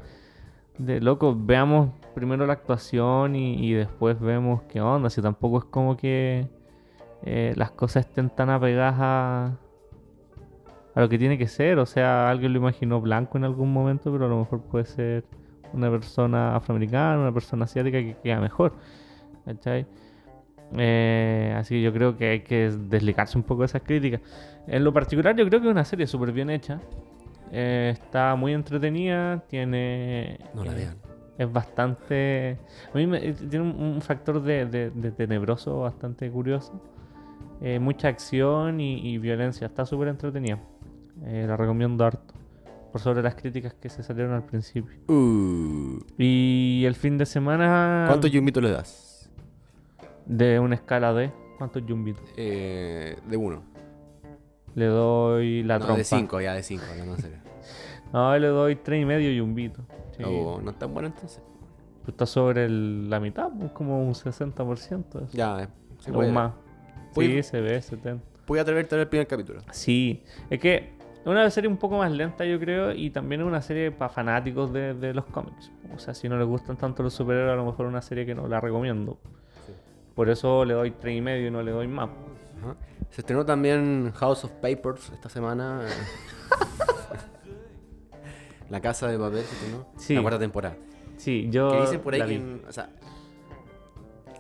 De 0.79 1.01
loco, 1.01 1.37
veamos 1.39 1.91
primero 2.15 2.47
la 2.47 2.55
actuación 2.55 3.37
y, 3.37 3.73
después 3.73 4.19
vemos 4.21 4.63
qué 4.63 4.81
onda. 4.81 5.11
Si 5.11 5.23
tampoco 5.23 5.59
es 5.59 5.65
como 5.65 5.97
que 5.97 6.49
eh, 7.23 7.53
las 7.57 7.71
cosas 7.71 8.07
estén 8.07 8.31
tan 8.31 8.51
apegadas 8.51 8.97
a, 8.99 9.57
a 10.95 11.01
lo 11.01 11.09
que 11.09 11.19
tiene 11.19 11.39
que 11.39 11.47
ser. 11.47 11.79
O 11.79 11.87
sea, 11.87 12.29
alguien 12.29 12.53
lo 12.53 12.59
imaginó 12.59 13.01
blanco 13.01 13.39
en 13.39 13.45
algún 13.45 13.73
momento, 13.73 14.11
pero 14.13 14.27
a 14.27 14.29
lo 14.29 14.39
mejor 14.39 14.63
puede 14.63 14.85
ser 14.87 15.25
una 15.73 15.91
persona 15.91 16.57
afroamericana, 16.57 17.21
una 17.21 17.33
persona 17.33 17.65
asiática 17.65 17.99
que 17.99 18.17
queda 18.23 18.41
mejor. 18.41 18.73
¿Cachai? 19.45 19.87
Eh, 20.77 21.55
así 21.57 21.75
que 21.75 21.83
yo 21.83 21.93
creo 21.93 22.17
que 22.17 22.31
hay 22.31 22.41
que 22.41 22.71
desligarse 22.71 23.37
un 23.39 23.45
poco 23.45 23.63
de 23.63 23.67
esas 23.67 23.83
críticas. 23.83 24.21
En 24.67 24.83
lo 24.83 24.93
particular, 24.93 25.37
yo 25.37 25.47
creo 25.47 25.61
que 25.61 25.67
es 25.67 25.73
una 25.73 25.85
serie 25.85 26.07
súper 26.07 26.33
bien 26.33 26.51
hecha. 26.51 26.81
Eh, 27.53 27.91
está 27.93 28.35
muy 28.37 28.53
entretenida, 28.53 29.45
tiene... 29.49 30.39
No 30.55 30.65
la 30.65 30.73
eh, 30.73 30.75
vean. 30.77 30.97
es 31.39 31.53
bastante. 31.53 32.59
A 32.93 32.97
mí 32.97 33.07
me, 33.07 33.19
eh, 33.29 33.33
tiene 33.33 33.65
un, 33.71 34.01
factor 34.03 34.43
de, 34.43 34.67
de- 34.67 34.91
de 34.91 35.11
tenebroso 35.13 35.81
bastante 35.81 36.31
curioso. 36.31 36.81
Eh, 37.61 37.79
mucha 37.79 38.09
acción 38.09 38.81
y, 38.81 38.99
y 39.15 39.19
violencia. 39.19 39.67
Está 39.67 39.87
súper 39.87 40.09
entretenida. 40.09 40.59
La 41.25 41.57
recomiendo 41.57 42.05
harto. 42.05 42.35
Por 42.91 43.01
sobre 43.01 43.23
las 43.23 43.35
críticas 43.35 43.75
que 43.75 43.89
se 43.89 44.03
salieron 44.03 44.35
al 44.35 44.45
principio. 44.45 44.97
Uh, 45.09 45.99
Y 46.19 46.85
el 46.87 46.95
fin 46.95 47.19
de 47.19 47.27
semana. 47.27 48.05
¿Cuántos 48.09 48.31
yumbitos 48.31 48.63
le 48.63 48.71
das? 48.71 49.31
De 50.27 50.59
una 50.61 50.75
escala 50.77 51.13
de. 51.13 51.33
¿Cuántos 51.59 51.85
yumbitos? 51.87 52.25
Eh, 52.37 53.17
de 53.29 53.37
uno. 53.37 53.63
Le 54.75 54.87
doy 54.87 55.63
la 55.63 55.79
no, 55.79 55.85
trompa. 55.87 55.99
de 55.99 56.05
cinco, 56.05 56.41
ya 56.41 56.55
de 56.55 56.63
cinco, 56.63 56.85
hablando 56.91 57.15
en 57.15 57.21
serio. 57.21 57.39
No, 58.13 58.37
le 58.39 58.47
doy 58.49 58.77
tres 58.77 59.03
y 59.03 59.05
medio 59.05 59.31
yumbitos. 59.33 59.85
Sí. 60.17 60.23
Oh, 60.25 60.61
no 60.63 60.71
es 60.71 60.79
tan 60.79 60.93
bueno 60.93 61.09
entonces. 61.09 61.41
Pues 62.03 62.09
Está 62.15 62.27
sobre 62.27 62.67
el- 62.67 63.09
la 63.11 63.19
mitad, 63.21 63.49
pues, 63.59 63.73
como 63.73 64.07
un 64.07 64.15
60%. 64.15 65.19
eso. 65.25 65.33
Ya, 65.37 65.63
eh, 65.63 65.69
o 66.13 66.23
más. 66.29 66.53
Sí, 67.15 67.43
se 67.43 67.61
ve 67.61 67.81
70. 67.81 68.23
Voy 68.47 68.59
a 68.59 68.63
atreverte 68.63 68.95
a 68.95 68.99
ver 68.99 69.07
el 69.07 69.09
primer 69.09 69.27
capítulo. 69.27 69.61
Sí, 69.73 70.23
es 70.51 70.61
que 70.61 70.77
es 71.21 71.27
una 71.27 71.49
serie 71.51 71.69
un 71.71 71.77
poco 71.79 71.97
más 71.99 72.13
lenta, 72.13 72.45
yo 72.45 72.59
creo, 72.61 72.93
y 72.93 73.11
también 73.11 73.41
es 73.41 73.47
una 73.47 73.63
serie 73.63 73.91
para 73.91 74.11
fanáticos 74.11 74.73
de, 74.73 74.93
de 74.95 75.15
los 75.15 75.25
cómics. 75.27 75.71
O 75.95 75.99
sea, 75.99 76.13
si 76.13 76.29
no 76.29 76.37
les 76.37 76.47
gustan 76.47 76.77
tanto 76.77 77.03
los 77.03 77.15
superhéroes, 77.15 77.53
a 77.53 77.57
lo 77.57 77.65
mejor 77.65 77.87
es 77.87 77.91
una 77.91 78.03
serie 78.03 78.27
que 78.27 78.35
no 78.35 78.47
la 78.49 78.61
recomiendo. 78.61 79.19
Sí. 79.67 79.73
Por 80.15 80.29
eso 80.29 80.65
le 80.65 80.75
doy 80.75 80.91
tres 80.91 81.17
y 81.17 81.21
medio 81.21 81.49
y 81.49 81.51
no 81.51 81.63
le 81.63 81.71
doy 81.71 81.89
más. 81.89 82.11
Ajá. 82.65 82.77
Se 83.11 83.21
estrenó 83.21 83.45
también 83.47 84.13
House 84.17 84.45
of 84.45 84.51
Papers 84.53 85.11
esta 85.13 85.29
semana. 85.29 85.83
La 88.71 88.81
casa 88.81 89.09
de 89.09 89.19
papel 89.19 89.43
se 89.45 89.55
estrenó. 89.55 89.87
Sí. 89.97 90.15
La 90.15 90.23
cuarta 90.23 90.39
temporada. 90.39 90.77
Sí, 91.17 91.49
yo. 91.51 91.71
Que 91.71 91.81
dicen 91.83 92.01
por 92.01 92.15
ahí 92.15 92.21
la 92.21 92.27
que, 92.27 92.33
vi. 92.33 92.37
en- 92.41 92.63
o 92.69 92.73
sea, 92.73 92.89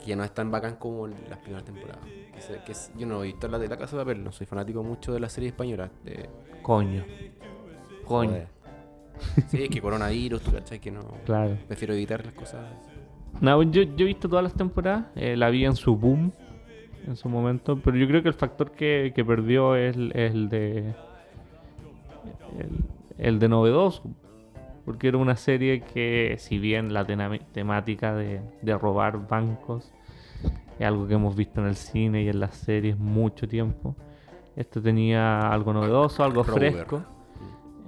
que 0.01 0.07
ya 0.07 0.17
no 0.17 0.25
es 0.25 0.33
tan 0.33 0.51
bacán 0.51 0.77
como 0.77 1.07
las 1.07 1.39
primeras 1.39 1.65
temporadas. 1.65 2.03
Que 2.35 2.41
se- 2.41 2.59
que 2.65 2.73
es- 2.73 2.91
yo 2.97 3.07
no 3.07 3.23
he 3.23 3.27
visto 3.27 3.47
la 3.49 3.59
de 3.59 3.69
la 3.69 3.77
casa 3.77 3.97
de 3.97 4.03
papel, 4.05 4.25
no 4.25 4.33
soy 4.33 4.47
fanático 4.47 4.83
mucho 4.83 5.13
de 5.13 5.21
la 5.21 5.29
serie 5.29 5.51
española. 5.51 5.91
De, 6.03 6.29
Coño. 6.63 7.05
Coño. 8.05 8.31
joder. 8.31 8.49
Sí, 9.49 9.63
es 9.63 9.69
que 9.71 9.81
coronavirus, 9.81 10.43
tú 10.43 10.53
cachai 10.53 10.81
que 10.81 10.91
no. 10.91 11.03
Claro. 11.25 11.57
Prefiero 11.69 11.95
evitar 11.95 12.25
las 12.25 12.35
cosas. 12.35 12.65
No, 13.41 13.63
yo, 13.63 13.83
yo 13.83 14.05
he 14.05 14.05
visto 14.05 14.29
todas 14.29 14.43
las 14.43 14.55
temporadas, 14.55 15.07
eh, 15.15 15.37
la 15.37 15.51
vi 15.51 15.65
en 15.65 15.77
su 15.77 15.97
boom, 15.97 16.33
en 17.07 17.17
su 17.17 17.29
momento, 17.29 17.79
pero 17.83 17.97
yo 17.97 18.07
creo 18.07 18.23
que 18.23 18.29
el 18.29 18.35
factor 18.35 18.71
que, 18.73 19.12
que 19.14 19.25
perdió 19.25 19.77
es 19.77 19.97
el, 19.97 20.49
de. 20.49 20.95
El, 22.59 22.71
el 23.19 23.38
de 23.38 23.49
novedoso. 23.49 24.03
Porque 24.85 25.09
era 25.09 25.17
una 25.17 25.37
serie 25.37 25.81
que, 25.81 26.37
si 26.38 26.59
bien 26.59 26.93
la 26.93 27.07
temática 27.07 28.14
de, 28.14 28.40
de 28.61 28.77
robar 28.79 29.27
bancos 29.27 29.90
es 30.79 30.87
algo 30.87 31.07
que 31.09 31.14
hemos 31.14 31.35
visto 31.35 31.61
en 31.62 31.69
el 31.69 31.77
cine 31.77 32.23
y 32.25 32.29
en 32.29 32.38
las 32.40 32.55
series 32.57 32.99
mucho 32.99 33.49
tiempo, 33.49 33.97
esto 34.57 34.83
tenía 34.83 35.51
algo 35.51 35.73
novedoso, 35.73 36.23
algo 36.23 36.43
fresco. 36.45 37.03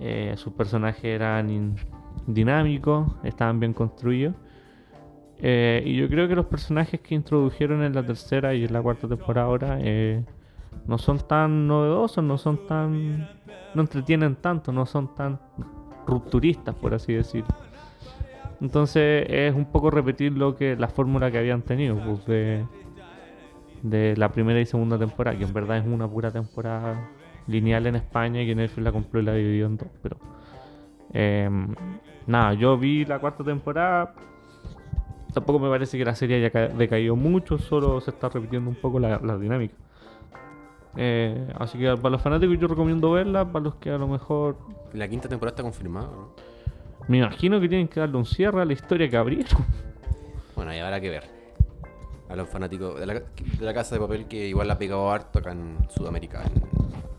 Eh, 0.01 0.33
sus 0.37 0.53
personajes 0.55 1.05
eran 1.05 1.51
in- 1.51 1.77
dinámicos, 2.27 3.09
estaban 3.25 3.61
bien 3.61 3.75
construidos. 3.75 4.35
Eh, 5.41 5.83
y 5.85 5.97
yo 5.97 6.09
creo 6.09 6.29
que 6.29 6.35
los 6.35 6.47
personajes 6.47 7.01
que 7.01 7.15
introdujeron 7.15 7.83
en 7.83 7.95
la 7.95 8.05
tercera 8.05 8.55
y 8.55 8.65
en 8.65 8.73
la 8.73 8.81
cuarta 8.81 9.07
temporada 9.07 9.47
ahora 9.47 9.79
eh, 9.81 10.25
no 10.87 10.99
son 10.99 11.19
tan 11.19 11.67
novedosos, 11.67 12.25
no 12.25 12.39
son 12.39 12.67
tan. 12.67 13.29
no 13.75 13.83
entretienen 13.83 14.37
tanto, 14.37 14.73
no 14.73 14.87
son 14.87 15.15
tan 15.15 15.39
rupturistas, 16.07 16.75
por 16.75 16.95
así 16.95 17.13
decirlo. 17.13 17.55
Entonces 18.61 19.27
es 19.29 19.55
un 19.55 19.67
poco 19.67 19.91
repetir 19.91 20.33
lo 20.33 20.57
que 20.57 20.77
la 20.77 20.89
fórmula 20.89 21.31
que 21.31 21.39
habían 21.39 21.63
tenido 21.63 21.97
pues, 21.97 22.25
de, 22.27 22.65
de 23.83 24.17
la 24.17 24.31
primera 24.31 24.61
y 24.61 24.67
segunda 24.67 24.99
temporada, 24.99 25.37
que 25.37 25.45
en 25.45 25.53
verdad 25.53 25.79
es 25.79 25.87
una 25.87 26.09
pura 26.09 26.31
temporada 26.31 27.11
lineal 27.47 27.87
en 27.87 27.97
España 27.97 28.43
y 28.43 28.47
que 28.47 28.55
Netflix 28.55 28.85
la 28.85 28.93
compró 28.93 29.21
y 29.21 29.25
la 29.25 29.35
dividió 29.35 29.67
en 29.67 29.77
dos. 29.77 29.89
Pero 30.03 30.17
em, 31.13 31.75
nada, 32.27 32.55
yo 32.55 32.79
vi 32.79 33.05
la 33.05 33.19
cuarta 33.19 33.45
temporada. 33.45 34.15
Tampoco 35.37 35.59
me 35.59 35.69
parece 35.69 35.99
que 35.99 36.05
la 36.07 36.15
serie 36.15 36.39
haya 36.39 36.51
ca- 36.51 36.69
decaído 36.69 37.15
mucho, 37.15 37.59
solo 37.59 38.01
se 38.01 38.11
está 38.11 38.31
repitiendo 38.31 38.71
un 38.71 38.77
poco 38.77 38.99
la, 38.99 39.19
la 39.23 39.37
dinámica. 39.37 39.75
Eh, 40.97 41.53
así 41.59 41.77
que 41.79 41.95
para 41.97 42.09
los 42.09 42.23
fanáticos 42.23 42.59
yo 42.59 42.67
recomiendo 42.69 43.13
verla, 43.13 43.45
para 43.45 43.65
los 43.67 43.75
que 43.75 43.91
a 43.91 43.99
lo 43.99 44.09
mejor 44.09 44.57
La 44.95 45.07
quinta 45.09 45.29
temporada 45.29 45.53
está 45.53 45.63
confirmada, 45.63 46.07
¿no? 46.07 46.31
me 47.07 47.19
imagino 47.19 47.61
que 47.61 47.69
tienen 47.69 47.87
que 47.87 48.01
darle 48.01 48.17
un 48.17 48.25
cierre 48.25 48.63
a 48.63 48.65
la 48.65 48.73
historia 48.73 49.09
que 49.11 49.17
abrieron. 49.19 49.47
Bueno, 50.57 50.71
ahí 50.71 50.79
habrá 50.79 50.99
que 51.03 51.11
ver. 51.11 51.25
A 52.31 52.35
los 52.35 52.49
fanáticos 52.49 52.99
de 52.99 53.05
la, 53.05 53.13
de 53.15 53.25
la 53.61 53.75
casa 53.75 53.95
de 53.95 54.01
papel 54.01 54.25
que 54.27 54.49
igual 54.49 54.69
la 54.69 54.75
ha 54.75 54.79
pegado 54.79 55.13
harto 55.13 55.39
acá 55.41 55.53
en 55.53 55.77
Sudamérica, 55.91 56.43
en, 56.45 56.53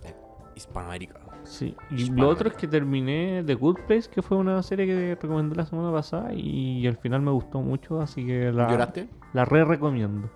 en 0.10 0.16
Hispanoamérica. 0.56 1.20
Sí, 1.48 1.76
y 1.90 2.10
lo 2.10 2.28
otro 2.28 2.50
es 2.50 2.56
que 2.56 2.68
terminé 2.68 3.42
The 3.46 3.56
Good 3.56 3.78
Place, 3.88 4.10
que 4.10 4.22
fue 4.22 4.38
una 4.38 4.62
serie 4.62 4.86
que 4.86 5.18
recomendé 5.20 5.56
la 5.56 5.66
semana 5.66 5.92
pasada 5.94 6.34
y 6.34 6.86
al 6.86 6.98
final 6.98 7.22
me 7.22 7.32
gustó 7.32 7.62
mucho, 7.62 8.02
así 8.02 8.26
que 8.26 8.52
la, 8.52 8.70
¿Lloraste? 8.70 9.08
la 9.34 9.46
re 9.46 9.64
recomiendo. 9.64 10.30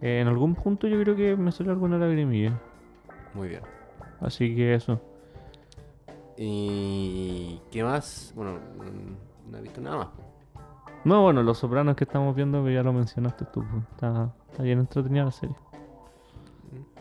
Eh, 0.00 0.18
en 0.20 0.26
algún 0.26 0.56
punto 0.56 0.88
yo 0.88 1.00
creo 1.00 1.14
que 1.14 1.36
me 1.36 1.52
salió 1.52 1.70
alguna 1.72 1.96
lagrimilla, 1.96 2.58
Muy 3.34 3.48
bien. 3.48 3.62
así 4.20 4.54
que 4.56 4.74
eso. 4.74 5.00
¿Y 6.36 7.60
qué 7.70 7.84
más? 7.84 8.32
Bueno, 8.34 8.54
mm, 8.54 9.50
no 9.52 9.58
he 9.58 9.62
visto 9.62 9.80
nada 9.80 9.96
más. 9.98 10.08
No, 11.04 11.22
bueno, 11.22 11.42
Los 11.42 11.58
Sopranos 11.58 11.94
que 11.96 12.04
estamos 12.04 12.34
viendo, 12.34 12.64
que 12.64 12.74
ya 12.74 12.82
lo 12.82 12.92
mencionaste 12.92 13.44
tú, 13.46 13.64
pues, 13.70 13.84
está, 13.92 14.34
está 14.50 14.62
bien 14.64 14.80
entretenida 14.80 15.24
la 15.24 15.30
serie. 15.30 15.56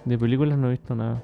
De 0.06 0.18
películas 0.18 0.58
no 0.58 0.68
he 0.68 0.72
visto 0.72 0.96
nada. 0.96 1.24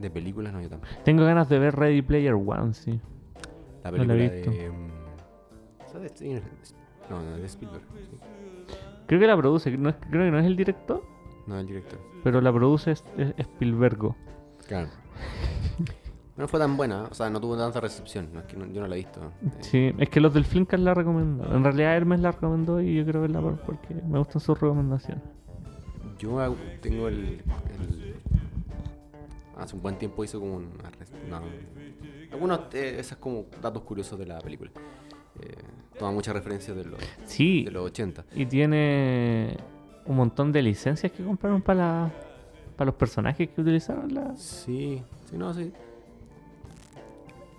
De 0.00 0.10
películas 0.10 0.52
no, 0.52 0.60
yo 0.62 0.68
tampoco. 0.68 0.92
Tengo 1.04 1.24
ganas 1.24 1.48
de 1.48 1.58
ver 1.58 1.76
Ready 1.76 2.02
Player 2.02 2.34
One, 2.34 2.72
sí. 2.74 3.00
La 3.84 3.90
No 3.90 3.96
la 3.98 4.04
película 4.06 4.14
he 4.14 4.28
visto. 4.36 4.50
de... 4.50 4.70
mm, 4.70 4.88
¿Sabes 5.92 6.02
de 6.02 6.08
Steven- 6.16 6.42
No, 7.10 7.22
no, 7.22 7.36
de 7.36 7.46
Spielberg. 7.46 7.82
sí. 8.10 8.16
Creo 9.06 9.20
que 9.20 9.26
la 9.26 9.36
produce, 9.36 9.76
no 9.76 9.92
creo 10.10 10.24
que 10.24 10.30
no 10.30 10.38
es 10.38 10.46
el 10.46 10.56
director, 10.56 11.02
No, 11.46 11.58
el 11.58 11.66
director. 11.66 11.98
pero 12.22 12.40
la 12.40 12.52
produce 12.52 12.92
es, 12.92 13.04
es- 13.18 13.34
Spielbergo. 13.38 14.16
Claro. 14.66 14.88
No 16.36 16.48
fue 16.48 16.58
tan 16.58 16.74
buena, 16.78 17.02
o 17.02 17.12
sea, 17.12 17.28
no 17.28 17.38
tuvo 17.38 17.54
tanta 17.54 17.80
recepción. 17.80 18.30
No, 18.32 18.40
es 18.40 18.46
que 18.46 18.56
no- 18.56 18.64
yo 18.64 18.80
no 18.80 18.86
la 18.86 18.94
he 18.94 18.98
visto. 19.00 19.20
Eh, 19.20 19.50
Sí, 19.60 19.92
es 19.98 20.08
que 20.08 20.20
los 20.20 20.32
del 20.32 20.46
Flinkers 20.46 20.82
la 20.82 20.94
recomendó. 20.94 21.54
En 21.54 21.62
realidad 21.62 21.94
Hermes 21.94 22.20
la 22.20 22.32
recomendó 22.32 22.80
y 22.80 22.94
yo 22.94 23.04
quiero 23.04 23.20
verla 23.20 23.42
por- 23.42 23.58
porque 23.60 23.92
me 24.08 24.18
gustan 24.18 24.40
sus 24.40 24.58
recomendaciones. 24.58 25.22
Yo 26.18 26.54
tengo 26.80 27.08
el, 27.08 27.42
el- 27.78 28.14
Hace 29.60 29.76
un 29.76 29.82
buen 29.82 29.96
tiempo 29.98 30.24
hizo 30.24 30.40
como 30.40 30.58
res- 30.98 31.12
una- 31.26 31.40
algunos 32.32 32.60
eh, 32.72 32.96
esas 32.98 33.18
como 33.18 33.44
datos 33.60 33.82
curiosos 33.82 34.18
de 34.18 34.26
la 34.26 34.38
película. 34.40 34.70
Eh, 35.40 35.54
toma 35.98 36.10
muchas 36.12 36.34
referencias 36.34 36.76
de 36.76 36.84
los, 36.84 36.98
Sí, 37.24 37.64
de 37.64 37.70
los 37.70 37.86
80. 37.86 38.24
y 38.34 38.46
tiene 38.46 39.56
un 40.06 40.16
montón 40.16 40.50
de 40.52 40.62
licencias 40.62 41.12
que 41.12 41.22
compraron 41.24 41.62
para 41.62 42.10
para 42.76 42.86
los 42.86 42.94
personajes 42.94 43.50
que 43.50 43.60
utilizaron. 43.60 44.14
La... 44.14 44.34
Sí, 44.36 45.02
sí, 45.28 45.36
no, 45.36 45.52
sí. 45.52 45.70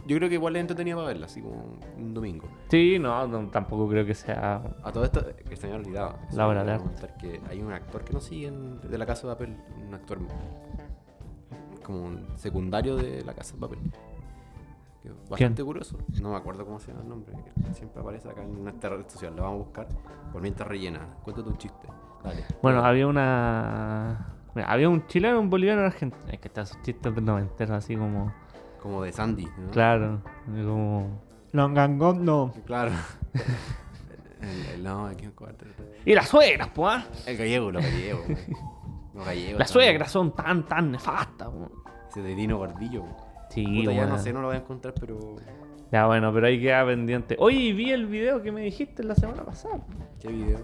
Yo 0.08 0.18
creo 0.18 0.28
que 0.30 0.34
igual 0.36 0.56
es 0.56 0.62
entretenido 0.62 0.98
para 0.98 1.10
verla, 1.10 1.28
así 1.28 1.42
como 1.42 1.76
un 1.96 2.12
domingo. 2.16 2.48
Sí, 2.70 2.98
no, 2.98 3.28
no, 3.28 3.48
tampoco 3.52 3.88
creo 3.88 4.04
que 4.04 4.16
sea. 4.16 4.56
A 4.84 4.92
todo 4.92 5.06
esto, 5.06 5.24
que 5.48 5.56
se 5.56 5.68
me 5.68 5.74
había 5.74 5.86
olvidado. 5.86 6.18
La 6.34 6.48
obra 6.48 6.64
de 6.64 6.72
arte. 6.72 7.08
Que 7.20 7.40
hay 7.48 7.62
un 7.62 7.72
actor 7.72 8.04
que 8.04 8.12
no 8.14 8.20
sigue 8.20 8.50
de 8.50 8.98
la 8.98 9.06
Casa 9.06 9.28
de 9.28 9.34
Papel, 9.36 9.56
un 9.88 9.94
actor 9.94 10.18
como 11.82 12.04
un 12.04 12.28
secundario 12.38 12.96
de 12.96 13.24
la 13.24 13.34
Casa 13.34 13.54
de 13.56 13.60
Papel. 13.60 13.80
Bastante 15.30 15.64
curioso. 15.64 15.98
No 16.22 16.30
me 16.32 16.38
acuerdo 16.38 16.64
cómo 16.66 16.80
se 16.80 16.90
llama 16.92 17.02
el 17.04 17.10
nombre. 17.10 17.34
Siempre 17.74 18.02
aparece 18.02 18.30
acá 18.30 18.44
en 18.44 18.64
nuestra 18.64 18.90
red 18.92 19.08
social. 19.08 19.36
Lo 19.36 19.44
vamos 19.44 19.62
a 19.62 19.64
buscar. 19.64 19.88
Por 20.32 20.42
mientras 20.42 20.68
rellena. 20.68 21.00
Cuéntate 21.24 21.50
un 21.50 21.58
chiste. 21.58 21.88
Dale. 22.24 22.46
Bueno, 22.62 22.86
había 22.86 23.08
una. 23.08 24.28
mira, 24.54 24.72
había 24.72 24.90
un 24.90 25.08
chileno, 25.08 25.40
un 25.40 25.50
boliviano, 25.50 25.82
un 25.82 25.88
argentino. 25.88 26.24
Es 26.32 26.40
que 26.40 26.50
están 26.50 26.66
esos 26.66 26.80
chistes 26.84 27.16
de 27.16 27.22
noventeros 27.22 27.76
así 27.76 27.96
como. 27.96 28.32
Como 28.80 29.02
de 29.02 29.12
Sandy. 29.12 29.46
¿no? 29.46 29.72
Claro, 29.72 30.22
como. 30.46 31.20
Longangon 31.52 32.24
no. 32.24 32.54
Claro. 32.66 32.92
el, 34.42 34.76
el- 34.76 34.84
no, 34.84 35.08
aquí 35.08 35.26
en 35.26 35.32
cuarto. 35.32 35.66
Y 36.06 36.14
las 36.14 36.28
suegras, 36.30 36.70
pues. 36.76 36.94
¿ah? 36.94 37.06
El 37.26 37.38
gallego, 37.38 37.72
los 37.72 37.84
gallegos. 37.84 38.22
Güey. 39.14 39.16
Los 39.16 39.26
gallegos. 39.26 39.60
Las 39.60 39.70
suegras 39.70 40.12
son 40.12 40.32
tan, 40.36 40.66
tan 40.66 40.92
nefastas. 40.92 41.50
po. 41.50 41.70
Ese 42.10 42.22
de 42.22 42.36
Dino 42.36 42.58
Gordillo. 42.58 43.04
Sí, 43.50 43.66
Puta, 43.66 43.94
ya 43.94 44.04
no 44.06 44.14
weón. 44.14 44.20
sé, 44.24 44.34
no 44.34 44.42
lo 44.42 44.48
voy 44.48 44.56
a 44.56 44.60
encontrar, 44.60 44.94
pero. 45.00 45.36
Ya 45.92 46.08
bueno, 46.08 46.32
pero 46.34 46.48
ahí 46.48 46.62
queda 46.62 46.86
pendiente. 46.86 47.36
Oye, 47.40 47.74
vi 47.74 47.92
el 47.92 48.06
video 48.08 48.42
que 48.42 48.52
me 48.52 48.62
dijiste 48.62 49.04
la 49.04 49.14
semana 49.16 49.44
pasada. 49.44 49.80
¿Qué 50.22 50.30
video? 50.30 50.60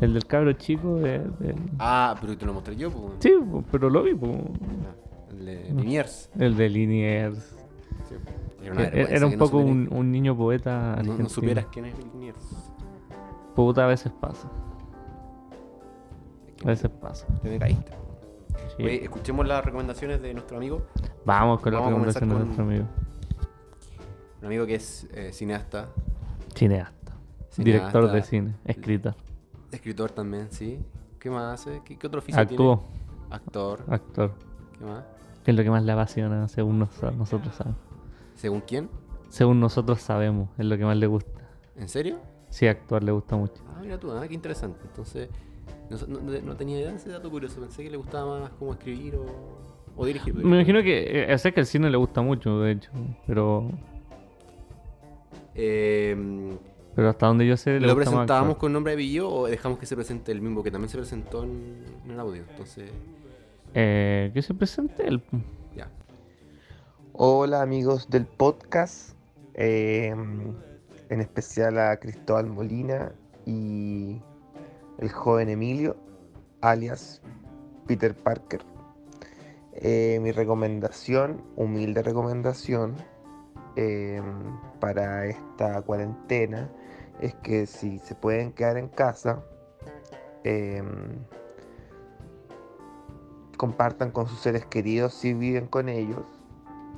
El 0.00 0.14
del 0.14 0.24
cabro 0.26 0.52
chico 0.52 0.96
de, 0.96 1.18
del- 1.40 1.56
Ah, 1.78 2.14
pero 2.20 2.36
te 2.38 2.46
lo 2.46 2.54
mostré 2.54 2.76
yo, 2.76 2.90
pues. 2.92 3.14
Sí, 3.18 3.32
po, 3.50 3.64
pero 3.70 3.90
lo 3.90 4.02
vi, 4.04 4.14
po. 4.14 4.28
Ah, 4.28 4.94
El 5.30 5.44
de 5.46 5.64
Liniers. 5.74 6.30
El 6.38 6.56
de 6.56 6.68
Liniers. 6.68 7.56
Sí. 8.08 8.14
Era, 8.62 8.74
Que 8.90 9.02
una 9.02 9.08
Era, 9.08 9.26
un 9.26 9.32
no 9.32 9.38
poco 9.38 9.58
supieras- 9.58 9.70
un, 9.90 9.98
un 9.98 10.12
niño 10.12 10.36
poeta 10.36 10.70
No, 10.80 10.90
argentino. 10.92 11.18
no 11.24 11.28
supieras 11.28 11.66
quién 11.72 11.86
es 11.86 11.94
Liniers. 11.98 12.70
Puta, 13.56 13.84
a 13.84 13.88
veces 13.88 14.12
pasa. 14.20 14.48
A 16.64 16.68
veces 16.68 16.90
pasa. 17.00 17.26
Te 17.42 17.48
me 17.50 17.58
caíste. 17.58 17.92
Sí. 18.76 18.82
Oye, 18.84 19.02
escuchemos 19.04 19.46
las 19.46 19.64
recomendaciones 19.64 20.20
de 20.22 20.34
nuestro 20.34 20.56
amigo. 20.56 20.82
Vamos 21.24 21.60
con 21.60 21.72
la 21.72 21.80
vamos 21.80 21.92
a 21.92 21.98
comenzar 21.98 22.22
recomendación 22.22 22.28
de 22.28 22.44
nuestro 22.44 22.64
amigo. 22.64 22.84
Un 24.40 24.46
amigo 24.46 24.66
que 24.66 24.74
es 24.74 25.06
eh, 25.12 25.32
cineasta, 25.32 25.88
Cineasta. 26.54 27.12
Cineasta. 27.50 27.62
Director 27.62 28.10
de 28.12 28.22
cine. 28.22 28.54
Escritor. 28.64 29.14
escritor 29.70 30.10
también, 30.10 30.50
sí. 30.50 30.78
¿Qué 31.18 31.30
más 31.30 31.60
hace? 31.60 31.82
¿Qué, 31.84 31.98
qué 31.98 32.06
otro 32.06 32.20
oficio 32.20 32.40
Actuó. 32.40 32.78
tiene? 32.78 33.34
Actor. 33.34 33.84
Actor. 33.88 34.32
¿Qué 34.78 34.84
más? 34.84 35.04
Que 35.44 35.50
es 35.52 35.56
lo 35.56 35.62
que 35.62 35.70
más 35.70 35.82
le 35.84 35.92
apasiona, 35.92 36.48
según 36.48 36.78
nos- 36.80 37.02
nosotros 37.16 37.54
sabemos. 37.54 37.78
¿Según 38.34 38.60
quién? 38.62 38.88
Según 39.28 39.60
nosotros 39.60 40.00
sabemos, 40.00 40.48
es 40.58 40.64
lo 40.66 40.76
que 40.76 40.84
más 40.84 40.96
le 40.96 41.06
gusta. 41.06 41.40
¿En 41.76 41.88
serio? 41.88 42.18
Sí, 42.48 42.66
actuar 42.66 43.04
le 43.04 43.12
gusta 43.12 43.36
mucho. 43.36 43.62
Ah, 43.68 43.78
mira 43.80 43.98
tú, 43.98 44.10
ah, 44.12 44.26
qué 44.26 44.34
interesante. 44.34 44.80
Entonces, 44.84 45.28
no, 45.90 46.20
no- 46.20 46.40
no 46.40 46.56
tenía 46.56 46.78
idea 46.78 46.90
de 46.90 46.96
ese 46.96 47.10
dato 47.10 47.30
curioso. 47.30 47.60
Pensé 47.60 47.82
que 47.82 47.90
le 47.90 47.96
gustaba 47.96 48.40
más 48.40 48.50
como 48.50 48.72
escribir 48.72 49.16
o, 49.16 49.26
o 49.96 50.06
dirigir. 50.06 50.34
Me 50.34 50.56
imagino 50.56 50.82
que, 50.82 51.32
eh, 51.32 51.38
sé 51.38 51.52
que 51.52 51.60
el 51.60 51.66
cine 51.66 51.90
le 51.90 51.96
gusta 51.96 52.22
mucho, 52.22 52.60
de 52.60 52.72
hecho, 52.72 52.90
pero, 53.26 53.70
Eh, 55.54 56.16
pero 56.94 57.08
hasta 57.10 57.26
donde 57.26 57.46
yo 57.46 57.56
sé 57.56 57.80
le 57.80 57.86
¿Lo 57.86 57.94
gusta 57.94 58.10
presentábamos 58.10 58.56
con 58.56 58.72
nombre 58.72 58.92
de 58.92 58.96
apellido 58.96 59.30
o 59.30 59.46
dejamos 59.46 59.78
que 59.78 59.86
se 59.86 59.94
presente 59.96 60.32
el 60.32 60.40
mismo 60.40 60.62
que 60.62 60.70
también 60.70 60.88
se 60.88 60.96
presentó 60.98 61.44
en, 61.44 61.84
en 62.04 62.10
el 62.12 62.20
audio? 62.20 62.42
Entonces, 62.50 62.90
Eh, 63.74 64.30
que 64.34 64.42
se 64.42 64.54
presente 64.54 65.06
él. 65.06 65.22
ya. 65.76 65.88
Hola 67.12 67.62
amigos 67.62 68.08
del 68.10 68.26
podcast, 68.26 69.16
eh, 69.54 70.14
en 71.08 71.20
especial 71.20 71.78
a 71.78 71.96
Cristóbal 71.98 72.46
Molina 72.46 73.12
y 73.46 74.20
el 75.00 75.10
joven 75.10 75.48
Emilio, 75.48 75.96
alias 76.60 77.20
Peter 77.86 78.14
Parker. 78.14 78.62
Eh, 79.72 80.18
mi 80.22 80.30
recomendación, 80.30 81.42
humilde 81.56 82.02
recomendación 82.02 82.94
eh, 83.76 84.22
para 84.78 85.26
esta 85.26 85.80
cuarentena 85.82 86.70
es 87.20 87.34
que 87.36 87.66
si 87.66 87.98
se 87.98 88.14
pueden 88.14 88.52
quedar 88.52 88.76
en 88.76 88.88
casa, 88.88 89.42
eh, 90.44 90.82
compartan 93.56 94.10
con 94.10 94.26
sus 94.26 94.40
seres 94.40 94.64
queridos 94.66 95.14
si 95.14 95.34
viven 95.34 95.66
con 95.66 95.88
ellos 95.88 96.26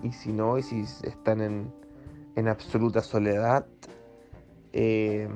y 0.03 0.13
si 0.13 0.33
no, 0.33 0.59
y 0.59 0.63
si 0.63 0.83
están 1.03 1.41
en, 1.41 1.73
en 2.35 2.49
absoluta 2.49 3.01
soledad, 3.01 3.67
eh, 4.73 5.29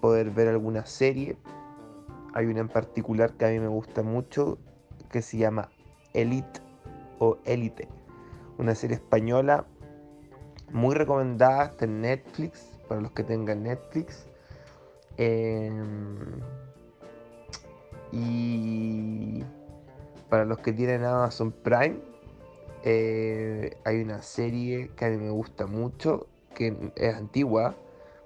poder 0.00 0.30
ver 0.30 0.48
alguna 0.48 0.84
serie. 0.84 1.36
Hay 2.34 2.46
una 2.46 2.60
en 2.60 2.68
particular 2.68 3.32
que 3.34 3.46
a 3.46 3.48
mí 3.50 3.60
me 3.60 3.68
gusta 3.68 4.02
mucho 4.02 4.58
que 5.12 5.22
se 5.22 5.38
llama 5.38 5.70
Elite 6.14 6.60
o 7.20 7.38
Elite, 7.44 7.86
una 8.58 8.74
serie 8.74 8.96
española 8.96 9.64
muy 10.72 10.96
recomendada, 10.96 11.72
en 11.80 12.00
Netflix, 12.00 12.76
para 12.88 13.00
los 13.00 13.12
que 13.12 13.22
tengan 13.22 13.62
Netflix. 13.62 14.26
Em, 15.16 16.16
y 18.10 19.44
para 20.28 20.44
los 20.44 20.58
que 20.58 20.72
tienen 20.72 21.04
Amazon 21.04 21.52
Prime, 21.52 22.00
eh, 22.82 23.76
hay 23.84 24.02
una 24.02 24.20
serie 24.22 24.90
que 24.96 25.04
a 25.04 25.10
mí 25.10 25.18
me 25.18 25.30
gusta 25.30 25.66
mucho, 25.66 26.26
que 26.56 26.92
es 26.96 27.14
antigua, 27.14 27.76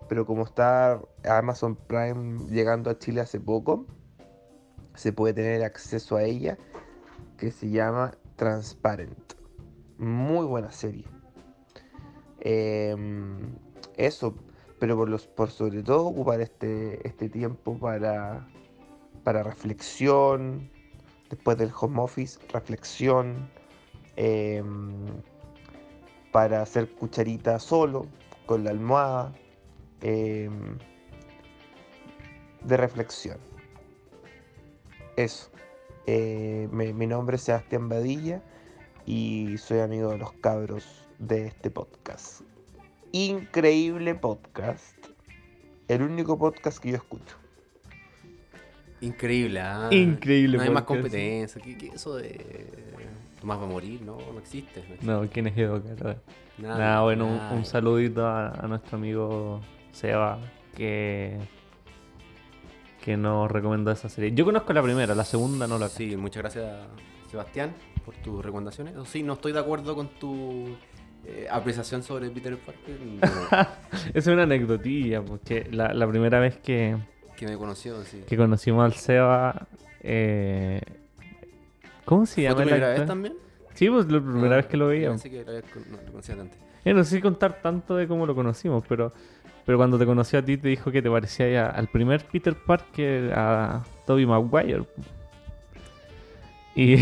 pero 0.08 0.24
como 0.24 0.44
está 0.44 0.98
Amazon 1.28 1.76
Prime 1.76 2.46
llegando 2.48 2.88
a 2.88 2.98
Chile 2.98 3.20
hace 3.20 3.38
poco, 3.38 3.84
se 4.98 5.12
puede 5.12 5.32
tener 5.32 5.62
acceso 5.62 6.16
a 6.16 6.24
ella, 6.24 6.58
que 7.36 7.52
se 7.52 7.70
llama 7.70 8.14
Transparent. 8.34 9.34
Muy 9.96 10.44
buena 10.44 10.72
serie. 10.72 11.04
Em, 12.40 13.54
eso, 13.96 14.34
pero 14.80 14.96
por, 14.96 15.08
los, 15.08 15.28
por 15.28 15.50
sobre 15.50 15.84
todo 15.84 16.04
ocupar 16.06 16.40
este, 16.40 17.06
este 17.06 17.28
tiempo 17.28 17.78
para, 17.78 18.48
para 19.22 19.44
reflexión, 19.44 20.68
después 21.30 21.56
del 21.58 21.70
home 21.80 22.00
office, 22.00 22.40
reflexión, 22.52 23.48
em, 24.16 25.06
para 26.32 26.62
hacer 26.62 26.92
cucharita 26.96 27.60
solo, 27.60 28.06
con 28.46 28.64
la 28.64 28.70
almohada, 28.70 29.32
em, 30.00 30.76
de 32.64 32.76
reflexión. 32.76 33.47
Eso. 35.18 35.50
Eh, 36.06 36.68
me- 36.70 36.92
mi 36.92 37.08
nombre 37.08 37.34
es 37.36 37.42
Sebastián 37.42 37.88
Badilla 37.88 38.40
y 39.04 39.58
soy 39.58 39.80
amigo 39.80 40.10
de 40.12 40.18
los 40.18 40.32
cabros 40.34 41.08
de 41.18 41.46
este 41.48 41.70
podcast. 41.70 42.42
Increíble 43.10 44.14
podcast. 44.14 44.96
El 45.88 46.02
único 46.02 46.38
podcast 46.38 46.78
que 46.78 46.90
yo 46.90 46.96
escucho. 46.98 47.34
Increíble, 49.00 49.60
¿ah? 49.60 49.88
Increíble 49.90 50.56
No 50.56 50.62
hay 50.62 50.70
más 50.70 50.84
competencia. 50.84 51.60
¿Qué, 51.62 51.76
qué 51.76 51.88
eso 51.88 52.14
de. 52.16 52.68
Tomás 53.40 53.58
va 53.58 53.64
a 53.64 53.66
morir? 53.66 54.00
No, 54.02 54.18
no 54.32 54.38
existe. 54.38 54.80
No, 54.80 54.86
existe. 54.86 55.06
No, 55.06 55.28
¿quién 55.30 55.46
es 55.48 55.58
Edo? 55.58 55.80
Nada, 55.80 56.78
Nada, 56.78 57.02
bueno, 57.02 57.26
un 57.52 57.64
saludito 57.64 58.24
a, 58.24 58.50
a 58.50 58.68
nuestro 58.68 58.98
amigo 58.98 59.60
Seba 59.90 60.38
que 60.76 61.38
que 63.08 63.16
nos 63.16 63.50
recomendó 63.50 63.90
esa 63.90 64.10
serie. 64.10 64.32
Yo 64.34 64.44
conozco 64.44 64.70
la 64.74 64.82
primera, 64.82 65.14
la 65.14 65.24
segunda 65.24 65.66
no 65.66 65.78
la 65.78 65.88
Sí, 65.88 66.14
muchas 66.16 66.42
gracias, 66.42 66.66
Sebastián, 67.30 67.72
por 68.04 68.14
tus 68.16 68.44
recomendaciones. 68.44 68.92
Eso 68.94 69.06
sí, 69.06 69.22
no 69.22 69.32
estoy 69.32 69.52
de 69.52 69.60
acuerdo 69.60 69.94
con 69.94 70.08
tu 70.08 70.76
eh, 71.24 71.46
apreciación 71.50 72.02
sobre 72.02 72.28
Peter 72.28 72.56
Parker. 72.58 73.00
no, 73.00 73.68
Es 74.14 74.26
una 74.26 74.42
anecdotilla, 74.42 75.22
porque 75.22 75.66
la, 75.70 75.94
la 75.94 76.06
primera 76.06 76.38
vez 76.38 76.58
que, 76.58 76.96
que 77.36 77.46
me 77.46 77.56
conoció, 77.56 78.02
sí. 78.04 78.22
que 78.26 78.36
conocimos 78.36 78.84
al 78.84 78.92
Seba, 78.92 79.66
eh, 80.02 80.82
¿cómo 82.04 82.26
se 82.26 82.34
¿Fue 82.34 82.42
llama? 82.44 82.56
tu 82.56 82.62
el 82.62 82.68
primera 82.68 82.88
vez 82.90 83.06
también? 83.06 83.34
Sí, 83.72 83.88
pues 83.88 84.10
la 84.12 84.20
primera 84.20 84.54
Ah, 84.54 84.56
vez 84.58 84.66
que 84.66 84.76
lo 84.76 84.88
veía. 84.88 85.08
Pensé 85.08 85.30
que 85.30 85.44
lo 85.44 85.50
habías 85.50 85.64
con- 85.72 85.90
no, 85.90 85.96
lo 86.04 86.10
conocía 86.10 86.34
de 86.34 86.40
antes. 86.42 86.58
Yo 86.84 86.94
no 86.94 87.04
sé 87.04 87.20
contar 87.20 87.60
tanto 87.62 87.96
de 87.96 88.06
cómo 88.08 88.26
lo 88.26 88.34
conocimos, 88.34 88.82
pero, 88.88 89.12
pero 89.68 89.76
cuando 89.76 89.98
te 89.98 90.06
conoció 90.06 90.38
a 90.38 90.42
ti 90.42 90.56
te 90.56 90.68
dijo 90.68 90.90
que 90.90 91.02
te 91.02 91.10
parecía 91.10 91.68
al 91.68 91.88
primer 91.88 92.24
Peter 92.24 92.54
Parker, 92.54 93.34
a 93.36 93.82
Tobey 94.06 94.24
Maguire. 94.24 94.84
Y 96.74 96.96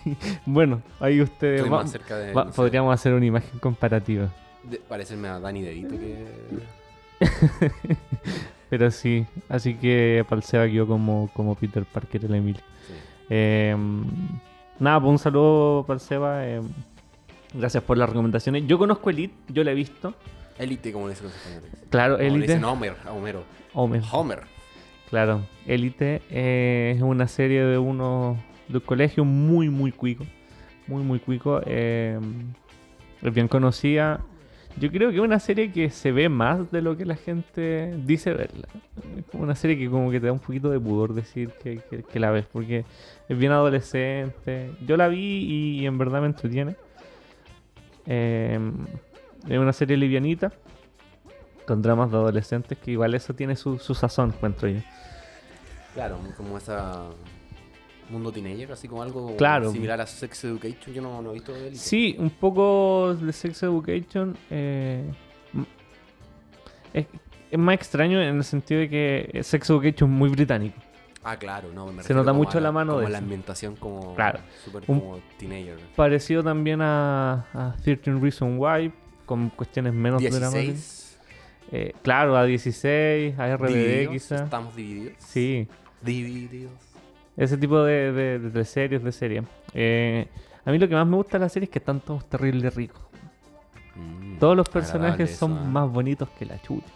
bueno, 0.46 0.82
ahí 1.00 1.20
ustedes 1.20 1.62
va- 1.68 1.82
de. 1.82 2.32
va- 2.32 2.48
podríamos 2.52 2.94
hacer 2.94 3.12
una 3.12 3.26
imagen 3.26 3.58
comparativa. 3.58 4.28
de 4.62 4.76
parecerme 4.78 5.26
a 5.26 5.40
Danny 5.40 5.62
DeVito 5.62 5.98
que. 5.98 6.26
Pero 8.70 8.92
sí, 8.92 9.26
así 9.48 9.74
que 9.74 10.24
Palseba 10.28 10.68
quedó 10.68 10.86
como, 10.86 11.28
como 11.34 11.56
Peter 11.56 11.84
Parker 11.84 12.24
el 12.24 12.34
Emilio. 12.36 12.62
Sí. 12.86 12.94
Eh, 13.30 13.76
nada, 14.78 15.00
pues 15.00 15.10
un 15.10 15.18
saludo 15.18 15.84
Palseba. 15.88 16.46
eh, 16.46 16.60
gracias 17.52 17.82
por 17.82 17.98
las 17.98 18.08
recomendaciones. 18.08 18.64
Yo 18.68 18.78
conozco 18.78 19.10
Elite, 19.10 19.34
yo 19.48 19.64
la 19.64 19.72
he 19.72 19.74
visto. 19.74 20.14
Elite, 20.58 20.92
como 20.92 21.06
le 21.08 21.14
dicen 21.14 21.26
los 21.26 21.36
españoles. 21.36 21.70
Claro, 21.90 22.16
Como 22.18 22.28
le 22.36 22.38
dicen 22.46 22.64
Homer, 22.64 22.94
Homero. 23.10 23.44
Homer. 23.74 24.02
Homer. 24.12 24.40
Claro, 25.10 25.42
Elite 25.66 26.22
eh, 26.30 26.94
es 26.96 27.02
una 27.02 27.28
serie 27.28 27.62
de 27.64 27.78
uno 27.78 28.36
de 28.68 28.78
un 28.78 28.84
colegio 28.84 29.24
muy 29.24 29.68
muy 29.68 29.92
cuico, 29.92 30.24
muy 30.86 31.02
muy 31.02 31.18
cuico, 31.18 31.60
eh, 31.66 32.18
es 33.22 33.34
bien 33.34 33.48
conocida. 33.48 34.20
Yo 34.78 34.90
creo 34.90 35.10
que 35.10 35.16
es 35.16 35.20
una 35.22 35.38
serie 35.38 35.70
que 35.70 35.90
se 35.90 36.12
ve 36.12 36.30
más 36.30 36.70
de 36.72 36.80
lo 36.80 36.96
que 36.96 37.04
la 37.04 37.16
gente 37.16 37.92
dice 38.06 38.32
verla. 38.32 38.66
Es 39.18 39.24
como 39.30 39.42
una 39.44 39.54
serie 39.54 39.76
que 39.76 39.90
como 39.90 40.10
que 40.10 40.18
te 40.18 40.26
da 40.28 40.32
un 40.32 40.38
poquito 40.38 40.70
de 40.70 40.80
pudor 40.80 41.12
decir 41.12 41.50
que, 41.62 41.80
que- 41.90 42.02
que 42.04 42.18
la 42.18 42.30
ves, 42.30 42.46
porque 42.50 42.86
es 43.28 43.36
bien 43.38 43.52
adolescente. 43.52 44.70
Yo 44.86 44.96
la 44.96 45.08
vi 45.08 45.18
y, 45.80 45.84
en 45.86 45.98
verdad 45.98 46.22
me 46.22 46.28
entretiene. 46.28 46.74
Eh, 48.06 48.58
es 49.48 49.58
una 49.58 49.72
serie 49.72 49.96
livianita, 49.96 50.52
con 51.66 51.82
dramas 51.82 52.10
de 52.10 52.16
adolescentes, 52.16 52.78
que 52.78 52.90
igual 52.92 53.14
eso 53.14 53.34
tiene 53.34 53.56
su, 53.56 53.78
su 53.78 53.94
sazón, 53.94 54.30
encuentro 54.30 54.68
yo. 54.68 54.80
Claro, 55.94 56.18
como 56.36 56.56
esa. 56.58 57.04
Mundo 58.10 58.30
teenager, 58.32 58.70
así 58.72 58.88
como 58.88 59.02
algo 59.02 59.36
Claro. 59.36 59.70
similar 59.72 60.00
a 60.00 60.06
Sex 60.06 60.44
Education. 60.44 60.92
Yo 60.94 61.00
no, 61.02 61.22
no 61.22 61.30
he 61.30 61.34
visto 61.34 61.52
de. 61.52 61.74
Sí, 61.74 62.14
un 62.18 62.30
poco 62.30 63.14
de 63.14 63.32
Sex 63.32 63.62
Education. 63.62 64.36
eh, 64.50 65.04
es, 66.92 67.06
es 67.50 67.58
más 67.58 67.74
extraño 67.74 68.20
en 68.20 68.36
el 68.36 68.44
sentido 68.44 68.80
de 68.80 68.88
que 68.88 69.40
Sex 69.42 69.70
Education 69.70 70.10
es 70.10 70.16
muy 70.18 70.28
británico. 70.30 70.76
Ah, 71.24 71.36
claro, 71.36 71.68
no, 71.72 71.86
me 71.92 72.02
Se 72.02 72.12
nota 72.14 72.32
mucho 72.32 72.58
a 72.58 72.60
la 72.60 72.72
mano 72.72 72.94
como 72.94 73.04
de 73.04 73.10
la 73.10 73.18
eso. 73.18 73.24
ambientación 73.24 73.76
como. 73.76 74.14
Claro. 74.16 74.40
Súper 74.64 74.82
Un- 74.88 75.00
como 75.00 75.18
teenager. 75.38 75.78
Parecido 75.94 76.42
también 76.42 76.80
a, 76.82 77.46
a 77.54 77.76
13 77.82 78.12
Reasons 78.20 78.56
Why, 78.58 78.92
con 79.32 79.48
cuestiones 79.50 79.92
menos 79.94 80.22
dramáticas. 80.22 80.52
16. 80.52 81.18
Eh, 81.72 81.92
claro, 82.02 82.36
a 82.36 82.44
16, 82.44 83.38
a 83.38 83.56
RBD 83.56 83.68
divididos, 83.68 84.12
quizá. 84.12 84.44
Estamos 84.44 84.76
divididos. 84.76 85.14
Sí, 85.18 85.66
Divididos. 86.02 86.72
ese 87.36 87.56
tipo 87.56 87.82
de, 87.82 88.12
de, 88.12 88.38
de- 88.38 88.50
de 88.50 88.64
series, 88.64 89.02
de 89.02 89.12
serie. 89.12 89.42
Eh, 89.72 90.26
a 90.64 90.70
mí 90.70 90.78
lo 90.78 90.86
que 90.88 90.94
más 90.94 91.06
me 91.06 91.16
gusta 91.16 91.38
de 91.38 91.44
la 91.44 91.48
serie 91.48 91.64
es 91.64 91.70
que 91.70 91.78
están 91.78 92.00
todos 92.00 92.28
terribles 92.28 92.74
ricos. 92.74 93.00
Mm, 93.94 94.38
Todos 94.38 94.56
los 94.56 94.68
personajes 94.68 95.30
eso, 95.30 95.38
son 95.46 95.52
¿eh? 95.56 95.60
más 95.68 95.90
bonitos 95.90 96.28
que 96.38 96.44
la 96.44 96.60
chucha. 96.60 96.86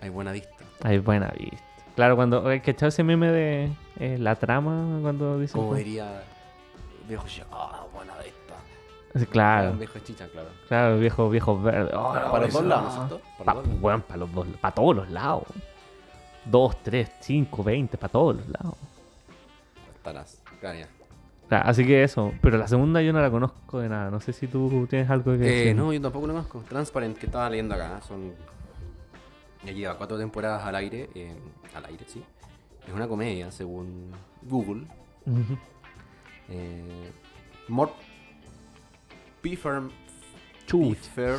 Hay 0.00 0.10
buena 0.10 0.32
vista. 0.32 0.50
Hay 0.82 0.98
buena 0.98 1.28
vista. 1.38 1.58
Claro, 1.96 2.14
cuando 2.16 2.46
hay 2.48 2.60
que 2.60 2.70
echar 2.70 2.88
ese 2.88 3.02
meme 3.02 3.30
de 3.32 3.70
eh, 3.98 4.16
la 4.18 4.36
trama, 4.36 4.98
cuando 5.02 5.38
dicen. 5.40 5.60
Como 5.60 5.74
diría. 5.74 6.22
Viejo 7.08 7.26
ya, 7.26 7.44
ah, 7.50 7.84
buena 7.92 8.12
Claro, 9.30 9.72
Viejo 9.74 9.98
chicha, 10.00 10.28
claro. 10.28 10.48
claro, 10.68 10.98
viejos 10.98 11.30
viejos 11.32 11.62
verdes. 11.62 11.92
Oh, 11.96 12.12
Para 12.12 12.38
los 12.40 12.52
dos 12.52 12.64
lados. 12.64 13.20
Para 13.38 13.54
Pa- 13.54 13.68
weón, 13.80 14.02
para 14.02 14.16
los 14.18 14.32
dos, 14.32 14.46
para 14.60 14.74
todos 14.74 14.96
los 14.96 15.10
lados. 15.10 15.42
Dos, 16.44 16.80
tres, 16.82 17.10
cinco, 17.20 17.62
veinte, 17.64 17.98
para 17.98 18.12
todos 18.12 18.36
los 18.36 18.48
lados. 18.48 18.74
Estarás. 19.96 20.40
Así 21.50 21.84
que 21.84 22.04
eso, 22.04 22.32
pero 22.40 22.56
la 22.58 22.68
segunda 22.68 23.02
yo 23.02 23.12
no 23.12 23.20
la 23.20 23.30
conozco 23.30 23.80
de 23.80 23.88
nada. 23.88 24.10
No 24.10 24.20
sé 24.20 24.32
si 24.32 24.46
tú 24.46 24.86
tienes 24.88 25.10
algo 25.10 25.32
que 25.32 25.38
Eh, 25.38 25.38
decir. 25.38 25.74
no, 25.76 25.92
yo 25.92 26.00
tampoco 26.00 26.26
lo 26.28 26.34
conozco. 26.34 26.62
Transparent, 26.68 27.18
que 27.18 27.26
estaba 27.26 27.50
leyendo 27.50 27.74
acá, 27.74 28.00
son. 28.02 28.32
Ya 29.64 29.72
lleva 29.72 29.96
cuatro 29.96 30.16
temporadas 30.18 30.64
al 30.64 30.76
aire. 30.76 31.10
eh, 31.14 31.34
al 31.74 31.84
aire, 31.86 32.04
sí. 32.06 32.22
Es 32.86 32.94
una 32.94 33.08
comedia, 33.08 33.50
según 33.50 34.12
Google. 34.42 34.86
Eh, 36.48 37.10
Mort. 37.68 37.92
Pifer. 39.40 39.82
Chuch. 40.66 40.96
Pifer. 40.98 41.38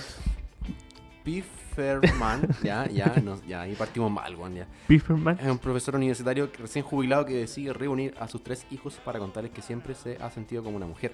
Piferman. 1.24 2.48
ya, 2.64 2.88
ya, 2.88 3.14
no, 3.24 3.40
ya, 3.46 3.62
ahí 3.62 3.76
partimos 3.76 4.12
mal, 4.12 4.36
weón, 4.36 4.56
ya. 4.56 4.68
Pifferman. 4.88 5.38
Es 5.40 5.48
un 5.48 5.60
profesor 5.60 5.96
universitario 5.96 6.50
recién 6.58 6.84
jubilado 6.84 7.26
que 7.26 7.34
decide 7.34 7.74
reunir 7.74 8.14
a 8.20 8.28
sus 8.28 8.44
tres 8.44 8.66
hijos 8.72 8.96
para 9.06 9.20
contarles 9.20 9.52
que 9.52 9.62
siempre 9.62 9.94
se 9.96 10.18
ha 10.18 10.30
sentido 10.32 10.64
como 10.64 10.78
una 10.78 10.88
mujer 10.88 11.14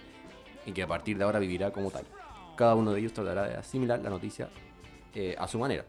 y 0.66 0.72
que 0.72 0.82
a 0.84 0.88
partir 0.88 1.18
de 1.18 1.24
ahora 1.26 1.40
vivirá 1.40 1.72
como 1.72 1.92
tal. 1.92 2.06
Cada 2.56 2.76
uno 2.76 2.92
de 2.94 3.00
ellos 3.02 3.14
tratará 3.14 3.44
de 3.48 3.56
asimilar 3.56 4.00
la 4.00 4.10
noticia 4.10 4.50
eh, 5.14 5.36
a 5.38 5.48
su 5.48 5.60
manera. 5.60 5.86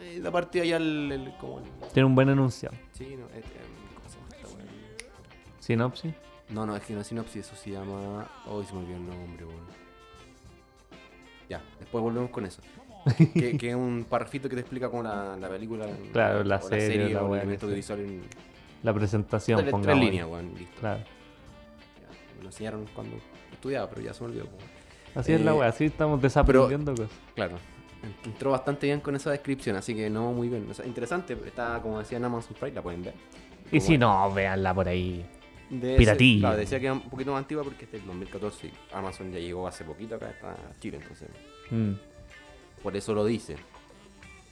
Eh, 0.00 0.20
De 0.20 0.30
partida 0.32 0.64
ya 0.64 0.76
el, 0.78 1.12
el- 1.12 1.34
como 1.38 1.58
el- 1.58 1.64
Tiene 1.92 2.06
un 2.06 2.14
buen 2.14 2.28
enunciado. 2.30 2.74
sí, 2.92 3.14
no, 3.16 3.26
eh, 3.26 3.40
eh, 3.40 3.42
¿cómo 3.94 4.08
se 4.08 4.16
llama 4.56 4.64
esta? 4.64 5.04
Sinopsis. 5.60 6.14
No, 6.48 6.64
no, 6.66 6.74
es 6.74 6.82
que 6.82 6.94
no 6.94 7.02
es 7.02 7.06
sinopsis, 7.06 7.46
eso 7.46 7.54
se 7.56 7.70
llama. 7.72 8.26
Hoy 8.46 8.64
se 8.64 8.72
me 8.72 8.78
olvidó 8.80 8.96
el 8.96 9.06
nombre, 9.06 9.44
weón. 9.44 9.87
Ya, 11.48 11.62
después 11.78 12.02
volvemos 12.02 12.30
con 12.30 12.44
eso. 12.46 12.60
que, 13.34 13.56
que 13.58 13.70
es 13.70 13.74
un 13.74 14.06
parrafito 14.08 14.48
que 14.48 14.54
te 14.56 14.60
explica 14.60 14.90
como 14.90 15.02
la, 15.02 15.36
la 15.36 15.48
película. 15.48 15.86
Claro, 16.12 16.44
la 16.44 16.60
serie, 16.60 17.08
la 17.10 17.22
o 17.22 17.34
el 17.34 17.50
audiovisual 17.50 18.00
en 18.00 18.22
La 18.82 18.92
presentación, 18.92 19.56
tres, 19.58 19.64
tres 19.66 19.72
pongamos. 19.72 20.04
líneas, 20.04 20.28
weón, 20.28 20.54
listo. 20.56 20.80
Claro. 20.80 21.00
Ya, 21.00 22.36
me 22.36 22.42
lo 22.42 22.48
enseñaron 22.48 22.86
cuando 22.94 23.16
estudiaba, 23.52 23.88
pero 23.88 24.02
ya 24.02 24.12
se 24.14 24.22
me 24.24 24.30
olvidó. 24.30 24.46
Así 25.14 25.32
es 25.32 25.40
la 25.40 25.52
Eh, 25.52 25.54
wea, 25.54 25.68
así 25.68 25.84
estamos 25.86 26.20
desaprendiendo 26.20 26.92
cosas. 26.94 27.10
Claro. 27.34 27.56
Entró 28.24 28.52
bastante 28.52 28.86
bien 28.86 29.00
con 29.00 29.16
esa 29.16 29.30
descripción, 29.32 29.74
así 29.76 29.94
que 29.94 30.08
no 30.08 30.32
muy 30.32 30.48
bien. 30.48 30.68
O 30.70 30.74
sea, 30.74 30.86
interesante, 30.86 31.36
está 31.46 31.80
como 31.82 31.98
decía 31.98 32.18
en 32.18 32.24
Amazon 32.26 32.54
Prime, 32.60 32.74
la 32.74 32.82
pueden 32.82 33.02
ver. 33.02 33.14
Y 33.66 33.78
Como 33.78 33.80
si 33.80 33.98
no, 33.98 34.32
véanla 34.32 34.72
por 34.74 34.86
ahí. 34.86 35.26
De 35.70 35.90
ese- 35.94 35.98
piratilla. 35.98 36.40
claro, 36.40 36.56
decía 36.58 36.78
que 36.80 36.86
era 36.86 36.94
un 36.94 37.02
poquito 37.10 37.32
más 37.32 37.38
antigua 37.42 37.62
porque 37.64 37.84
este 37.84 37.96
es 37.98 38.02
del 38.02 38.08
2014 38.08 38.66
y 38.68 38.72
Amazon 38.92 39.32
ya 39.32 39.38
llegó 39.38 39.66
hace 39.68 39.84
poquito 39.84 40.14
acá 40.14 40.30
está 40.30 40.56
Chile, 40.80 40.98
entonces 41.00 41.28
Mm, 41.70 41.92
por 42.82 42.96
eso 42.96 43.12
lo 43.14 43.24
dice. 43.24 43.56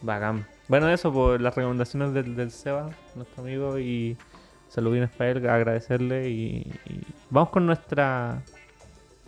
bacán. 0.03 0.47
Bueno, 0.69 0.89
eso 0.91 1.13
por 1.13 1.41
las 1.41 1.55
recomendaciones 1.55 2.13
del, 2.13 2.37
del 2.37 2.51
Seba, 2.51 2.91
nuestro 3.15 3.43
amigo, 3.43 3.79
y 3.79 4.17
saludines 4.69 5.09
para 5.11 5.31
él, 5.31 5.49
agradecerle. 5.49 6.29
Y, 6.29 6.71
y 6.87 7.01
vamos 7.31 7.49
con 7.51 7.65
nuestra 7.67 8.43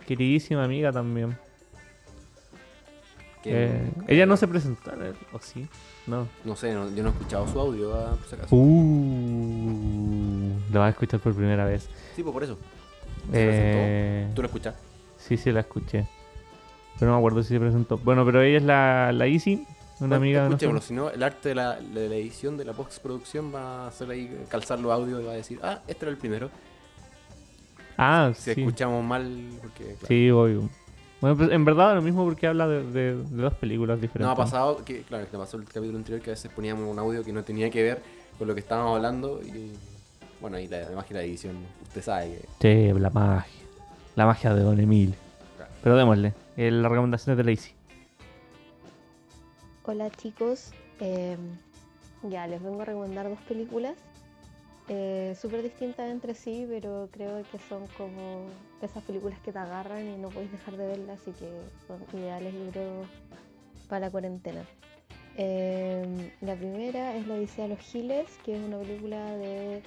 queridísima 0.05 0.63
amiga 0.65 0.91
también. 0.91 1.35
Eh, 3.45 3.89
ella 4.07 4.25
no 4.25 4.35
se 4.37 4.47
presentó. 4.47 4.91
¿o 5.31 5.39
sí? 5.39 5.65
No. 6.05 6.27
No 6.43 6.55
sé, 6.55 6.73
no- 6.73 6.93
yo 6.93 7.03
no 7.03 7.09
he 7.09 7.11
escuchado 7.13 7.47
su 7.47 7.59
audio, 7.59 7.95
ah, 7.95 8.15
por 8.17 8.27
si 8.27 8.35
acaso. 8.35 8.55
Uh, 8.55 9.38
lo 10.71 10.79
vas 10.79 10.87
a 10.87 10.89
escuchar 10.91 11.19
por 11.19 11.33
primera 11.35 11.65
vez. 11.65 11.89
Sí, 12.15 12.23
pues 12.23 12.33
por 12.33 12.43
eso. 12.43 12.57
¿Se 13.31 13.43
Eh, 13.43 13.45
presentó? 14.25 14.35
¿Tú 14.35 14.41
lo 14.41 14.47
escuchas? 14.47 14.75
sí, 15.17 15.37
sí, 15.37 15.51
la 15.51 15.59
escuché. 15.61 16.07
Pero 16.99 17.11
no 17.11 17.17
me 17.17 17.19
acuerdo 17.19 17.43
si 17.43 17.49
se 17.49 17.59
presentó. 17.59 17.97
Bueno, 17.97 18.25
pero 18.25 18.41
ella 18.41 18.57
es 18.57 18.63
la, 18.63 19.11
la 19.13 19.25
Easy, 19.27 19.65
una 19.99 20.17
amiga 20.17 20.43
de 20.43 20.49
nosotros. 20.49 20.83
si 20.83 20.93
no, 20.93 21.09
el 21.09 21.23
arte 21.23 21.49
de 21.49 21.55
la, 21.55 21.75
de 21.79 22.09
la 22.09 22.15
edición, 22.15 22.57
de 22.57 22.65
la 22.65 22.73
postproducción 22.73 23.53
va 23.53 23.85
a 23.85 23.87
hacer 23.87 24.09
ahí, 24.09 24.45
calzar 24.49 24.79
los 24.79 24.91
audios 24.91 25.21
y 25.21 25.25
va 25.25 25.31
a 25.31 25.35
decir, 25.35 25.59
ah, 25.63 25.79
este 25.87 26.05
era 26.05 26.11
el 26.11 26.17
primero. 26.17 26.49
Ah, 27.97 28.31
Si 28.35 28.53
sí. 28.53 28.61
escuchamos 28.61 29.03
mal, 29.03 29.49
porque... 29.61 29.83
claro. 29.95 30.07
Sí, 30.07 30.29
obvio. 30.31 30.69
Bueno, 31.21 31.35
pues 31.35 31.51
en 31.51 31.65
verdad 31.65 31.95
lo 31.95 32.01
mismo 32.01 32.23
porque 32.23 32.47
habla 32.47 32.65
de, 32.67 32.83
de- 32.91 33.15
de 33.23 33.41
dos 33.41 33.53
películas 33.55 33.99
diferentes. 33.99 34.25
No 34.25 34.31
ha 34.31 34.35
pasado, 34.45 34.83
que, 34.85 35.01
claro, 35.01 35.25
que 35.25 35.31
te 35.31 35.37
pasó 35.37 35.57
el 35.57 35.65
capítulo 35.65 35.97
anterior 35.97 36.21
que 36.21 36.29
a 36.29 36.33
veces 36.33 36.49
poníamos 36.51 36.89
un 36.89 36.97
audio 36.97 37.23
que 37.25 37.33
no 37.33 37.43
tenía 37.43 37.69
que 37.69 37.83
ver 37.83 38.01
con 38.37 38.47
lo 38.47 38.53
que 38.53 38.61
estábamos 38.61 38.95
hablando 38.95 39.41
y 39.43 39.73
bueno, 40.41 40.57
ahí 40.57 40.67
la, 40.67 40.81
la 40.89 40.95
magia 40.95 41.15
de 41.17 41.23
la 41.23 41.23
edición, 41.23 41.57
usted 41.83 42.01
sabe 42.01 42.39
que 42.59 42.93
Sí, 42.93 42.99
la 42.99 43.09
magia. 43.09 43.51
La 44.15 44.25
magia 44.25 44.53
de 44.53 44.61
Don 44.63 44.79
Emilio. 44.79 45.15
Claro. 45.57 45.71
Pero 45.83 45.97
démosle. 45.97 46.33
eh, 46.57 46.71
las 46.71 46.89
recomendaciones 46.91 47.37
de 47.37 47.43
Lacey. 47.51 47.73
Hola 49.83 50.09
chicos, 50.11 50.71
Eh, 51.01 51.37
ya 52.23 52.45
les 52.47 52.61
vengo 52.61 52.81
a 52.81 52.85
recomendar 52.85 53.29
dos 53.29 53.39
películas 53.47 53.95
eh, 54.89 55.33
súper 55.39 55.61
distintas 55.63 56.09
entre 56.09 56.33
sí, 56.33 56.65
pero 56.69 57.07
creo 57.11 57.41
que 57.51 57.57
son 57.69 57.85
como 57.97 58.47
esas 58.81 59.01
películas 59.03 59.39
que 59.39 59.51
te 59.53 59.59
agarran 59.59 60.05
y 60.05 60.17
no 60.17 60.29
podéis 60.29 60.51
dejar 60.51 60.75
de 60.77 60.87
verlas, 60.87 61.19
así 61.21 61.31
que 61.31 61.47
son 61.87 62.03
ideales 62.19 62.53
libros 62.53 63.07
para 63.87 64.09
cuarentena. 64.09 64.61
Eh, 65.37 66.33
la 66.41 66.55
primera 66.55 67.15
es 67.15 67.25
La 67.27 67.35
Odisea 67.35 67.65
de 67.67 67.75
los 67.75 67.79
Giles, 67.79 68.27
que 68.43 68.55
es 68.55 68.61
una 68.61 68.79
película 68.79 69.23
de, 69.37 69.81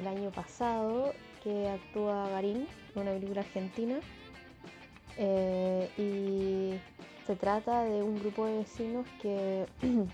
del 0.00 0.08
año 0.08 0.30
pasado 0.30 1.12
que 1.44 1.68
actúa 1.68 2.30
Garín, 2.30 2.66
una 2.94 3.12
película 3.12 3.42
argentina. 3.42 4.00
Eh, 5.18 5.90
y 5.98 7.26
se 7.26 7.36
trata 7.36 7.84
de 7.84 8.02
un 8.02 8.18
grupo 8.18 8.46
de 8.46 8.58
vecinos 8.58 9.06
que 9.20 9.66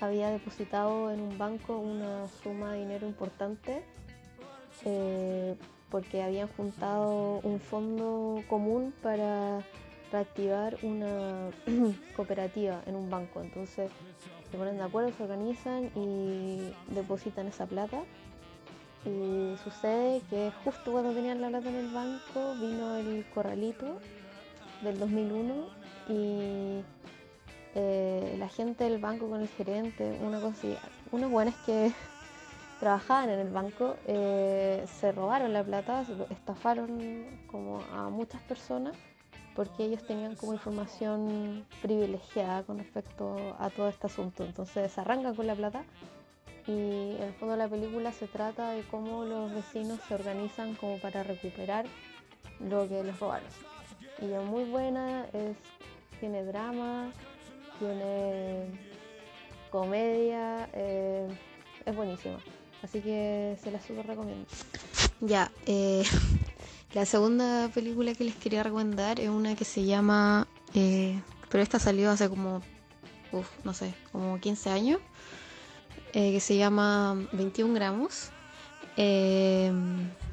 había 0.00 0.30
depositado 0.30 1.12
en 1.12 1.20
un 1.20 1.38
banco 1.38 1.78
una 1.78 2.26
suma 2.42 2.72
de 2.72 2.80
dinero 2.80 3.06
importante 3.06 3.84
eh, 4.84 5.54
porque 5.90 6.22
habían 6.22 6.48
juntado 6.48 7.38
un 7.44 7.60
fondo 7.60 8.42
común 8.48 8.92
para 9.00 9.60
reactivar 10.10 10.76
una 10.82 11.50
cooperativa 12.16 12.82
en 12.86 12.96
un 12.96 13.08
banco. 13.08 13.40
Entonces 13.40 13.92
se 14.50 14.56
ponen 14.58 14.76
de 14.76 14.82
acuerdo, 14.82 15.12
se 15.16 15.22
organizan 15.22 15.92
y 15.94 16.72
depositan 16.88 17.46
esa 17.46 17.66
plata. 17.66 18.02
Y 19.04 19.56
sucede 19.62 20.22
que 20.30 20.50
justo 20.64 20.92
cuando 20.92 21.12
tenían 21.12 21.40
la 21.40 21.48
plata 21.48 21.68
en 21.68 21.76
el 21.76 21.88
banco 21.88 22.54
vino 22.54 22.96
el 22.96 23.26
corralito 23.34 23.98
del 24.82 24.98
2001 24.98 25.54
y 26.08 26.82
eh, 27.74 28.36
la 28.38 28.48
gente 28.48 28.84
del 28.84 28.98
banco 28.98 29.28
con 29.28 29.40
el 29.40 29.48
gerente, 29.48 30.18
una 30.22 30.40
cosa 30.40 30.68
unos 31.12 31.30
buenos 31.30 31.54
que 31.66 31.92
trabajaban 32.80 33.28
en 33.28 33.40
el 33.40 33.50
banco 33.50 33.96
eh, 34.06 34.84
se 34.86 35.12
robaron 35.12 35.52
la 35.52 35.62
plata, 35.62 36.04
estafaron 36.30 37.26
como 37.46 37.80
a 37.92 38.08
muchas 38.08 38.40
personas 38.42 38.96
porque 39.54 39.84
ellos 39.84 40.04
tenían 40.06 40.34
como 40.34 40.52
información 40.52 41.64
privilegiada 41.80 42.62
con 42.64 42.78
respecto 42.78 43.56
a 43.58 43.70
todo 43.70 43.88
este 43.88 44.06
asunto. 44.06 44.44
Entonces 44.44 44.90
se 44.90 45.00
arrancan 45.00 45.34
con 45.34 45.46
la 45.46 45.54
plata 45.54 45.84
y 46.66 47.16
el 47.20 47.32
fondo 47.38 47.52
de 47.52 47.58
la 47.58 47.68
película 47.68 48.12
se 48.12 48.26
trata 48.26 48.70
de 48.70 48.82
cómo 48.84 49.24
los 49.24 49.52
vecinos 49.52 50.00
se 50.08 50.14
organizan 50.14 50.74
como 50.74 50.98
para 50.98 51.22
recuperar 51.22 51.84
lo 52.60 52.88
que 52.88 53.02
les 53.04 53.18
robaron. 53.18 53.48
Y 54.22 54.32
es 54.32 54.42
muy 54.44 54.64
buena, 54.64 55.26
es, 55.32 55.56
tiene 56.20 56.44
drama, 56.44 57.10
tiene 57.78 58.66
comedia, 59.70 60.68
eh, 60.72 61.28
es 61.84 61.96
buenísima. 61.96 62.38
Así 62.82 63.00
que 63.00 63.58
se 63.62 63.70
la 63.70 63.80
super 63.80 64.06
recomiendo. 64.06 64.46
Ya, 65.20 65.50
eh, 65.66 66.04
la 66.94 67.04
segunda 67.04 67.68
película 67.74 68.14
que 68.14 68.24
les 68.24 68.36
quería 68.36 68.62
recomendar 68.62 69.20
es 69.20 69.28
una 69.28 69.54
que 69.56 69.64
se 69.64 69.84
llama, 69.84 70.46
eh, 70.74 71.20
pero 71.50 71.62
esta 71.62 71.78
salió 71.78 72.10
hace 72.10 72.28
como, 72.28 72.62
uf, 73.32 73.48
no 73.64 73.74
sé, 73.74 73.94
como 74.12 74.38
15 74.38 74.70
años, 74.70 75.00
eh, 76.14 76.32
que 76.32 76.40
se 76.40 76.56
llama 76.56 77.16
21 77.32 77.74
gramos, 77.74 78.30
eh, 78.96 79.72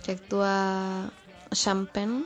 que 0.06 0.12
actúa 0.14 1.12
Champagne, 1.52 2.24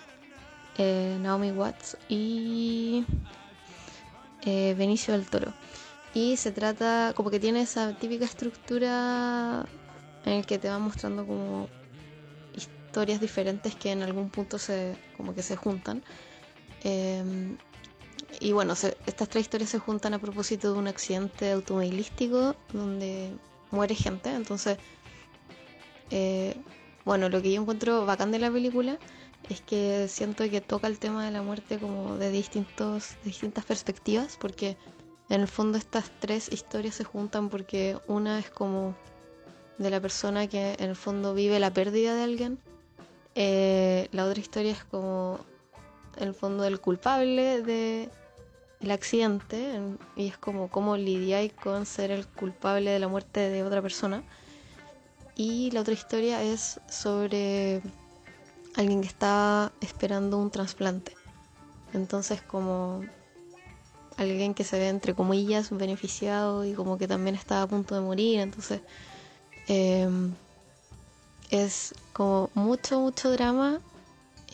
eh, 0.77 1.17
Naomi 1.21 1.51
Watts 1.51 1.97
y 2.09 3.05
eh, 4.45 4.75
Benicio 4.77 5.13
del 5.13 5.25
Toro. 5.25 5.53
Y 6.13 6.37
se 6.37 6.51
trata, 6.51 7.13
como 7.15 7.29
que 7.29 7.39
tiene 7.39 7.61
esa 7.61 7.93
típica 7.93 8.25
estructura 8.25 9.65
en 10.25 10.33
el 10.33 10.45
que 10.45 10.57
te 10.59 10.69
va 10.69 10.79
mostrando 10.79 11.25
como 11.25 11.67
historias 12.53 13.19
diferentes 13.19 13.75
que 13.75 13.91
en 13.91 14.03
algún 14.03 14.29
punto 14.29 14.57
se 14.59 14.95
como 15.17 15.33
que 15.33 15.43
se 15.43 15.55
juntan. 15.55 16.03
Y 18.39 18.51
bueno, 18.51 18.75
se- 18.75 18.97
estas 19.05 19.29
tres 19.29 19.43
historias 19.43 19.69
se 19.69 19.79
juntan 19.79 20.13
a 20.13 20.19
propósito 20.19 20.73
de 20.73 20.79
un 20.79 20.87
accidente 20.87 21.51
automovilístico 21.51 22.55
donde 22.73 23.31
muere 23.71 23.95
gente. 23.95 24.33
Entonces, 24.33 24.77
eh, 26.11 26.55
bueno, 27.03 27.29
lo 27.29 27.41
que 27.41 27.51
yo 27.51 27.61
encuentro 27.61 28.05
bacán 28.05 28.31
de 28.31 28.39
la 28.39 28.51
película 28.51 28.97
es 29.49 29.61
que 29.61 30.07
siento 30.07 30.49
que 30.49 30.61
toca 30.61 30.87
el 30.87 30.97
tema 30.99 31.23
de 31.25 31.31
la 31.31 31.41
muerte 31.41 31.77
como 31.77 32.17
de 32.17 32.31
distintos, 32.31 33.11
de 33.23 33.25
distintas 33.29 33.65
perspectivas, 33.65 34.37
porque 34.39 34.77
en 35.29 35.41
el 35.41 35.47
fondo 35.47 35.77
estas 35.77 36.11
tres 36.19 36.51
historias 36.51 36.95
se 36.95 37.03
juntan 37.03 37.49
porque 37.49 37.97
una 38.07 38.39
es 38.39 38.49
como 38.49 38.95
de 39.77 39.89
la 39.89 39.99
persona 39.99 40.47
que 40.47 40.73
en 40.79 40.89
el 40.89 40.95
fondo 40.95 41.33
vive 41.33 41.59
la 41.59 41.73
pérdida 41.73 42.15
de 42.15 42.23
alguien. 42.23 42.59
Eh, 43.35 44.07
la 44.11 44.25
otra 44.25 44.39
historia 44.39 44.71
es 44.71 44.83
como 44.85 45.39
en 46.17 46.29
el 46.29 46.33
fondo 46.33 46.63
del 46.63 46.79
culpable 46.79 47.61
de 47.61 48.09
el 48.85 48.91
accidente 48.91 49.75
en- 49.75 49.97
y 50.15 50.27
es 50.27 50.37
como 50.37 50.69
cómo 50.69 50.95
lidiáis 50.95 51.51
con 51.53 51.85
ser 51.85 52.11
el 52.11 52.25
culpable 52.27 52.91
de 52.91 52.99
la 52.99 53.07
muerte 53.07 53.49
de 53.49 53.63
otra 53.63 53.81
persona. 53.81 54.23
Y 55.35 55.71
la 55.71 55.81
otra 55.81 55.93
historia 55.93 56.41
es 56.43 56.79
sobre 56.87 57.81
alguien 58.75 59.01
que 59.01 59.07
está 59.07 59.71
esperando 59.81 60.37
un 60.37 60.51
trasplante. 60.51 61.13
Entonces 61.93 62.41
como 62.41 63.03
alguien 64.17 64.53
que 64.53 64.63
se 64.63 64.79
ve 64.79 64.87
entre 64.87 65.13
comillas 65.13 65.71
beneficiado 65.71 66.63
y 66.63 66.73
como 66.73 66.97
que 66.97 67.07
también 67.07 67.35
está 67.35 67.63
a 67.63 67.67
punto 67.67 67.95
de 67.95 68.01
morir. 68.01 68.39
Entonces 68.39 68.81
eh, 69.67 70.07
es 71.49 71.95
como 72.13 72.49
mucho, 72.53 72.99
mucho 72.99 73.31
drama, 73.31 73.79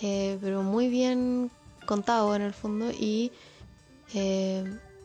eh, 0.02 0.38
pero 0.42 0.64
muy 0.64 0.88
bien 0.88 1.52
contado 1.86 2.34
en 2.36 2.42
el 2.44 2.54
fondo 2.54 2.92
y 2.92 3.32
eh, 4.14 4.64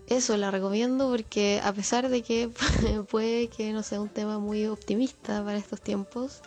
eso 0.09 0.37
la 0.37 0.51
recomiendo 0.51 1.09
porque 1.11 1.61
a 1.65 1.73
pesar 1.73 2.09
de 2.09 2.23
que 2.23 2.49
puede 3.11 3.49
que 3.49 3.73
no 3.73 3.83
sea 3.83 4.01
un 4.01 4.09
tema 4.09 4.39
muy 4.39 4.67
optimista 4.67 5.45
para 5.45 5.59
estos 5.59 5.81
tiempos, 5.81 6.43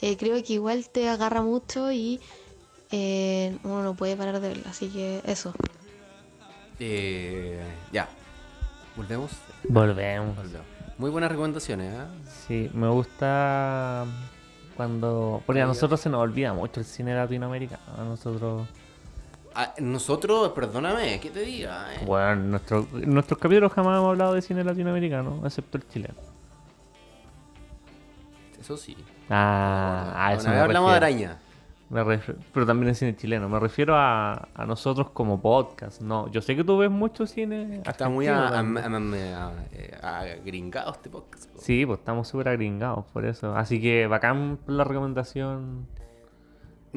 eh, 0.00 0.16
creo 0.16 0.42
que 0.42 0.54
igual 0.54 0.88
te 0.88 1.08
agarra 1.08 1.42
mucho 1.42 1.92
y 1.92 2.20
eh, 2.90 3.58
uno 3.64 3.82
no 3.82 3.94
puede 3.94 4.16
parar 4.16 4.40
de 4.40 4.48
verlo. 4.48 4.64
Así 4.68 4.88
que 4.88 5.20
eso. 5.26 5.52
Eh, 6.78 7.60
ya. 7.92 8.08
¿Volvemos? 8.96 9.32
Volvemos. 9.68 10.36
Volvemos. 10.36 10.66
Muy 10.98 11.10
buenas 11.10 11.30
recomendaciones, 11.30 11.92
¿eh? 11.92 12.06
Sí, 12.46 12.70
me 12.72 12.88
gusta 12.88 14.06
cuando... 14.76 15.42
Porque 15.44 15.60
a 15.60 15.66
nosotros 15.66 16.00
se 16.00 16.08
nos 16.08 16.22
olvida 16.22 16.54
mucho 16.54 16.80
el 16.80 16.86
cine 16.86 17.14
latinoamericano. 17.14 17.82
A 17.98 18.04
nosotros... 18.04 18.66
Ah, 19.58 19.72
nosotros, 19.80 20.50
perdóname, 20.50 21.18
¿qué 21.18 21.30
te 21.30 21.40
diga? 21.40 21.94
eh? 21.94 22.00
Bueno, 22.04 22.32
en, 22.32 22.50
nuestro, 22.50 22.86
nuestros 22.92 23.38
capítulos 23.38 23.72
jamás 23.72 23.96
hemos 23.98 24.10
hablado 24.10 24.34
de 24.34 24.42
cine 24.42 24.62
latinoamericano, 24.62 25.40
excepto 25.44 25.78
el 25.78 25.88
chileno. 25.88 26.14
Eso 28.60 28.76
sí. 28.76 28.94
Ah, 29.30 30.34
eso 30.36 30.48
me 30.50 30.58
hablamos 30.58 30.90
de 30.90 30.96
araña. 30.96 31.38
Me 31.88 32.02
refiero- 32.02 32.40
pero 32.52 32.66
también 32.66 32.90
es 32.90 32.98
cine 32.98 33.16
chileno. 33.16 33.48
Me 33.48 33.60
refiero 33.60 33.94
a, 33.96 34.48
a 34.54 34.66
nosotros 34.66 35.10
como 35.10 35.40
podcast. 35.40 36.00
No, 36.00 36.28
yo 36.32 36.42
sé 36.42 36.56
que 36.56 36.64
tú 36.64 36.76
ves 36.78 36.90
mucho 36.90 37.26
cine. 37.26 37.80
Está 37.86 38.08
muy 38.08 38.26
eh, 38.26 38.32
agringado 40.02 40.90
este 40.92 41.08
podcast. 41.08 41.48
po. 41.50 41.60
Sí, 41.60 41.86
pues 41.86 42.00
estamos 42.00 42.26
súper 42.28 42.48
agringados 42.48 43.04
por 43.12 43.24
eso. 43.24 43.56
Así 43.56 43.80
que 43.80 44.06
bacán 44.08 44.58
por 44.66 44.74
la 44.74 44.84
recomendación. 44.84 45.86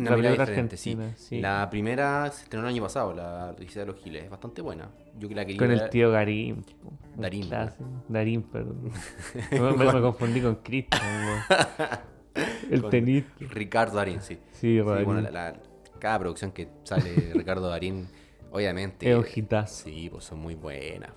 Una 0.01 0.09
La 0.11 0.15
película 0.15 0.45
diferente, 0.45 0.77
sí. 0.77 0.91
argentina, 0.91 1.17
sí. 1.17 1.41
La 1.41 1.69
primera 1.69 2.29
se 2.31 2.43
estrenó 2.43 2.63
el 2.67 2.73
año 2.73 2.83
pasado, 2.83 3.13
la 3.13 3.53
Odisea 3.57 3.81
de 3.85 3.91
los 3.91 4.01
Giles. 4.01 4.23
Es 4.23 4.29
bastante 4.29 4.61
buena. 4.61 4.89
Yo 5.17 5.27
que 5.27 5.35
la 5.35 5.45
quería 5.45 5.59
Con 5.59 5.71
el 5.71 5.79
ver- 5.79 5.89
tío 5.89 6.11
Garín. 6.11 6.63
Darín, 7.17 7.47
clásico. 7.47 7.83
Darín, 8.07 8.43
perdón. 8.43 8.91
me, 9.51 9.59
me- 9.73 9.93
me 9.93 10.01
confundí 10.01 10.41
con 10.41 10.55
Cristian. 10.55 11.01
El 12.71 12.81
con 12.81 12.91
tenista. 12.91 13.31
Ricardo 13.49 13.97
Darín, 13.97 14.21
sí. 14.21 14.35
Sí, 14.51 14.77
Sí, 14.77 14.81
bueno, 14.81 15.19
la, 15.21 15.31
la- 15.31 15.59
cada 15.99 16.19
producción 16.19 16.51
que 16.51 16.69
sale 16.83 17.33
Ricardo 17.33 17.67
Darín, 17.67 18.07
obviamente. 18.51 19.11
Es. 19.11 19.71
Sí, 19.71 20.07
pues 20.11 20.23
son 20.23 20.39
muy 20.39 20.55
buenas. 20.55 21.11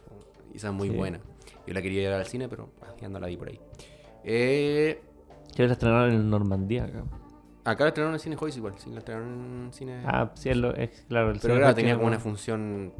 son 0.56 0.74
muy 0.74 0.88
Sí. 0.88 0.96
buenas. 0.96 1.20
Yo 1.66 1.74
la 1.74 1.82
quería 1.82 2.02
ir 2.02 2.08
al 2.08 2.26
cine, 2.26 2.48
pero 2.48 2.70
ah, 2.82 2.94
ya 3.00 3.08
no 3.08 3.20
la 3.20 3.28
vi 3.28 3.36
por 3.36 3.48
ahí. 3.48 3.60
Eh, 4.24 5.00
Que 5.54 5.66
la 5.66 5.72
estrenaron 5.74 6.12
en 6.12 6.28
Normandía 6.30 6.84
acá. 6.84 7.04
Acá 7.64 7.84
la 7.84 7.88
estrenaron 7.88 8.14
en 8.14 8.20
Cine 8.20 8.36
Joyce 8.36 8.58
igual, 8.58 8.74
sí, 8.76 8.90
la 8.90 8.98
estrenaron 8.98 9.66
en 9.66 9.72
Cine... 9.72 10.02
Ah, 10.04 10.30
sí, 10.34 10.48
es, 10.48 11.04
claro. 11.08 11.30
El 11.30 11.38
pero 11.40 11.56
claro, 11.56 11.74
tenía 11.74 11.94
como 11.94 12.08
una 12.08 12.18
función 12.18 12.92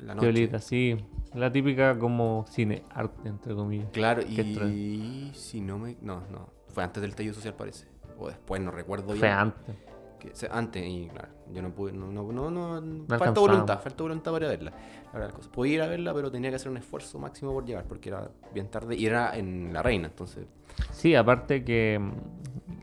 la 0.00 0.14
noche. 0.14 0.60
Sí. 0.60 0.96
La 1.34 1.50
típica 1.50 1.98
como 1.98 2.44
cine 2.48 2.84
arte, 2.90 3.28
entre 3.28 3.54
comillas. 3.54 3.88
Claro, 3.90 4.22
¿Qué 4.22 4.42
y 4.42 5.32
si 5.34 5.60
no 5.60 5.78
me... 5.78 5.96
No, 6.00 6.22
no, 6.30 6.50
fue 6.68 6.84
antes 6.84 7.00
del 7.00 7.10
estallido 7.10 7.34
social 7.34 7.54
parece. 7.54 7.88
O 8.16 8.28
después, 8.28 8.60
no 8.62 8.70
recuerdo 8.70 9.08
bien. 9.08 9.18
Fue 9.18 9.28
antes. 9.30 9.74
Que- 10.20 10.32
antes, 10.50 10.86
y 10.86 11.08
claro, 11.08 11.28
yo 11.52 11.60
no 11.60 11.70
pude, 11.74 11.92
no, 11.92 12.10
no, 12.10 12.32
no, 12.32 12.80
no, 12.80 13.06
falta 13.18 13.40
voluntad, 13.40 13.80
falta 13.80 14.04
voluntad 14.04 14.32
para 14.32 14.48
verla. 14.48 14.72
La 15.12 15.18
verdad, 15.18 15.34
cosa. 15.34 15.50
Podía 15.50 15.74
ir 15.74 15.82
a 15.82 15.86
verla, 15.86 16.14
pero 16.14 16.30
tenía 16.30 16.48
que 16.50 16.56
hacer 16.56 16.70
un 16.70 16.78
esfuerzo 16.78 17.18
máximo 17.18 17.52
por 17.52 17.66
llegar, 17.66 17.84
porque 17.84 18.08
era 18.08 18.30
bien 18.54 18.68
tarde 18.70 18.96
y 18.96 19.04
era 19.04 19.36
en 19.36 19.72
La 19.72 19.82
Reina, 19.82 20.06
entonces, 20.06 20.46
Sí, 20.92 21.14
aparte 21.14 21.62
que, 21.64 22.00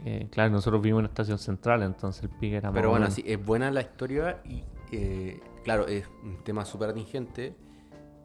eh, 0.06 0.28
claro, 0.32 0.52
nosotros 0.52 0.82
vivimos 0.82 1.00
en 1.00 1.06
una 1.06 1.10
estación 1.10 1.38
central, 1.38 1.84
entonces 1.84 2.24
el 2.24 2.30
pique 2.30 2.58
era 2.58 2.70
más 2.70 2.76
Pero 2.76 2.90
bueno, 2.90 3.04
menos. 3.06 3.16
sí, 3.16 3.24
es 3.26 3.44
buena 3.44 3.70
la 3.72 3.82
historia 3.82 4.42
y, 4.46 4.64
eh, 4.92 5.40
claro, 5.64 5.88
es 5.88 6.06
un 6.24 6.44
tema 6.44 6.66
súper 6.66 6.90
atingente, 6.90 7.56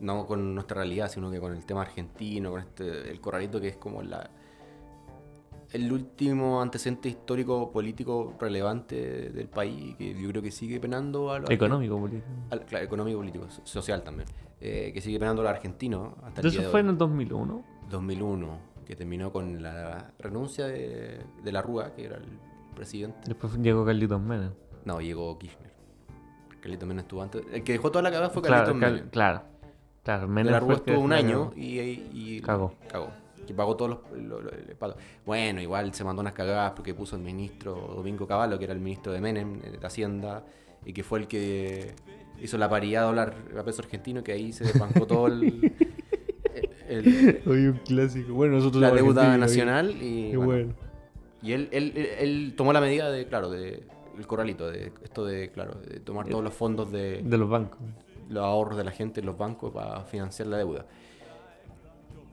no 0.01 0.27
con 0.27 0.55
nuestra 0.55 0.77
realidad, 0.79 1.09
sino 1.11 1.31
que 1.31 1.41
con 1.41 1.55
el 1.55 1.65
tema 1.65 1.83
argentino, 1.83 2.51
con 2.51 2.61
este, 2.61 3.11
el 3.11 3.21
corralito 3.21 3.61
que 3.61 3.69
es 3.69 3.77
como 3.77 4.03
la 4.03 4.31
el 5.73 5.91
último 5.93 6.63
antecedente 6.63 7.09
histórico 7.09 7.73
político 7.73 8.35
relevante 8.39 9.31
del 9.31 9.49
país, 9.49 9.97
que 9.97 10.15
yo 10.15 10.29
creo 10.31 10.41
que 10.41 10.53
sigue 10.53 10.79
penando 10.79 11.33
a 11.33 11.41
los 11.41 11.51
Económico, 11.51 11.99
político. 11.99 12.25
al- 12.51 12.65
claro, 12.65 12.85
económico, 12.85 13.19
político, 13.19 13.51
so- 13.51 13.63
social 13.65 14.03
también, 14.05 14.29
eh, 14.61 14.93
que 14.95 15.01
sigue 15.01 15.19
penando 15.19 15.43
a 15.43 15.47
los 15.47 15.51
argentinos 15.53 16.15
hasta 16.23 16.41
el 16.41 16.47
Eso 16.47 16.59
día 16.59 16.67
de 16.67 16.71
fue 16.71 16.81
hoy. 16.81 16.85
en 16.87 16.91
el 16.91 16.99
2001. 16.99 17.65
2001, 17.91 18.59
que 18.87 18.97
terminó 18.97 19.33
con 19.33 19.63
la 19.63 20.13
renuncia 20.19 20.67
de, 20.67 21.19
de 21.43 21.53
la 21.53 21.61
Rúa, 21.63 21.95
que 21.95 22.05
era 22.07 22.17
el 22.17 22.25
presidente. 22.75 23.19
Después 23.27 23.57
llegó 23.59 23.85
Carlitos 23.85 24.21
Menem. 24.21 24.53
No, 24.85 25.01
llegó 25.01 25.37
Kirchner. 25.39 25.73
Carlitos 26.61 26.89
Menem 26.89 27.01
estuvo 27.03 27.23
antes. 27.23 27.43
El 27.53 27.63
que 27.65 27.73
dejó 27.73 27.91
toda 27.91 28.03
la 28.03 28.11
cagada 28.11 28.31
fue 28.31 28.43
Claro, 28.43 28.65
Carlitos 28.67 28.81
Cal- 28.81 28.93
Menem. 28.95 29.11
claro. 29.11 29.43
Claro, 30.05 30.21
De 30.23 30.27
Menem 30.29 30.53
la 30.53 30.59
fue 30.61 30.69
Rúa 30.69 30.77
estuvo 30.77 31.01
un 31.01 31.11
la 31.11 31.17
año 31.17 31.53
y, 31.57 31.81
y- 31.81 32.41
Cagó. 32.41 32.75
Cagó. 32.89 33.11
Que 33.47 33.55
pagó 33.55 33.77
todos 33.77 33.91
los, 33.91 34.21
lo- 34.23 34.41
lo- 34.41 34.51
el 34.51 34.75
pago. 34.77 34.95
Bueno, 35.25 35.61
igual 35.61 35.93
se 35.95 36.03
mandó 36.05 36.21
unas 36.21 36.33
cagadas 36.33 36.73
porque 36.73 36.95
puso 36.95 37.17
el 37.17 37.23
ministro 37.23 37.75
Domingo 37.95 38.27
Cavallo, 38.27 38.59
que 38.59 38.65
era 38.65 38.73
el 38.73 38.81
ministro 38.81 39.13
de 39.13 39.21
Menem, 39.21 39.61
eh, 39.65 39.71
de 39.81 39.87
Hacienda, 39.87 40.45
y 40.85 40.93
que 40.93 41.03
fue 41.05 41.21
el 41.21 41.29
que 41.29 41.95
hizo 42.41 42.59
la 42.59 42.69
paridad 42.69 43.03
dólar 43.05 43.35
a 43.59 43.63
peso 43.63 43.83
argentino, 43.83 44.23
que 44.25 44.33
ahí 44.33 44.53
se 44.53 44.65
desbancó 44.65 45.07
todo 45.07 45.27
el, 45.29 45.73
el- 46.89 47.43
Oye, 47.47 47.71
un 47.71 47.79
clásico. 47.85 48.33
Bueno, 48.35 48.57
nosotros 48.57 48.81
la 48.83 48.91
deuda 48.91 49.37
nacional. 49.39 49.91
Y, 50.01 50.31
Qué 50.31 50.37
bueno, 50.37 50.53
bueno. 50.53 50.75
Y 51.43 51.53
él, 51.53 51.69
él, 51.73 51.93
él- 51.97 52.09
él 52.19 52.55
tomó 52.57 52.73
la 52.73 52.81
medida 52.81 53.11
de, 53.11 53.27
claro, 53.27 53.51
de 53.51 53.83
el 54.19 54.27
corralito, 54.27 54.71
de 54.71 54.93
esto 55.05 55.25
de, 55.27 55.51
claro, 55.51 55.75
de 55.75 56.01
tomar 56.01 56.27
todos 56.29 56.43
los 56.43 56.55
fondos 56.55 56.91
de 56.91 57.23
De 57.23 57.37
los 57.39 57.49
bancos. 57.51 57.79
los 58.31 58.43
ahorros 58.43 58.79
de 58.79 58.85
la 58.85 58.91
gente 58.91 59.21
en 59.21 59.27
los 59.27 59.37
bancos 59.37 59.73
para 59.73 60.01
financiar 60.05 60.49
la 60.49 60.57
deuda. 60.57 60.87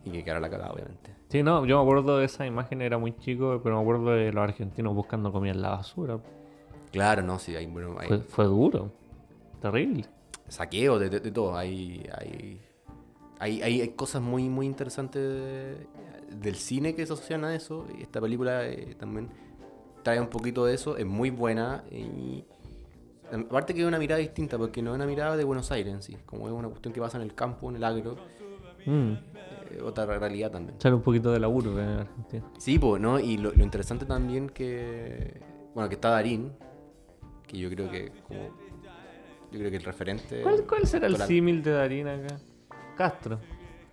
Y 0.06 0.12
que 0.12 0.24
quedara 0.24 0.40
la 0.40 0.50
cagada, 0.50 0.72
obviamente. 0.72 1.12
Sí, 1.30 1.44
no, 1.44 1.66
yo 1.66 1.78
me 1.78 1.84
acuerdo 1.84 2.18
de 2.20 2.26
esa 2.26 2.46
imagen, 2.46 2.82
era 2.82 2.98
muy 2.98 3.16
chico, 3.18 3.60
pero 3.64 3.76
me 3.76 3.82
acuerdo 3.82 4.12
de 4.12 4.32
los 4.32 4.44
argentinos 4.44 4.94
buscando 4.94 5.32
comida 5.32 5.52
en 5.54 5.62
la 5.62 5.70
basura. 5.72 6.20
Claro, 6.92 7.22
no, 7.24 7.40
sí, 7.40 7.56
hay, 7.56 7.66
bueno, 7.66 7.96
hay 8.00 8.08
Fue, 8.08 8.20
fue 8.20 8.46
duro. 8.46 8.92
Terrible. 9.62 10.06
saqueo 10.48 11.00
de, 11.00 11.10
de- 11.10 11.20
de 11.22 11.32
todo. 11.32 11.56
Hay, 11.58 12.08
hay, 12.18 12.62
hay, 13.40 13.62
hay- 13.62 13.82
hay 13.82 13.90
cosas 13.90 14.22
muy, 14.22 14.50
muy 14.50 14.66
interesantes 14.66 15.22
de- 15.22 15.88
del 16.36 16.56
cine 16.56 16.96
que 16.96 17.06
se 17.06 17.14
asocian 17.14 17.44
a 17.46 17.56
eso. 17.56 17.86
Y 17.98 18.02
esta 18.04 18.20
película 18.22 18.66
eh, 18.68 18.96
también 18.98 19.30
trae 20.04 20.20
un 20.20 20.28
poquito 20.28 20.66
de 20.66 20.74
eso. 20.76 20.98
Es 20.98 21.06
muy 21.06 21.30
buena. 21.30 21.84
Y 21.92 22.44
aparte 23.32 23.74
que 23.74 23.82
es 23.82 23.88
una 23.88 24.00
mirada 24.00 24.20
distinta, 24.20 24.58
porque 24.58 24.82
no 24.82 24.92
es 24.92 24.96
una 24.96 25.06
mirada 25.06 25.36
de 25.38 25.44
Buenos 25.44 25.72
Aires 25.72 25.94
en 25.94 26.02
sí. 26.02 26.18
Como 26.26 26.48
es 26.48 26.54
una 26.54 26.70
cuestión 26.70 26.94
que 26.94 27.00
pasa 27.02 27.18
en 27.18 27.24
el 27.24 27.34
campo, 27.36 27.70
en 27.70 27.76
el 27.78 27.84
agro. 27.84 28.16
Mm. 28.86 29.14
eh, 29.14 29.82
otra 29.82 30.06
realidad 30.06 30.52
también. 30.52 30.76
Sale 30.82 30.96
un 30.96 31.02
poquito 31.02 31.32
de 31.32 31.40
laburo 31.40 31.80
en 31.80 31.88
Argentina. 31.88 32.44
Sí, 32.58 32.78
pues, 32.80 33.02
¿no? 33.02 33.20
Y 33.20 33.38
lo, 33.38 33.52
lo 33.54 33.64
interesante 33.64 34.06
también 34.06 34.50
que. 34.50 35.40
Bueno, 35.74 35.88
que 35.90 35.96
está 35.96 36.10
Darín, 36.10 36.52
que 37.48 37.58
yo 37.58 37.70
creo 37.70 37.90
que 37.90 38.12
como. 38.28 38.40
Yo 39.52 39.60
creo 39.60 39.70
que 39.72 39.78
el 39.78 39.84
referente. 39.84 40.42
¿Cuál, 40.42 40.66
cuál 40.68 40.86
será 40.88 41.08
el 41.08 41.16
símil 41.18 41.62
de 41.64 41.72
Darín 41.72 42.08
acá? 42.08 42.38
Castro. 42.96 43.40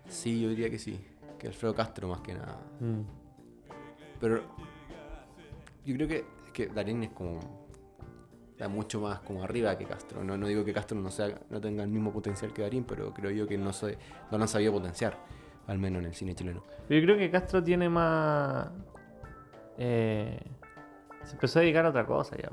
Sí, 0.09 0.41
yo 0.43 0.49
diría 0.49 0.71
que 0.71 0.79
sí. 0.79 1.01
Que 1.39 1.49
Alfredo 1.49 1.75
Castro 1.75 2.09
más 2.09 2.21
que 2.21 2.35
nada. 2.35 2.59
Mm. 2.81 3.01
Pero. 4.21 4.43
Yo 5.85 5.95
creo 5.95 6.09
que, 6.09 6.25
que 6.53 6.67
Darín 6.69 7.03
es 7.05 7.11
como. 7.11 7.39
Está 8.53 8.69
mucho 8.69 9.01
más 9.01 9.21
como 9.21 9.43
arriba 9.43 9.77
que 9.79 9.87
Castro. 9.87 10.23
No, 10.23 10.37
no 10.37 10.47
digo 10.47 10.65
que 10.65 10.75
Castro 10.75 10.99
no 11.01 11.11
sea 11.11 11.41
no 11.49 11.61
tenga 11.63 11.83
el 11.83 11.89
mismo 11.89 12.13
potencial 12.13 12.53
que 12.53 12.61
Darín, 12.61 12.85
pero 12.85 13.15
creo 13.15 13.31
yo 13.31 13.47
que 13.49 13.57
no, 13.57 13.73
se, 13.73 13.97
no 14.31 14.37
lo 14.37 14.43
han 14.43 14.49
sabido 14.49 14.73
potenciar. 14.73 15.17
Al 15.67 15.79
menos 15.79 16.01
en 16.01 16.07
el 16.09 16.15
cine 16.15 16.35
chileno. 16.35 16.63
Yo 16.89 17.01
creo 17.01 17.17
que 17.17 17.31
Castro 17.31 17.63
tiene 17.65 17.89
más. 17.89 18.69
eh, 19.79 20.39
se 21.25 21.33
empezó 21.33 21.59
a 21.61 21.63
dedicar 21.63 21.87
a 21.87 21.91
otra 21.91 22.05
cosa 22.05 22.37
ya. 22.37 22.51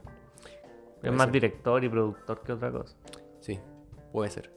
Es 1.01 1.11
más 1.11 1.25
ser. 1.25 1.31
director 1.31 1.83
y 1.83 1.89
productor 1.89 2.41
que 2.41 2.53
otra 2.53 2.71
cosa. 2.71 2.95
Sí, 3.41 3.59
puede 4.13 4.29
ser. 4.29 4.56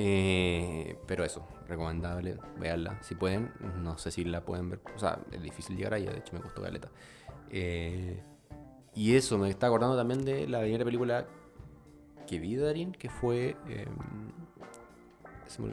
Eh, 0.00 0.96
pero 1.08 1.24
eso, 1.24 1.44
recomendable, 1.66 2.36
veanla 2.60 3.02
si 3.02 3.16
pueden. 3.16 3.50
No 3.82 3.98
sé 3.98 4.12
si 4.12 4.24
la 4.24 4.44
pueden 4.44 4.70
ver. 4.70 4.80
O 4.94 4.98
sea, 4.98 5.18
es 5.32 5.42
difícil 5.42 5.76
llegar 5.76 5.94
a 5.94 5.98
ella, 5.98 6.12
de 6.12 6.18
hecho 6.18 6.34
me 6.34 6.40
costó 6.40 6.62
galeta. 6.62 6.88
Eh, 7.50 8.22
y 8.94 9.16
eso, 9.16 9.38
me 9.38 9.48
está 9.50 9.66
acordando 9.66 9.96
también 9.96 10.24
de 10.24 10.46
la 10.46 10.60
primera 10.60 10.84
película 10.84 11.26
que 12.28 12.38
vi 12.38 12.54
de 12.54 12.62
Darín, 12.64 12.92
que 12.92 13.08
fue. 13.10 13.56
eh, 13.68 13.86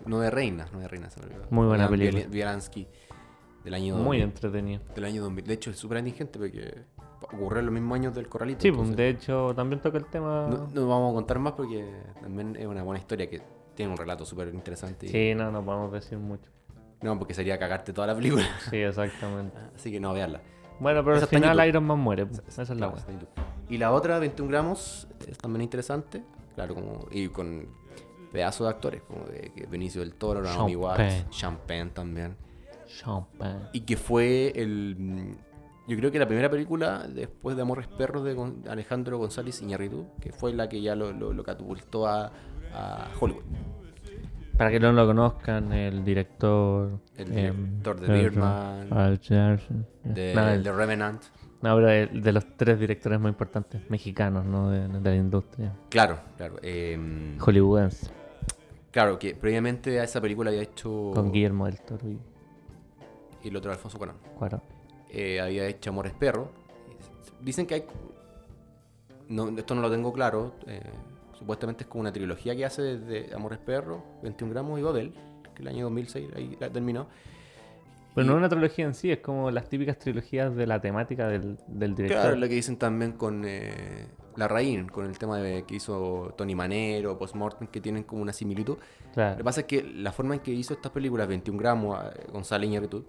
no 0.06 0.20
de 0.20 0.32
Reinas, 0.32 0.72
no 0.74 0.80
de 0.80 0.88
Reinas. 0.88 1.14
se 1.14 1.20
me 1.20 1.28
olvidó. 1.28 1.46
Muy 1.52 1.68
buena 1.68 1.88
película. 1.88 2.26
Bielansky, 2.28 2.88
del 3.64 3.74
año 3.76 3.94
Muy 3.98 4.20
2000, 4.20 4.22
entretenido. 4.24 4.82
del 4.96 5.04
año 5.06 5.22
2000. 5.22 5.46
De 5.46 5.54
hecho, 5.54 5.70
es 5.70 5.78
súper 5.78 6.00
indigente 6.00 6.40
porque 6.40 6.84
ocurrió 7.22 7.60
en 7.60 7.66
los 7.68 7.74
mismos 7.74 7.96
años 7.98 8.16
del 8.16 8.28
Corralito. 8.28 8.62
Sí, 8.62 8.70
pues, 8.72 8.90
entonces- 8.90 8.98
de 8.98 9.10
hecho 9.10 9.54
también 9.56 9.82
toca 9.82 9.98
el 10.00 10.06
tema. 10.06 10.48
no, 10.50 10.68
no 10.74 10.88
vamos 10.88 11.12
a 11.12 11.14
contar 11.16 11.38
más 11.40 11.54
porque 11.54 11.86
también 12.22 12.56
es 12.56 12.66
una 12.66 12.82
buena 12.84 13.00
historia 13.00 13.30
que 13.30 13.42
tiene 13.76 13.92
un 13.92 13.98
relato 13.98 14.26
súper 14.26 14.54
interesante. 14.54 15.08
Sí, 15.08 15.36
no, 15.36 15.52
no 15.52 15.64
podemos 15.64 15.92
decir 15.92 16.18
mucho. 16.18 16.50
No, 17.02 17.20
porque 17.20 17.34
sería 17.34 17.60
cagarte 17.60 17.94
toda 17.94 18.08
la 18.08 18.16
película. 18.16 18.46
Sí, 18.70 18.78
exactamente. 18.78 19.56
Así 19.76 19.92
que 19.92 20.00
no, 20.00 20.14
veanla. 20.14 20.42
Bueno, 20.80 21.04
pero 21.04 21.18
Esa 21.18 21.26
al 21.26 21.30
final. 21.30 21.68
Iron 21.68 21.86
Man 21.86 22.00
muere. 22.00 22.28
Esa 22.48 22.64
es 22.64 22.70
la 22.70 22.92
Claro, 22.92 22.98
YouTube. 23.12 23.30
Y 23.70 23.78
la 23.78 23.92
otra, 23.92 24.20
21 24.20 24.50
gramos, 24.50 25.08
es 25.28 25.38
también 25.38 25.62
interesante. 25.62 26.24
Claro, 26.56 26.76
como. 26.76 27.08
Y 27.12 27.28
con 27.30 27.68
pedazos 28.32 28.68
de 28.68 28.72
actores, 28.72 29.02
como 29.04 29.26
de, 29.26 29.52
que 29.56 29.66
Benicio 29.66 30.02
del 30.02 30.16
Toro, 30.16 30.42
Naomi 30.42 30.76
Watts. 30.76 31.30
Champagne 31.30 31.92
también. 31.92 32.36
Champagne. 32.88 33.70
Y 33.74 33.82
que 33.82 33.98
fue 33.98 34.52
el. 34.56 34.96
mm, 34.98 35.32
Yo 35.88 35.98
creo 35.98 36.12
que 36.12 36.20
la 36.20 36.28
primera 36.28 36.50
película 36.50 37.08
después 37.08 37.56
de 37.56 37.62
Amores 37.62 37.88
Perros 37.88 38.24
de 38.24 38.70
Alejandro 38.70 39.18
González 39.18 39.62
Iñárritu, 39.62 40.08
que 40.20 40.32
fue 40.32 40.54
la 40.54 40.68
que 40.68 40.82
ya 40.82 40.96
lo, 40.96 41.12
lo, 41.14 41.32
lo 41.32 41.44
catapultó 41.44 42.08
a, 42.08 42.32
a 42.76 43.08
Hollywood. 43.20 43.44
Para 44.58 44.72
que 44.72 44.80
no 44.80 44.92
lo 44.94 45.06
conozcan, 45.06 45.72
el 45.74 46.04
director. 46.06 47.00
El 47.18 47.38
em, 47.38 47.66
director 47.72 48.00
de 48.00 48.14
Birdman. 48.14 48.90
De, 50.04 50.34
No, 50.36 50.50
el- 50.50 50.64
de 50.64 50.72
Revenant. 50.72 51.22
pero 51.62 51.90
el- 51.90 52.22
de 52.22 52.32
los 52.32 52.46
tres 52.56 52.80
directores 52.80 53.20
más 53.20 53.32
importantes 53.32 53.82
mexicanos, 53.90 54.46
¿no? 54.46 54.70
De, 54.70 54.88
de 54.88 55.10
la 55.10 55.16
industria. 55.16 55.74
Claro, 55.90 56.20
claro. 56.38 56.56
em, 56.62 57.38
Hollywoodense. 57.40 58.08
claro, 58.92 59.20
que 59.20 59.36
previamente 59.36 60.00
a 60.00 60.04
esa 60.06 60.22
película 60.22 60.52
había 60.52 60.62
hecho. 60.62 61.12
Con 61.14 61.32
Guillermo 61.34 61.66
del 61.66 61.82
Toro 61.82 62.08
y 62.10 62.20
Y 63.44 63.50
el 63.50 63.56
otro 63.58 63.72
Alfonso 63.72 63.98
Cuarón. 63.98 64.16
Cuarón. 64.38 64.62
eh, 65.10 65.40
había 65.42 65.68
hecho 65.68 65.90
Amores 65.90 66.14
Perro. 66.14 66.50
Dicen 67.42 67.66
que 67.68 67.76
hay. 67.76 67.84
No, 69.28 69.50
esto 69.50 69.76
no 69.76 69.82
lo 69.82 69.92
tengo 69.92 70.14
claro. 70.14 70.54
eh, 70.68 70.80
supuestamente 71.46 71.84
es 71.84 71.88
como 71.90 72.02
una 72.02 72.12
trilogía 72.12 72.56
que 72.56 72.66
hace 72.66 72.82
desde 72.82 73.36
Amores 73.36 73.60
Perro, 73.60 74.04
21 74.24 74.52
gramos 74.52 74.80
y 74.80 74.82
Babel, 74.82 75.14
que 75.54 75.62
el 75.62 75.68
año 75.68 75.84
2006 75.86 76.30
ahí 76.36 76.58
la 76.60 76.72
terminó. 76.72 77.06
Pero 78.16 78.26
Y- 78.26 78.28
no 78.28 78.34
es 78.34 78.40
una 78.40 78.50
trilogía 78.50 78.86
en 78.86 78.96
sí, 78.96 79.12
es 79.12 79.20
como 79.20 79.52
las 79.52 79.70
típicas 79.70 80.00
trilogías 80.00 80.56
de 80.56 80.66
la 80.66 80.82
temática 80.82 81.28
del, 81.28 81.58
del 81.68 81.94
director. 81.94 82.22
Claro, 82.22 82.36
lo 82.36 82.48
que 82.48 82.56
dicen 82.56 82.78
también 82.78 83.12
con 83.12 83.44
eh, 83.46 84.08
La 84.38 84.48
Raín, 84.48 84.88
con 84.88 85.06
el 85.06 85.20
tema 85.20 85.38
de 85.38 85.64
que 85.66 85.76
hizo 85.76 86.34
Tony 86.36 86.56
Manero, 86.56 87.18
Postmortem, 87.20 87.68
que 87.68 87.80
tienen 87.80 88.04
como 88.04 88.24
una 88.24 88.34
similitud. 88.34 88.78
Lo 88.78 89.12
Claro. 89.14 89.38
que 89.38 89.44
pasa 89.44 89.60
es 89.62 89.68
que 89.68 89.84
la 89.84 90.12
forma 90.12 90.34
en 90.34 90.40
que 90.42 90.52
hizo 90.52 90.74
estas 90.74 90.92
películas, 90.92 91.28
21 91.28 91.60
gramos, 91.60 92.00
eh, 92.04 92.26
González 92.34 92.68
Iñárritu, 92.70 93.06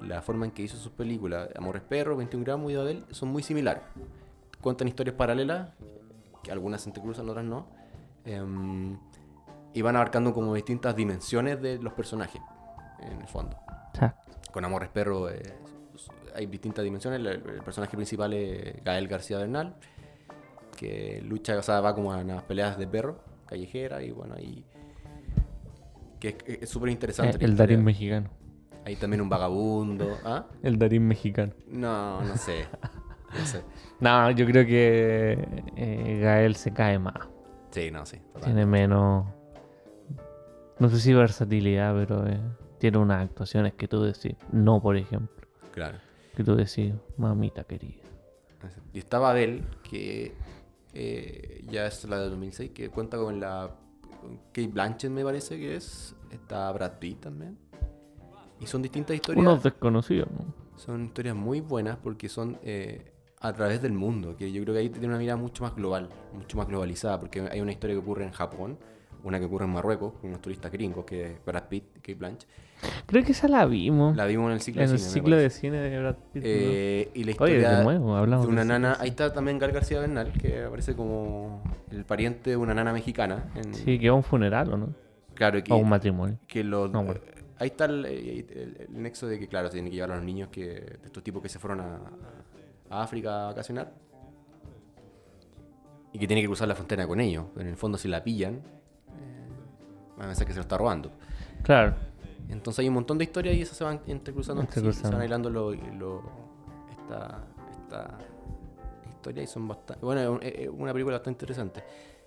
la 0.00 0.22
forma 0.22 0.46
en 0.46 0.52
que 0.52 0.62
hizo 0.62 0.76
sus 0.78 0.90
películas, 0.92 1.48
Amores 1.56 1.82
Perro, 1.82 2.16
21 2.16 2.44
gramos 2.44 2.72
y 2.72 2.76
Babel, 2.76 3.04
son 3.10 3.28
muy 3.28 3.42
similares. 3.42 3.82
Cuentan 4.60 4.88
historias 4.88 5.14
paralelas, 5.16 5.70
que 6.44 6.52
algunas 6.52 6.82
se 6.82 6.90
entrecruzan, 6.90 7.28
otras 7.28 7.44
no, 7.44 7.66
em, 8.24 8.96
y 9.72 9.82
van 9.82 9.96
abarcando 9.96 10.32
como 10.32 10.54
distintas 10.54 10.94
dimensiones 10.94 11.60
de 11.60 11.78
los 11.78 11.92
personajes, 11.94 12.40
en 13.00 13.20
el 13.20 13.26
fondo. 13.26 13.56
Exacto. 13.92 14.30
Con 14.52 14.64
Amores 14.64 14.88
Perro, 14.90 15.28
eh, 15.28 15.42
hay 16.36 16.46
distintas 16.46 16.84
dimensiones. 16.84 17.18
El, 17.18 17.26
el 17.26 17.62
personaje 17.64 17.96
principal 17.96 18.32
es 18.32 18.84
Gael 18.84 19.08
García 19.08 19.38
Bernal, 19.38 19.74
que 20.76 21.20
lucha, 21.22 21.56
o 21.58 21.62
sea, 21.62 21.80
va 21.80 21.94
como 21.94 22.12
a 22.12 22.18
unas 22.18 22.42
peleas 22.44 22.76
de 22.78 22.86
perro 22.86 23.18
callejera 23.46 24.02
y 24.02 24.10
bueno, 24.12 24.34
ahí. 24.36 24.64
que 26.20 26.36
es- 26.60 26.68
súper 26.70 26.90
interesante. 26.90 27.36
Eh, 27.38 27.44
el. 27.44 27.56
Darín 27.56 27.82
mexicano. 27.84 28.30
Hay 28.84 28.96
también 28.96 29.20
un 29.22 29.28
vagabundo. 29.28 30.18
¿Ah? 30.24 30.46
El 30.62 30.78
Darín 30.78 31.06
mexicano. 31.06 31.52
No, 31.68 32.22
no 32.22 32.36
sé. 32.36 32.66
No 33.38 33.46
sé. 33.46 33.62
No, 34.00 34.30
yo 34.30 34.46
creo 34.46 34.66
que 34.66 35.38
eh, 35.76 36.20
Gael 36.22 36.56
se 36.56 36.72
cae 36.72 36.98
más. 36.98 37.28
Sí, 37.70 37.90
no, 37.90 38.04
sí. 38.06 38.18
Tiene 38.42 38.66
menos. 38.66 39.26
No 40.78 40.88
sé 40.88 41.00
si 41.00 41.12
versatilidad, 41.12 41.94
pero 41.94 42.26
eh, 42.26 42.40
tiene 42.78 42.98
unas 42.98 43.24
actuaciones 43.24 43.74
que 43.74 43.88
tú 43.88 44.02
decís. 44.02 44.36
No, 44.52 44.80
por 44.80 44.96
ejemplo. 44.96 45.46
Claro. 45.72 45.98
Que 46.36 46.44
tú 46.44 46.54
decís, 46.54 46.92
mamita 47.16 47.64
querida. 47.64 48.02
Y 48.92 48.98
está 48.98 49.18
Babel, 49.18 49.64
que 49.82 50.34
eh, 50.92 51.64
ya 51.68 51.86
es 51.86 52.04
la 52.04 52.18
de 52.18 52.28
2006, 52.30 52.70
que 52.70 52.90
cuenta 52.90 53.16
con 53.16 53.40
la. 53.40 53.70
con 54.20 54.38
Kate 54.52 54.68
Blanchett, 54.68 55.10
me 55.10 55.24
parece 55.24 55.58
que 55.58 55.76
es. 55.76 56.14
Está 56.30 56.70
Brad 56.72 56.98
Pitt 56.98 57.20
también. 57.20 57.56
Y 58.60 58.66
son 58.66 58.82
distintas 58.82 59.16
historias. 59.16 59.40
Unos 59.40 59.62
desconocidos, 59.62 60.28
¿no? 60.30 60.52
Son 60.76 61.04
historias 61.04 61.36
muy 61.36 61.60
buenas 61.60 61.96
porque 61.96 62.28
son 62.28 62.58
eh, 62.62 63.13
a 63.44 63.52
través 63.52 63.82
del 63.82 63.92
mundo, 63.92 64.36
que 64.36 64.50
yo 64.50 64.62
creo 64.62 64.74
que 64.74 64.80
ahí 64.80 64.88
tiene 64.88 65.06
una 65.08 65.18
mirada 65.18 65.36
mucho 65.36 65.62
más 65.64 65.74
global, 65.74 66.08
mucho 66.32 66.56
más 66.56 66.66
globalizada, 66.66 67.20
porque 67.20 67.42
hay 67.50 67.60
una 67.60 67.72
historia 67.72 67.94
que 67.94 68.00
ocurre 68.00 68.24
en 68.24 68.30
Japón, 68.32 68.78
una 69.22 69.38
que 69.38 69.44
ocurre 69.44 69.66
en 69.66 69.70
Marruecos, 69.72 70.14
con 70.14 70.30
unos 70.30 70.40
turistas 70.40 70.72
gringos, 70.72 71.04
que 71.04 71.32
es 71.32 71.44
Brad 71.44 71.64
Pitt 71.68 71.84
Kate 71.96 72.14
Blanchett. 72.14 72.48
Creo 73.06 73.22
que 73.24 73.32
esa 73.32 73.46
la 73.48 73.64
vimos. 73.66 74.16
La 74.16 74.24
vimos 74.26 74.46
en 74.48 74.52
el 74.54 74.60
ciclo 74.60 74.82
en 74.82 74.88
de 74.88 74.94
el 74.94 74.98
cine. 74.98 75.10
me 75.10 75.14
ciclo 75.14 75.36
de 75.36 75.50
cine 75.50 75.76
de 75.78 75.98
Brad 76.00 76.16
Pitt. 76.32 76.42
¿no? 76.42 76.48
Eh, 76.50 77.10
y 77.14 77.18
la 77.24 77.24
Oye, 77.24 77.30
historia 77.56 77.70
de 77.78 77.84
nuevo, 77.84 78.16
hablamos 78.16 78.46
de 78.46 78.52
una 78.52 78.64
nana. 78.64 78.96
Ahí 78.98 79.10
está 79.10 79.32
también 79.32 79.58
Gal 79.58 79.72
García 79.72 80.00
Bernal, 80.00 80.32
que 80.32 80.64
aparece 80.64 80.94
como 80.96 81.62
el 81.90 82.04
pariente 82.04 82.50
de 82.50 82.56
una 82.56 82.72
nana 82.74 82.92
mexicana. 82.92 83.50
En, 83.54 83.74
Sí, 83.74 83.98
que 83.98 84.08
va 84.08 84.14
a 84.14 84.16
un 84.16 84.24
funeral, 84.24 84.72
¿o 84.72 84.76
no? 84.76 84.94
Claro, 85.34 85.62
que, 85.62 85.72
O 85.72 85.76
un 85.76 85.88
matrimonio. 85.88 86.38
que 86.46 86.62
lo- 86.64 86.88
No, 86.88 87.04
bueno. 87.04 87.20
ahí 87.58 87.68
está 87.68 87.84
el, 87.86 88.04
el- 88.06 88.76
el 88.88 89.02
nexo 89.02 89.26
de 89.26 89.38
que, 89.38 89.48
claro, 89.48 89.68
tienen 89.70 89.90
que 89.90 89.96
llevar 89.96 90.12
a 90.12 90.16
los 90.16 90.24
niños 90.24 90.48
que, 90.50 90.64
de 90.66 90.98
estos 91.06 91.22
tipos 91.22 91.42
que 91.42 91.48
se 91.48 91.58
fueron 91.58 91.80
a, 91.80 91.96
a 92.90 93.02
África 93.02 93.44
a 93.44 93.46
vacacionar 93.46 93.92
y 96.12 96.18
que 96.18 96.26
tiene 96.26 96.42
que 96.42 96.46
cruzar 96.48 96.68
la 96.68 96.74
frontera 96.74 97.06
con 97.06 97.20
ellos. 97.20 97.46
Pero 97.54 97.62
en 97.66 97.72
el 97.72 97.76
fondo, 97.76 97.98
si 97.98 98.08
la 98.08 98.22
pillan, 98.22 98.54
eh, 98.54 99.48
van 100.16 100.26
a 100.26 100.28
pensar 100.28 100.46
que 100.46 100.52
se 100.52 100.58
lo 100.58 100.62
está 100.62 100.78
robando. 100.78 101.10
Claro. 101.62 101.94
Entonces 102.48 102.80
hay 102.80 102.88
un 102.88 102.94
montón 102.94 103.18
de 103.18 103.24
historias 103.24 103.56
y 103.56 103.62
esas 103.62 103.76
se 103.76 103.84
van 103.84 104.00
entrecruzando, 104.06 104.62
Entrecruzando. 104.62 105.08
se 105.08 105.14
van 105.16 105.24
hilando 105.24 105.50
lo, 105.50 105.72
lo- 105.72 106.22
esta, 106.90 107.42
esta 107.70 108.18
historia 109.10 109.42
y 109.42 109.46
son 109.46 109.66
bastante... 109.66 110.04
Bueno, 110.04 110.38
es 110.42 110.68
una 110.68 110.92
película 110.92 111.16
bastante 111.16 111.36
interesante. 111.44 111.82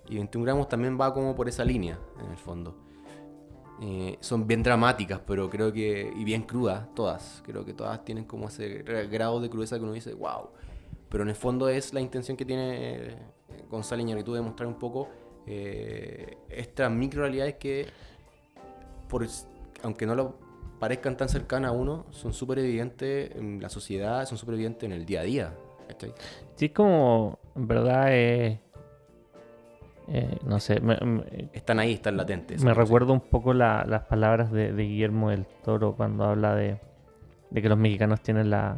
Y 0.09 0.15
21 0.15 0.43
gramos 0.45 0.67
también 0.67 0.99
va 0.99 1.13
como 1.13 1.35
por 1.35 1.47
esa 1.47 1.63
línea, 1.63 1.97
en 2.19 2.31
el 2.31 2.37
fondo. 2.37 2.75
Eh, 3.81 4.17
son 4.21 4.47
bien 4.47 4.63
dramáticas, 4.63 5.21
pero 5.25 5.49
creo 5.49 5.71
que... 5.71 6.11
Y 6.15 6.23
bien 6.23 6.43
crudas, 6.43 6.93
todas. 6.95 7.43
Creo 7.45 7.63
que 7.63 7.73
todas 7.73 8.03
tienen 8.03 8.25
como 8.25 8.47
ese 8.47 8.83
grado 9.09 9.39
de 9.39 9.49
crudeza 9.49 9.77
que 9.77 9.83
uno 9.83 9.93
dice, 9.93 10.13
wow. 10.13 10.49
Pero 11.09 11.23
en 11.23 11.29
el 11.29 11.35
fondo 11.35 11.69
es 11.69 11.93
la 11.93 12.01
intención 12.01 12.35
que 12.35 12.45
tiene 12.45 12.75
eh, 12.75 13.17
Gonzalo 13.69 14.01
Iñárritu 14.01 14.33
de 14.33 14.41
mostrar 14.41 14.67
un 14.67 14.79
poco 14.79 15.07
eh, 15.45 16.37
estas 16.49 16.91
micro 16.91 17.21
realidades 17.21 17.55
que 17.55 17.87
aunque 19.83 20.05
no 20.05 20.15
lo 20.15 20.35
parezcan 20.79 21.15
tan 21.15 21.29
cercanas 21.29 21.69
a 21.69 21.71
uno, 21.71 22.05
son 22.11 22.33
súper 22.33 22.59
evidentes 22.59 23.31
en 23.35 23.61
la 23.61 23.69
sociedad, 23.69 24.25
son 24.25 24.37
súper 24.37 24.55
evidentes 24.55 24.83
en 24.83 24.91
el 24.91 25.05
día 25.05 25.21
a 25.21 25.23
día. 25.23 25.53
Sí, 26.55 26.65
es 26.65 26.71
como, 26.71 27.39
en 27.55 27.67
verdad, 27.67 28.07
eh, 28.09 28.59
eh, 30.09 30.37
no 30.45 30.59
sé, 30.59 30.79
me, 30.79 30.97
me- 31.01 31.49
Están 31.53 31.79
ahí, 31.79 31.93
están 31.93 32.15
latentes. 32.17 32.63
me 32.63 32.73
recuerdo 32.73 33.13
un 33.13 33.19
poco 33.21 33.53
la- 33.53 33.85
las 33.87 34.03
palabras 34.03 34.51
de, 34.51 34.71
de 34.71 34.83
Guillermo 34.83 35.29
del 35.31 35.45
Toro 35.63 35.95
cuando 35.95 36.23
habla 36.25 36.55
de, 36.55 36.77
de 37.49 37.61
que 37.61 37.69
los 37.69 37.77
mexicanos 37.77 38.21
tienen 38.21 38.49
la... 38.49 38.77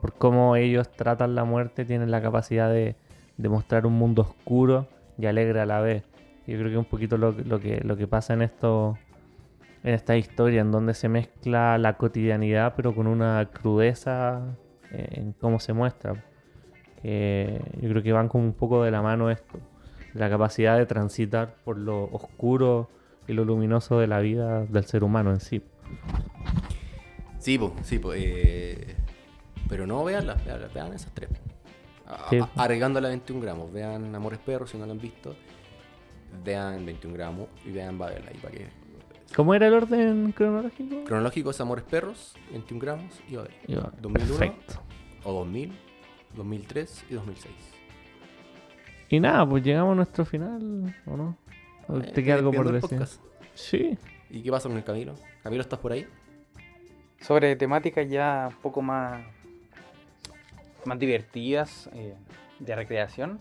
Por 0.00 0.14
cómo 0.14 0.56
ellos 0.56 0.90
tratan 0.90 1.34
la 1.34 1.44
muerte, 1.44 1.84
tienen 1.84 2.10
la 2.10 2.22
capacidad 2.22 2.70
de, 2.70 2.96
de 3.36 3.48
mostrar 3.48 3.86
un 3.86 3.94
mundo 3.94 4.22
oscuro 4.22 4.86
y 5.18 5.26
alegre 5.26 5.60
a 5.60 5.66
la 5.66 5.80
vez. 5.80 6.04
Yo 6.46 6.56
creo 6.56 6.64
que 6.68 6.72
es 6.72 6.78
un 6.78 6.84
poquito 6.86 7.16
lo, 7.18 7.36
que- 7.36 7.44
lo 7.44 7.60
que, 7.60 7.80
lo 7.84 7.96
que 7.96 8.06
pasa 8.06 8.32
en 8.34 8.42
esto, 8.42 8.96
en 9.84 9.94
esta 9.94 10.16
historia, 10.16 10.60
en 10.62 10.70
donde 10.72 10.94
se 10.94 11.08
mezcla 11.08 11.76
la 11.78 11.94
cotidianidad, 11.98 12.74
pero 12.76 12.94
con 12.94 13.06
una 13.06 13.46
crudeza 13.52 14.40
eh, 14.90 15.06
en 15.12 15.32
cómo 15.32 15.60
se 15.60 15.72
muestra. 15.74 16.14
Que 17.02 17.60
yo 17.80 17.88
creo 17.90 18.02
que 18.02 18.12
van 18.12 18.28
como 18.28 18.44
un 18.44 18.52
poco 18.52 18.82
de 18.84 18.90
la 18.90 19.00
mano 19.02 19.30
esto, 19.30 19.58
la 20.14 20.28
capacidad 20.30 20.76
de 20.78 20.86
transitar 20.86 21.54
por 21.64 21.78
lo 21.78 22.04
oscuro 22.04 22.88
y 23.28 23.32
lo 23.32 23.44
luminoso 23.44 23.98
de 23.98 24.06
la 24.06 24.18
vida 24.20 24.64
del 24.64 24.84
ser 24.84 25.04
humano 25.04 25.30
en 25.30 25.40
sí. 25.40 25.62
Sí, 27.38 27.58
po, 27.58 27.74
sí, 27.82 27.98
po, 27.98 28.12
eh, 28.14 28.96
pero 29.68 29.86
no, 29.86 30.04
veanlas, 30.04 30.44
veanlas, 30.44 30.72
vean 30.74 30.92
esas 30.92 31.12
tres. 31.14 31.30
A- 32.06 32.26
Sí. 32.28 32.38
a- 32.38 32.48
Arriesgando 32.56 33.00
la 33.00 33.08
21 33.08 33.40
gramos, 33.40 33.72
vean 33.72 34.14
Amores 34.14 34.40
Perros 34.40 34.70
si 34.70 34.78
no 34.78 34.84
lo 34.86 34.92
han 34.92 34.98
visto. 34.98 35.34
Vean 36.44 36.84
21 36.84 37.14
gramos 37.14 37.48
y 37.64 37.70
vean 37.72 37.98
Babel 37.98 38.22
ahí 38.28 38.36
para 38.38 38.54
que. 38.54 38.68
¿Cómo 39.34 39.54
era 39.54 39.68
el 39.68 39.74
orden 39.74 40.32
cronológico? 40.32 41.04
Cronológico 41.04 41.50
es 41.50 41.60
Amores 41.60 41.84
Perros, 41.84 42.34
21 42.50 42.80
gramos 42.80 43.20
y 43.28 43.36
Babel. 43.36 43.52
Iba- 43.68 43.92
2001. 44.00 44.38
Perfecto. 44.38 44.74
O 45.24 45.32
2000, 45.32 45.72
2003 46.36 47.04
y 47.10 47.14
2006. 47.14 47.54
Y 49.10 49.18
nada, 49.20 49.44
pues 49.46 49.62
llegamos 49.64 49.92
a 49.92 49.96
nuestro 49.96 50.24
final, 50.24 50.94
¿o 51.06 51.16
no? 51.16 51.36
¿O 51.88 51.98
Eh, 51.98 52.12
¿Te 52.14 52.22
queda 52.22 52.36
algo 52.36 52.52
por 52.52 52.70
decir? 52.70 52.90
podcast. 52.98 53.20
Sí. 53.54 53.98
¿Y 54.30 54.42
qué 54.42 54.50
pasa 54.50 54.68
con 54.68 54.78
el 54.78 54.84
Camilo? 54.84 55.14
¿Camilo 55.42 55.62
estás 55.62 55.80
por 55.80 55.92
ahí? 55.92 56.06
Sobre 57.20 57.56
temáticas 57.56 58.08
ya 58.08 58.48
un 58.50 58.62
poco 58.62 58.80
más, 58.82 59.20
más 60.84 60.98
divertidas 60.98 61.90
eh, 61.92 62.14
de 62.60 62.76
recreación. 62.76 63.40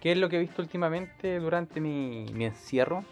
¿Qué 0.00 0.12
es 0.12 0.18
lo 0.18 0.28
que 0.28 0.36
he 0.36 0.40
visto 0.40 0.60
últimamente 0.62 1.38
durante 1.40 1.80
mi, 1.80 2.26
mi 2.34 2.44
encierro? 2.44 3.02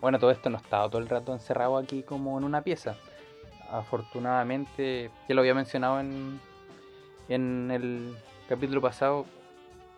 Bueno, 0.00 0.18
todo 0.18 0.32
esto 0.32 0.50
no 0.50 0.58
he 0.58 0.60
estado 0.60 0.90
todo 0.90 1.00
el 1.00 1.08
rato 1.08 1.32
encerrado 1.32 1.78
aquí 1.78 2.02
como 2.02 2.36
en 2.36 2.44
una 2.44 2.62
pieza. 2.62 2.96
Afortunadamente, 3.70 5.10
ya 5.28 5.34
lo 5.34 5.40
había 5.42 5.54
mencionado 5.54 6.00
en, 6.00 6.40
en 7.28 7.70
el 7.70 8.16
capítulo 8.48 8.80
pasado, 8.82 9.24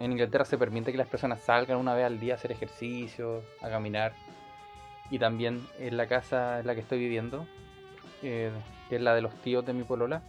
en 0.00 0.12
Inglaterra 0.12 0.44
se 0.44 0.58
permite 0.58 0.92
que 0.92 0.98
las 0.98 1.08
personas 1.08 1.40
salgan 1.40 1.78
una 1.78 1.94
vez 1.94 2.04
al 2.04 2.18
día 2.20 2.34
a 2.34 2.36
hacer 2.36 2.52
ejercicio, 2.52 3.42
a 3.60 3.68
caminar. 3.68 4.12
Y 5.10 5.18
también 5.18 5.66
en 5.78 5.96
la 5.96 6.06
casa 6.06 6.60
en 6.60 6.66
la 6.66 6.74
que 6.74 6.80
estoy 6.80 6.98
viviendo, 6.98 7.46
eh, 8.22 8.50
que 8.88 8.96
es 8.96 9.02
la 9.02 9.14
de 9.14 9.22
los 9.22 9.34
tíos 9.42 9.64
de 9.64 9.72
mi 9.72 9.84
polola, 9.84 10.22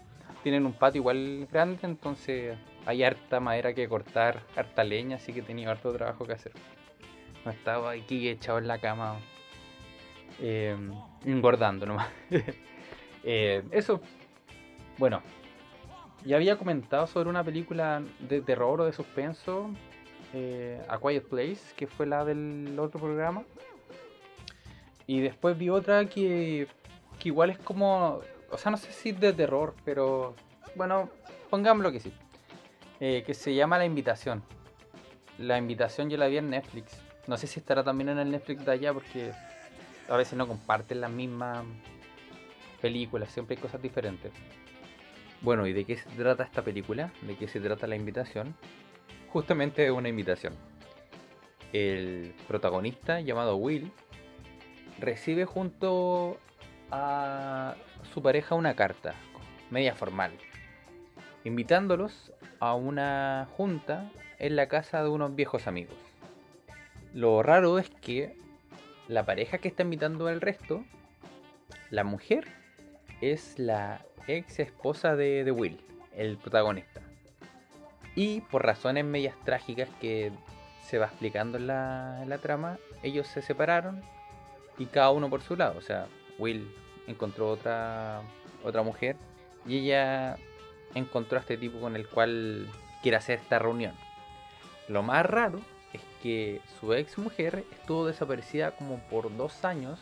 tienen 0.43 0.65
un 0.65 0.73
patio 0.73 0.99
igual 0.99 1.47
grande, 1.51 1.79
entonces 1.83 2.55
hay 2.85 3.03
harta 3.03 3.39
madera 3.39 3.73
que 3.73 3.87
cortar, 3.89 4.43
harta 4.55 4.83
leña, 4.83 5.15
así 5.15 5.33
que 5.33 5.39
he 5.39 5.43
tenido 5.43 5.71
harto 5.71 5.91
trabajo 5.91 6.25
que 6.25 6.33
hacer. 6.33 6.51
No 7.43 7.51
estaba 7.51 7.91
aquí 7.91 8.29
echado 8.29 8.59
en 8.59 8.67
la 8.67 8.77
cama, 8.77 9.17
eh, 10.39 10.77
engordando 11.25 11.85
nomás. 11.85 12.09
Eh, 13.27 13.63
eso, 13.71 14.01
bueno, 14.99 15.23
ya 16.25 16.37
había 16.37 16.57
comentado 16.57 17.07
sobre 17.07 17.29
una 17.29 17.43
película 17.43 18.03
de 18.19 18.41
terror 18.41 18.81
o 18.81 18.85
de 18.85 18.93
suspenso, 18.93 19.69
eh, 20.33 20.83
A 20.89 20.99
Quiet 20.99 21.27
Place, 21.27 21.61
que 21.75 21.87
fue 21.87 22.07
la 22.07 22.25
del 22.25 22.77
otro 22.79 22.99
programa. 22.99 23.43
Y 25.07 25.21
después 25.21 25.57
vi 25.57 25.69
otra 25.69 26.05
que, 26.05 26.67
que 27.19 27.29
igual 27.29 27.51
es 27.51 27.59
como, 27.59 28.21
o 28.51 28.57
sea, 28.57 28.71
no 28.71 28.77
sé 28.77 28.91
si 28.91 29.11
de 29.11 29.33
terror, 29.33 29.75
pero 29.85 30.35
bueno, 30.75 31.09
pongámoslo 31.49 31.91
que 31.91 31.99
sí. 31.99 32.11
Eh, 32.99 33.23
que 33.25 33.33
se 33.33 33.53
llama 33.53 33.77
La 33.77 33.85
Invitación. 33.85 34.41
La 35.37 35.57
Invitación 35.57 36.09
yo 36.09 36.17
la 36.17 36.27
vi 36.27 36.37
en 36.37 36.49
Netflix. 36.49 36.99
No 37.27 37.37
sé 37.37 37.45
si 37.45 37.59
estará 37.59 37.83
también 37.83 38.09
en 38.09 38.17
el 38.17 38.31
Netflix 38.31 38.65
de 38.65 38.71
allá 38.71 38.93
porque 38.93 39.31
a 40.09 40.17
veces 40.17 40.37
no 40.37 40.47
comparten 40.47 41.01
las 41.01 41.11
mismas 41.11 41.63
películas, 42.81 43.29
siempre 43.31 43.55
hay 43.55 43.61
cosas 43.61 43.81
diferentes. 43.81 44.31
Bueno, 45.45 45.67
¿y 45.67 45.73
de 45.73 45.85
qué 45.85 45.95
se 45.95 46.09
trata 46.09 46.43
esta 46.43 46.63
película? 46.63 47.11
¿De 47.21 47.35
qué 47.35 47.47
se 47.47 47.59
trata 47.59 47.85
la 47.85 47.95
invitación? 47.95 48.55
Justamente 49.29 49.85
es 49.85 49.91
una 49.91 50.09
invitación. 50.09 50.55
El 51.71 52.33
protagonista, 52.47 53.21
llamado 53.21 53.55
Will, 53.55 53.91
recibe 54.97 55.45
junto 55.45 56.39
a 56.89 57.75
su 58.11 58.23
pareja 58.23 58.55
una 58.55 58.75
carta, 58.75 59.13
media 59.69 59.93
formal, 59.93 60.31
invitándolos 61.43 62.33
a 62.59 62.73
una 62.73 63.47
junta 63.55 64.09
en 64.39 64.55
la 64.55 64.67
casa 64.67 65.03
de 65.03 65.09
unos 65.09 65.35
viejos 65.35 65.67
amigos. 65.67 65.95
Lo 67.13 67.43
raro 67.43 67.77
es 67.77 67.91
que 67.91 68.35
la 69.07 69.27
pareja 69.27 69.59
que 69.59 69.67
está 69.67 69.83
invitando 69.83 70.25
al 70.25 70.41
resto, 70.41 70.83
la 71.91 72.03
mujer, 72.03 72.64
es 73.21 73.57
la 73.59 74.05
ex 74.27 74.59
esposa 74.59 75.15
de, 75.15 75.43
de 75.43 75.51
Will, 75.51 75.79
el 76.15 76.37
protagonista. 76.37 77.01
Y 78.15 78.41
por 78.41 78.65
razones 78.65 79.03
medias 79.05 79.35
trágicas 79.43 79.89
que 79.99 80.31
se 80.83 80.97
va 80.97 81.07
explicando 81.07 81.57
en 81.57 81.67
la, 81.67 82.23
la 82.27 82.37
trama, 82.37 82.77
ellos 83.03 83.27
se 83.27 83.41
separaron 83.41 84.01
y 84.77 84.85
cada 84.85 85.11
uno 85.11 85.29
por 85.29 85.41
su 85.41 85.55
lado. 85.55 85.77
O 85.77 85.81
sea, 85.81 86.07
Will 86.37 86.73
encontró 87.07 87.49
otra, 87.49 88.21
otra 88.63 88.83
mujer 88.83 89.15
y 89.65 89.79
ella 89.79 90.37
encontró 90.93 91.37
a 91.37 91.41
este 91.41 91.57
tipo 91.57 91.79
con 91.79 91.95
el 91.95 92.07
cual 92.07 92.67
quiere 93.01 93.17
hacer 93.17 93.39
esta 93.39 93.59
reunión. 93.59 93.93
Lo 94.87 95.03
más 95.03 95.25
raro 95.25 95.59
es 95.93 96.01
que 96.21 96.61
su 96.79 96.93
ex 96.93 97.17
mujer 97.17 97.63
estuvo 97.71 98.05
desaparecida 98.05 98.71
como 98.71 98.99
por 99.09 99.35
dos 99.35 99.65
años 99.65 99.99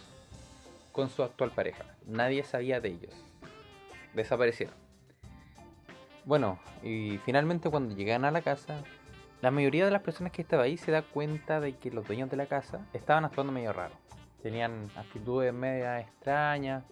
con 0.94 1.10
su 1.10 1.24
actual 1.24 1.52
pareja. 1.52 1.84
Nadie 2.06 2.44
sabía 2.44 2.80
de 2.80 2.90
ellos. 2.90 3.14
Desaparecieron. 4.14 4.76
Bueno, 6.24 6.60
y 6.82 7.18
finalmente 7.26 7.70
cuando 7.70 7.94
llegan 7.94 8.24
a 8.24 8.32
la 8.32 8.42
casa, 8.42 8.82
la 9.42 9.52
mayoría 9.52 9.84
de 9.84 9.92
las 9.92 10.04
personas 10.04 10.32
que 10.32 10.44
estaban 10.44 10.64
ahí 10.64 10.78
se 10.78 10.92
da 10.92 11.02
cuenta 11.02 11.60
de 11.60 11.76
que 11.76 11.92
los 11.92 12.08
dueños 12.08 12.30
de 12.30 12.38
la 12.38 12.46
casa 12.46 12.88
estaban 12.94 13.26
actuando 13.26 13.52
medio 13.52 13.74
raro. 13.74 13.94
Tenían 14.42 14.90
actitudes 14.96 15.54
media 15.54 16.00
extrañas, 16.00 16.86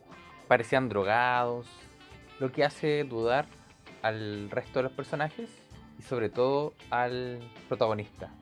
parecían 0.49 0.89
drogados, 0.89 1.67
lo 2.39 2.51
que 2.51 2.65
hace 2.65 3.05
dudar 3.05 3.45
al 4.01 4.49
resto 4.49 4.79
de 4.79 4.83
los 4.83 4.91
personajes 4.91 5.49
y 5.97 6.01
sobre 6.01 6.29
todo 6.29 6.73
al 6.89 7.39
protagonista. 7.69 8.33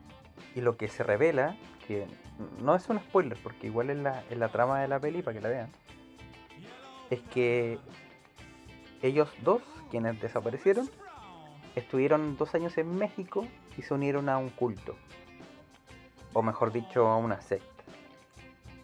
Y 0.56 0.62
lo 0.62 0.78
que 0.78 0.88
se 0.88 1.04
revela, 1.04 1.56
que 1.88 2.08
no 2.62 2.76
es 2.76 2.88
un 2.90 3.00
spoiler 3.00 3.38
porque 3.42 3.68
igual 3.68 3.90
en 3.90 4.04
la, 4.04 4.24
la 4.30 4.50
trama 4.50 4.82
de 4.82 4.88
la 4.88 5.00
peli 5.00 5.22
para 5.22 5.36
que 5.36 5.42
la 5.42 5.50
vean, 5.50 5.72
es 7.10 7.22
que 7.34 7.80
ellos 9.02 9.30
dos, 9.42 9.62
quienes 9.92 10.20
desaparecieron, 10.22 10.90
estuvieron 11.76 12.38
dos 12.38 12.56
años 12.56 12.78
en 12.78 12.96
México 12.96 13.48
y 13.78 13.82
se 13.82 13.94
unieron 13.94 14.30
a 14.30 14.38
un 14.38 14.50
culto. 14.50 14.96
O 16.34 16.42
mejor 16.42 16.72
dicho, 16.72 17.08
a 17.08 17.18
una 17.18 17.42
secta. 17.42 17.84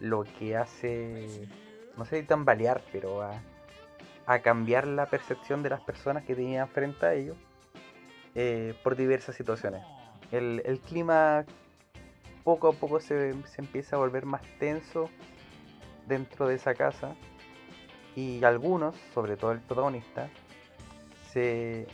Lo 0.00 0.24
que 0.24 0.56
hace, 0.56 1.48
no 1.96 2.04
sé 2.04 2.20
si 2.20 2.26
tambalear, 2.26 2.82
pero 2.92 3.22
a, 3.22 3.40
a 4.26 4.40
cambiar 4.40 4.86
la 4.86 5.06
percepción 5.06 5.62
de 5.62 5.70
las 5.70 5.80
personas 5.80 6.24
que 6.24 6.34
tenían 6.34 6.68
frente 6.68 7.06
a 7.06 7.14
ellos 7.14 7.36
eh, 8.34 8.74
por 8.82 8.96
diversas 8.96 9.36
situaciones. 9.36 9.82
El, 10.32 10.60
el, 10.66 10.80
clima 10.80 11.44
poco 12.46 12.68
a 12.68 12.72
poco 12.72 13.00
se, 13.00 13.32
se 13.32 13.60
empieza 13.60 13.96
a 13.96 13.98
volver 13.98 14.24
más 14.24 14.40
tenso 14.60 15.10
dentro 16.06 16.46
de 16.46 16.54
esa 16.54 16.76
casa 16.76 17.16
y 18.14 18.44
algunos, 18.44 18.94
sobre 19.12 19.36
todo 19.36 19.50
el 19.50 19.58
protagonista, 19.58 20.30
se 21.32 21.88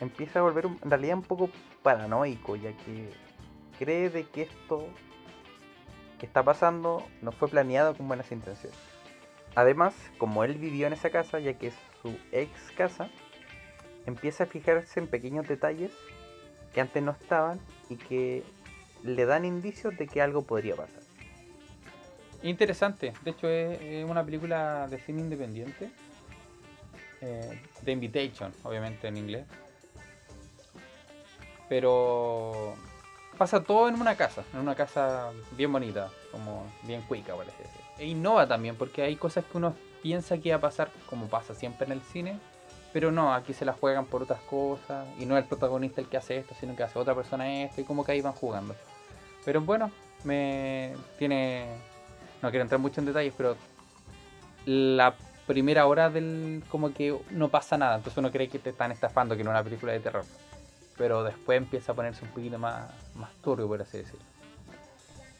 empieza 0.00 0.38
a 0.38 0.42
volver 0.42 0.66
en 0.66 0.90
realidad 0.90 1.16
un 1.16 1.24
poco 1.24 1.50
paranoico, 1.82 2.54
ya 2.54 2.70
que 2.76 3.10
cree 3.80 4.08
de 4.08 4.22
que 4.28 4.42
esto 4.42 4.86
que 6.20 6.26
está 6.26 6.44
pasando 6.44 7.04
no 7.20 7.32
fue 7.32 7.48
planeado 7.48 7.96
con 7.96 8.06
buenas 8.06 8.30
intenciones. 8.30 8.78
Además, 9.56 9.92
como 10.18 10.44
él 10.44 10.54
vivió 10.54 10.86
en 10.86 10.92
esa 10.92 11.10
casa, 11.10 11.40
ya 11.40 11.54
que 11.54 11.66
es 11.66 11.74
su 12.00 12.16
ex 12.30 12.70
casa, 12.76 13.10
empieza 14.06 14.44
a 14.44 14.46
fijarse 14.46 15.00
en 15.00 15.08
pequeños 15.08 15.48
detalles 15.48 15.90
que 16.72 16.80
antes 16.80 17.02
no 17.02 17.10
estaban 17.10 17.58
y 17.88 17.96
que 17.96 18.44
le 19.02 19.26
dan 19.26 19.44
indicios 19.44 19.96
de 19.96 20.06
que 20.06 20.20
algo 20.20 20.42
podría 20.42 20.76
pasar. 20.76 21.02
Interesante, 22.42 23.12
de 23.22 23.30
hecho 23.30 23.48
es 23.48 24.04
una 24.04 24.24
película 24.24 24.86
de 24.88 24.98
cine 25.00 25.22
independiente, 25.22 25.90
eh, 27.20 27.62
The 27.84 27.92
Invitation, 27.92 28.52
obviamente 28.62 29.08
en 29.08 29.16
inglés, 29.16 29.46
pero 31.68 32.74
pasa 33.36 33.62
todo 33.62 33.88
en 33.88 34.00
una 34.00 34.16
casa, 34.16 34.44
en 34.52 34.60
una 34.60 34.74
casa 34.74 35.32
bien 35.52 35.72
bonita, 35.72 36.10
como 36.30 36.64
bien 36.82 37.02
cuica, 37.02 37.34
parece. 37.34 37.64
E 37.98 38.06
innova 38.06 38.46
también, 38.46 38.76
porque 38.76 39.02
hay 39.02 39.16
cosas 39.16 39.44
que 39.44 39.56
uno 39.56 39.74
piensa 40.02 40.38
que 40.38 40.50
va 40.50 40.56
a 40.56 40.60
pasar, 40.60 40.90
como 41.08 41.28
pasa 41.28 41.54
siempre 41.54 41.86
en 41.86 41.92
el 41.92 42.02
cine, 42.02 42.38
pero 42.96 43.12
no, 43.12 43.34
aquí 43.34 43.52
se 43.52 43.66
la 43.66 43.74
juegan 43.74 44.06
por 44.06 44.22
otras 44.22 44.40
cosas, 44.40 45.06
y 45.18 45.26
no 45.26 45.36
es 45.36 45.42
el 45.42 45.48
protagonista 45.50 46.00
el 46.00 46.08
que 46.08 46.16
hace 46.16 46.38
esto, 46.38 46.54
sino 46.58 46.74
que 46.74 46.82
hace 46.82 46.98
otra 46.98 47.14
persona 47.14 47.62
esto, 47.62 47.82
y 47.82 47.84
como 47.84 48.02
que 48.02 48.12
ahí 48.12 48.22
van 48.22 48.32
jugando. 48.32 48.74
Pero 49.44 49.60
bueno, 49.60 49.90
me 50.24 50.94
tiene 51.18 51.76
no 52.40 52.48
quiero 52.48 52.62
entrar 52.62 52.80
mucho 52.80 53.02
en 53.02 53.06
detalles, 53.06 53.34
pero 53.36 53.54
la 54.64 55.14
primera 55.46 55.84
hora 55.86 56.08
del 56.08 56.64
como 56.70 56.94
que 56.94 57.14
no 57.32 57.50
pasa 57.50 57.76
nada, 57.76 57.96
entonces 57.96 58.16
uno 58.16 58.32
cree 58.32 58.48
que 58.48 58.58
te 58.58 58.70
están 58.70 58.90
estafando, 58.92 59.36
que 59.36 59.44
no 59.44 59.50
es 59.50 59.56
una 59.56 59.62
película 59.62 59.92
de 59.92 60.00
terror. 60.00 60.24
Pero 60.96 61.22
después 61.22 61.58
empieza 61.58 61.92
a 61.92 61.94
ponerse 61.94 62.24
un 62.24 62.30
poquito 62.30 62.58
más, 62.58 62.88
más 63.14 63.30
turbio, 63.42 63.68
por 63.68 63.82
así 63.82 63.98
decirlo. 63.98 64.24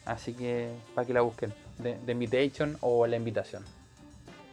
Así 0.05 0.35
que 0.35 0.75
para 0.93 1.07
que 1.07 1.13
la 1.15 1.21
busquen, 1.21 1.55
The, 1.81 2.11
Invitation 2.11 2.77
o 2.81 3.07
La 3.07 3.15
Invitación. 3.15 3.65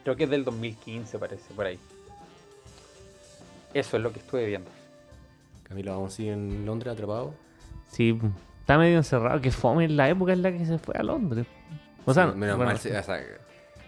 Creo 0.04 0.16
que 0.16 0.24
es 0.24 0.30
del 0.30 0.42
2015, 0.42 1.18
parece, 1.18 1.52
por 1.52 1.66
ahí. 1.66 1.78
Eso 3.74 3.96
es 3.96 4.02
lo 4.02 4.12
que 4.12 4.20
estuve 4.20 4.46
viendo. 4.46 4.70
Camilo, 5.64 5.92
¿vamos 5.92 6.16
a 6.16 6.22
ir 6.22 6.32
en 6.32 6.64
Londres 6.64 6.92
atrapado? 6.92 7.34
Sí, 7.88 8.16
está 8.60 8.78
medio 8.78 8.98
encerrado, 8.98 9.40
que 9.40 9.50
fome 9.50 9.84
en 9.84 9.96
la 9.96 10.08
época 10.08 10.32
en 10.32 10.42
la 10.42 10.52
que 10.52 10.64
se 10.64 10.78
fue 10.78 10.94
a 10.96 11.02
Londres. 11.02 11.46
O 12.04 12.14
sea, 12.14 12.26
menos 12.28 12.56
mal, 12.56 12.78
se, 12.78 12.94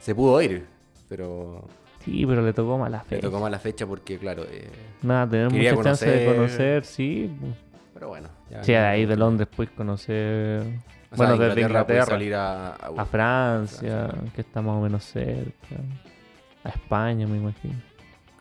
se, 0.01 0.15
pudo 0.15 0.43
ir, 0.43 0.67
pero. 1.09 1.65
Sí, 2.05 2.25
pero 2.27 2.43
le 2.43 2.53
tocó 2.53 2.79
mala 2.79 3.01
fecha. 3.01 3.17
Le 3.17 3.23
tocó 3.23 3.39
mala 3.39 3.59
fecha 3.59 3.87
porque, 3.87 4.19
claro. 4.19 4.45
Eh, 4.45 4.69
Nada, 5.03 5.29
tener 5.29 5.51
mucha 5.51 5.83
chance 5.83 6.11
de 6.11 6.35
conocer, 6.35 6.85
sí. 6.85 7.31
Pero 7.95 8.09
bueno. 8.09 8.29
Ya 8.51 8.65
sí, 8.65 8.75
ahí 8.75 9.07
de 9.07 9.17
Londres 9.17 9.49
puedes 9.55 9.73
conocer. 9.73 10.65
bueno, 11.15 11.37
desde 11.37 11.61
Inglaterra. 11.61 12.07
salir 12.07 12.35
a, 12.35 12.75
a, 12.75 13.05
Francia, 13.05 14.09
que 14.35 14.41
está 14.41 14.63
más 14.63 14.77
o 14.77 14.81
menos 14.81 15.05
cerca. 15.05 15.77
A 16.65 16.71
España, 16.71 17.27
me 17.27 17.37
imagino. 17.37 17.77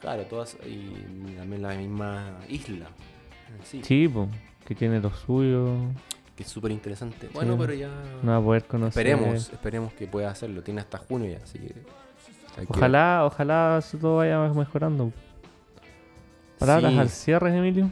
Claro, 0.06 0.24
todas. 0.26 0.56
Y 0.64 1.36
también 1.36 1.64
la 1.64 1.74
misma 1.74 2.38
isla. 2.48 2.86
Sí, 3.64 3.82
sí 3.84 4.08
que 4.64 4.76
tiene 4.76 5.00
lo 5.00 5.10
suyo 5.12 5.78
que 6.36 6.44
es 6.44 6.50
súper 6.50 6.72
interesante. 6.72 7.28
Bueno, 7.34 7.58
pero 7.58 7.74
ya. 7.74 7.90
No 8.22 8.34
va 8.34 8.38
a 8.38 8.42
poder 8.42 8.66
conocer. 8.66 9.08
Esperemos, 9.08 9.50
esperemos 9.52 9.94
que 9.94 10.06
pueda 10.06 10.30
hacerlo. 10.30 10.62
Tiene 10.62 10.82
hasta 10.82 11.00
junio 11.00 11.32
ya, 11.32 11.44
así 11.44 11.58
que. 11.58 11.74
Ojalá, 12.68 13.22
que... 13.22 13.26
ojalá 13.26 13.84
todo 14.00 14.18
vaya 14.18 14.38
mejorando. 14.54 15.12
Palabras 16.60 16.94
al 16.94 17.10
cierre, 17.10 17.58
Emilio. 17.58 17.90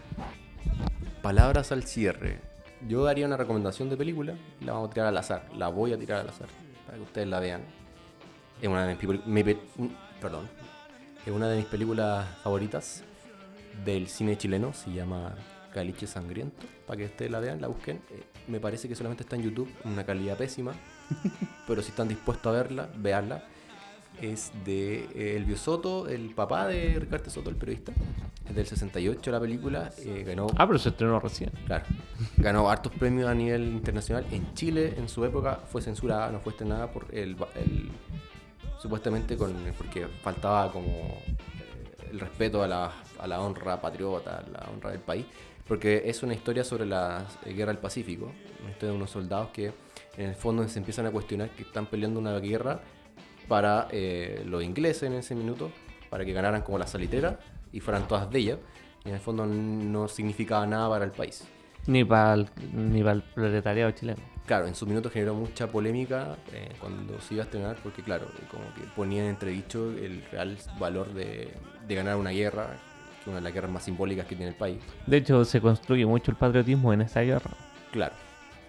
Palabras 1.23 1.71
al 1.71 1.81
cierre. 1.81 2.41
Yo 2.87 3.03
daría 3.03 3.25
una 3.25 3.37
recomendación 3.37 3.89
de 3.89 3.97
película 3.97 4.35
y 4.61 4.65
la 4.65 4.73
vamos 4.73 4.91
a 4.91 4.93
tirar 4.93 5.07
al 5.07 5.17
azar. 5.17 5.49
La 5.55 5.69
voy 5.69 5.93
a 5.93 5.97
tirar 5.97 6.19
al 6.19 6.29
azar 6.29 6.47
para 6.85 6.99
que 6.99 7.03
ustedes 7.03 7.27
la 7.27 7.39
vean. 7.39 7.61
Es 8.61 8.67
una 8.67 8.85
de 8.85 8.95
mis, 9.25 9.57
perdón. 10.21 10.47
Es 11.25 11.31
una 11.31 11.47
de 11.47 11.55
mis 11.55 11.65
películas 11.65 12.27
favoritas 12.43 13.01
del 13.85 14.09
cine 14.09 14.37
chileno. 14.37 14.73
Se 14.73 14.91
llama 14.91 15.33
Caliche 15.73 16.05
Sangriento, 16.05 16.65
para 16.85 16.97
que 16.97 17.05
ustedes 17.05 17.31
la 17.31 17.39
vean, 17.39 17.61
la 17.61 17.67
busquen. 17.67 18.01
Eh, 18.11 18.23
me 18.47 18.59
parece 18.59 18.89
que 18.89 18.95
solamente 18.95 19.23
está 19.23 19.37
en 19.37 19.43
YouTube, 19.43 19.69
una 19.85 20.05
calidad 20.05 20.37
pésima, 20.37 20.73
pero 21.67 21.81
si 21.81 21.91
están 21.91 22.09
dispuestos 22.09 22.47
a 22.47 22.51
verla, 22.51 22.89
veanla. 22.97 23.41
Es 24.21 24.51
de 24.65 25.05
eh, 25.15 25.37
Elvio 25.37 25.55
Soto, 25.55 26.09
el 26.09 26.35
papá 26.35 26.67
de 26.67 26.99
Ricardo 26.99 27.29
Soto, 27.29 27.49
el 27.49 27.55
periodista. 27.55 27.93
Es 28.47 28.53
del 28.53 28.67
68 28.67 29.31
la 29.31 29.39
película. 29.39 29.91
Eh, 29.99 30.23
ganó. 30.27 30.47
Ah, 30.57 30.67
pero 30.67 30.77
se 30.77 30.89
estrenó 30.89 31.21
recién. 31.21 31.51
Claro. 31.65 31.85
Ganó 32.35 32.69
hartos 32.69 32.91
premios 32.91 33.29
a 33.29 33.33
nivel 33.33 33.63
internacional. 33.63 34.25
En 34.29 34.53
Chile, 34.55 34.93
en 34.97 35.07
su 35.07 35.23
época, 35.23 35.61
fue 35.71 35.81
censurada, 35.81 36.31
no 36.33 36.41
fue 36.41 36.51
estrenada 36.51 36.91
por 36.91 37.07
el. 37.13 37.37
Supuestamente 38.83 39.35
con, 39.35 39.55
porque 39.77 40.07
faltaba 40.21 40.71
como 40.71 41.17
el 42.11 42.19
respeto 42.19 42.61
a 42.61 42.67
la, 42.67 42.91
a 43.17 43.25
la 43.25 43.41
honra 43.41 43.81
patriota, 43.81 44.43
a 44.45 44.49
la 44.49 44.69
honra 44.71 44.91
del 44.91 44.99
país 44.99 45.25
porque 45.67 46.03
es 46.05 46.23
una 46.23 46.33
historia 46.33 46.63
sobre 46.63 46.85
la 46.85 47.25
eh, 47.45 47.53
guerra 47.53 47.71
del 47.71 47.79
Pacífico, 47.79 48.31
una 48.81 48.93
unos 48.93 49.11
soldados 49.11 49.49
que 49.49 49.71
en 50.17 50.29
el 50.29 50.35
fondo 50.35 50.67
se 50.67 50.79
empiezan 50.79 51.05
a 51.05 51.11
cuestionar 51.11 51.49
que 51.51 51.63
están 51.63 51.85
peleando 51.85 52.19
una 52.19 52.37
guerra 52.39 52.81
para 53.47 53.87
eh, 53.91 54.43
los 54.45 54.63
ingleses 54.63 55.03
en 55.03 55.13
ese 55.13 55.35
minuto, 55.35 55.71
para 56.09 56.25
que 56.25 56.33
ganaran 56.33 56.61
como 56.61 56.77
la 56.77 56.87
salitera 56.87 57.39
y 57.71 57.79
fueran 57.79 58.07
todas 58.07 58.29
de 58.29 58.39
ellas, 58.39 58.59
y 59.05 59.09
en 59.09 59.15
el 59.15 59.21
fondo 59.21 59.45
no 59.45 60.07
significaba 60.07 60.65
nada 60.67 60.89
para 60.89 61.05
el 61.05 61.11
país. 61.11 61.45
Ni 61.87 62.03
para 62.03 62.33
el, 62.33 62.49
ni 62.73 63.01
para 63.01 63.13
el 63.13 63.21
proletariado 63.21 63.91
chileno. 63.91 64.21
Claro, 64.45 64.67
en 64.67 64.75
su 64.75 64.85
minuto 64.85 65.09
generó 65.09 65.35
mucha 65.35 65.67
polémica 65.67 66.37
eh, 66.51 66.69
cuando 66.79 67.19
se 67.21 67.35
iba 67.35 67.43
a 67.43 67.45
estrenar, 67.45 67.77
porque 67.81 68.03
claro, 68.03 68.27
como 68.51 68.63
que 68.75 68.81
ponía 68.95 69.23
en 69.23 69.29
entredicho 69.29 69.89
el 69.91 70.21
real 70.31 70.57
valor 70.79 71.13
de, 71.13 71.53
de 71.87 71.95
ganar 71.95 72.17
una 72.17 72.31
guerra 72.31 72.77
una 73.25 73.37
de 73.37 73.41
las 73.41 73.53
guerras 73.53 73.71
más 73.71 73.83
simbólicas 73.83 74.25
que 74.25 74.35
tiene 74.35 74.51
el 74.51 74.57
país. 74.57 74.79
De 75.07 75.15
hecho, 75.17 75.45
se 75.45 75.61
construye 75.61 76.05
mucho 76.05 76.31
el 76.31 76.35
patriotismo 76.35 76.91
en 76.91 77.01
esa 77.01 77.21
guerra. 77.21 77.51
Claro. 77.91 78.13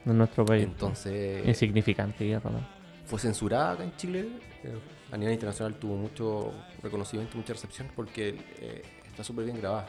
En 0.07 0.17
nuestro 0.17 0.45
país. 0.45 0.63
Entonces. 0.63 1.45
Insignificante 1.47 2.25
guerra, 2.25 2.51
¿no? 2.51 2.85
fue 3.07 3.19
censurada 3.19 3.73
acá 3.73 3.85
en 3.85 3.95
Chile. 3.97 4.29
eh, 4.63 4.79
a 5.13 5.17
nivel 5.17 5.35
internacional 5.35 5.75
tuvo 5.75 5.97
mucho 5.97 6.53
reconocimiento, 6.83 7.37
mucha 7.37 7.53
recepción 7.53 7.89
porque 7.95 8.37
eh, 8.59 8.83
está 9.07 9.23
súper 9.23 9.45
bien 9.45 9.59
grabada 9.59 9.87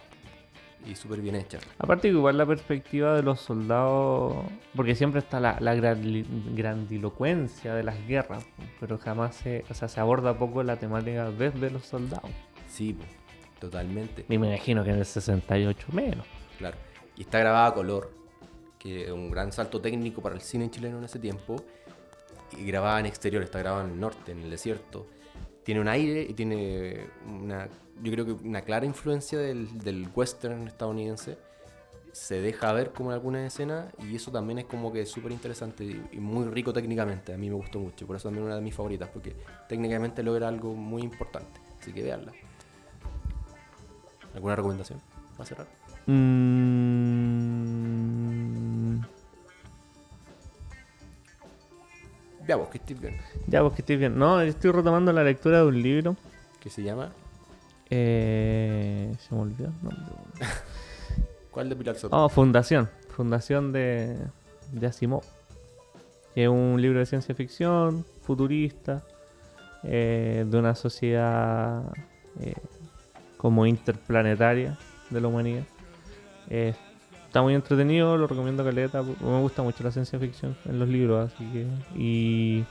y 0.86 0.96
súper 0.96 1.22
bien 1.22 1.36
hecha. 1.36 1.60
Aparte 1.78 2.10
que 2.10 2.16
igual 2.16 2.38
la 2.38 2.46
perspectiva 2.46 3.16
de 3.16 3.24
los 3.24 3.40
soldados, 3.40 4.46
porque 4.76 4.96
siempre 4.96 5.20
está 5.20 5.40
la, 5.40 5.58
la 5.60 5.76
grandilocuencia 5.76 7.74
de 7.74 7.84
las 7.84 8.08
guerras, 8.08 8.46
pero 8.80 8.98
jamás 8.98 9.36
se, 9.36 9.66
o 9.70 9.74
sea, 9.74 9.88
se 9.88 10.00
aborda 10.00 10.38
poco 10.38 10.64
la 10.64 10.78
temática 10.78 11.32
desde 11.32 11.72
los 11.72 11.86
soldados. 11.86 12.30
Sí, 12.68 12.98
totalmente. 13.60 14.26
Y 14.30 14.38
me 14.38 14.48
imagino 14.48 14.84
que 14.84 14.92
en 14.92 14.98
el 14.98 15.06
68 15.06 15.88
menos. 15.92 16.26
Claro. 16.58 16.78
Y 17.16 17.22
está 17.22 17.40
grabada 17.40 17.68
a 17.68 17.74
color, 17.74 18.12
que 18.78 19.06
es 19.06 19.12
un 19.12 19.32
gran 19.32 19.52
salto 19.52 19.82
técnico 19.82 20.22
para 20.22 20.36
el 20.36 20.42
cine 20.42 20.70
chileno 20.70 21.00
en 21.00 21.06
ese 21.06 21.20
tiempo. 21.20 21.56
Y 22.58 22.66
grabada 22.66 23.00
en 23.00 23.06
exterior, 23.08 23.42
está 23.44 23.60
grabada 23.60 23.86
en 23.86 23.92
el 23.92 24.00
norte, 24.00 24.32
en 24.32 24.42
el 24.42 24.50
desierto. 24.50 25.08
Tiene 25.64 25.82
un 25.82 25.88
aire 25.88 26.22
y 26.22 26.34
tiene 26.34 27.08
una, 27.26 27.68
yo 28.02 28.12
creo 28.12 28.26
que 28.26 28.34
una 28.34 28.62
clara 28.62 28.86
influencia 28.86 29.40
del, 29.40 29.80
del 29.80 30.08
western 30.14 30.68
estadounidense. 30.68 31.38
Se 32.12 32.40
deja 32.40 32.72
ver 32.72 32.92
como 32.92 33.10
en 33.10 33.16
algunas 33.16 33.42
escenas 33.46 33.88
y 34.00 34.16
eso 34.16 34.32
también 34.32 34.60
es 34.60 34.66
como 34.66 34.94
que 34.94 35.06
súper 35.06 35.34
interesante 35.34 35.84
y, 35.84 36.18
muy 36.18 36.46
rico 36.46 36.72
técnicamente. 36.72 37.34
A 37.34 37.38
mí 37.38 37.50
me 37.50 37.56
gustó 37.56 37.78
mucho, 37.80 38.08
por 38.08 38.16
eso 38.16 38.30
también 38.30 38.44
es 38.44 38.48
una 38.48 38.56
de 38.56 38.62
mis 38.62 38.74
favoritas, 38.74 39.10
porque 39.10 39.36
técnicamente 39.68 40.24
logra 40.24 40.48
algo 40.48 40.74
muy 40.74 41.02
importante. 41.02 41.60
Así 41.82 41.92
que 41.92 42.04
veanla. 42.04 42.32
¿Alguna 44.34 44.56
recomendación? 44.56 45.02
¿Va 45.38 45.44
a 45.44 45.46
cerrar? 45.46 45.68
Mm, 46.08 47.36
Ya 52.48 52.56
vos, 52.58 52.70
que 52.70 52.78
estés 52.78 53.00
bien. 53.00 53.18
ya, 53.48 53.62
pues 53.62 53.74
que 53.74 53.82
estoy 53.82 53.98
bien. 53.98 54.18
No, 54.18 54.40
estoy 54.40 54.72
retomando 54.72 55.12
la 55.12 55.24
lectura 55.24 55.60
de 55.60 55.66
un 55.66 55.82
libro. 55.82 56.16
¿Qué 56.60 56.70
se 56.70 56.84
llama? 56.84 57.12
Eh, 57.90 59.14
se 59.20 59.36
me 59.36 59.42
olvidó. 59.42 59.68
el 59.68 59.84
nombre. 59.84 60.02
¿Cuál 61.52 61.70
de 61.70 61.76
Pilar 61.76 61.96
Soto? 61.96 62.16
Oh, 62.16 62.30
Fundación. 62.30 62.90
Fundación 63.10 63.72
de, 63.72 64.18
de 64.72 64.88
Asimov. 64.88 65.24
Que 66.34 66.44
es 66.44 66.50
un 66.50 66.82
libro 66.82 67.00
de 67.00 67.06
ciencia 67.06 67.34
ficción, 67.34 68.06
futurista, 68.22 69.04
eh, 69.84 70.46
de 70.48 70.58
una 70.58 70.76
sociedad 70.76 71.84
eh, 72.42 72.56
como 73.38 73.66
interplanetaria 73.66 74.78
de 75.10 75.22
la 75.22 75.28
humanidad. 75.28 75.64
Eh, 76.50 76.74
está 77.28 77.42
muy 77.42 77.54
entretenido, 77.54 78.18
lo 78.18 78.28
recomiendo 78.28 78.64
caleta. 78.64 79.02
Me 79.02 79.42
gusta 79.42 79.62
mucho 79.62 79.84
la 79.84 79.92
ciencia 79.92 80.20
ficción 80.20 80.58
en 80.66 80.80
los 80.80 80.90
libros, 80.90 81.32
así 81.32 81.46
que. 81.52 81.68
Y. 81.96 82.66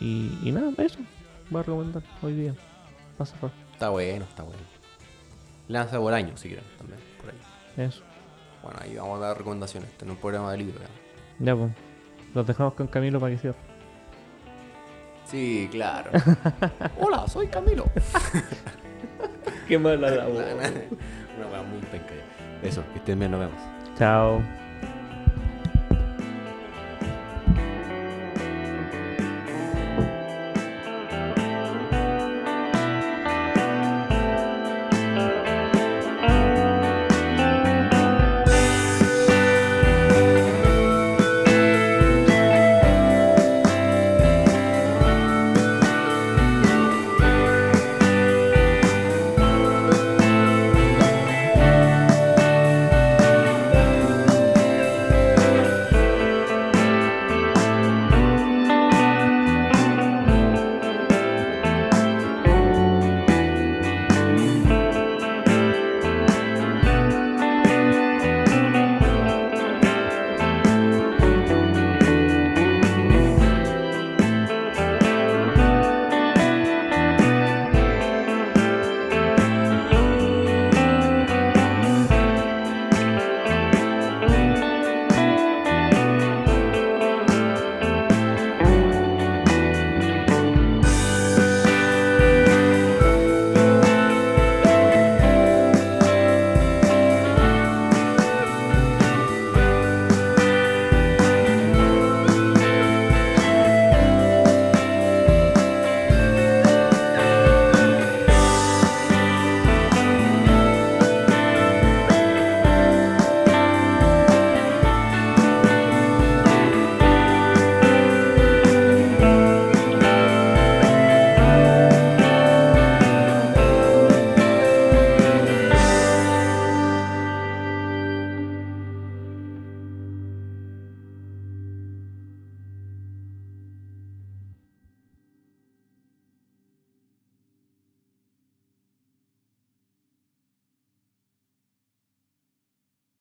Y, 0.00 0.38
y 0.42 0.52
nada, 0.52 0.72
eso. 0.78 0.98
Voy 1.48 1.60
a 1.60 1.62
recomendar 1.62 2.02
hoy 2.22 2.34
día. 2.34 2.54
Va 3.18 3.22
a 3.22 3.26
cerrar. 3.26 3.65
Está 3.76 3.90
bueno, 3.90 4.24
está 4.24 4.42
bueno. 4.42 4.62
Lanza 5.68 5.98
por 5.98 6.14
año, 6.14 6.34
si 6.38 6.48
quieren, 6.48 6.64
también, 6.78 6.98
por 7.20 7.28
ahí. 7.28 7.86
Eso. 7.86 8.02
Bueno, 8.62 8.78
ahí 8.80 8.96
vamos 8.96 9.18
a 9.18 9.26
dar 9.26 9.36
recomendaciones. 9.36 9.90
Es 9.94 10.02
un 10.02 10.16
programa 10.16 10.50
de 10.52 10.56
libro. 10.56 10.80
ya. 10.80 11.44
Ya, 11.44 11.54
pues. 11.54 11.72
Los 12.32 12.46
dejamos 12.46 12.72
con 12.72 12.86
Camilo 12.86 13.20
para 13.20 13.34
que 13.34 13.38
cierre. 13.38 13.58
Sí, 15.26 15.68
claro. 15.70 16.10
Hola, 16.98 17.28
soy 17.28 17.48
Camilo. 17.48 17.84
Qué 19.68 19.78
mala 19.78 20.26
Una 20.26 21.46
weá 21.52 21.62
muy 21.62 21.80
penca. 21.90 22.14
Eso, 22.62 22.82
que 22.94 22.98
estén 23.00 23.18
bien, 23.18 23.30
nos 23.30 23.40
vemos. 23.40 23.60
Chao. 23.98 24.40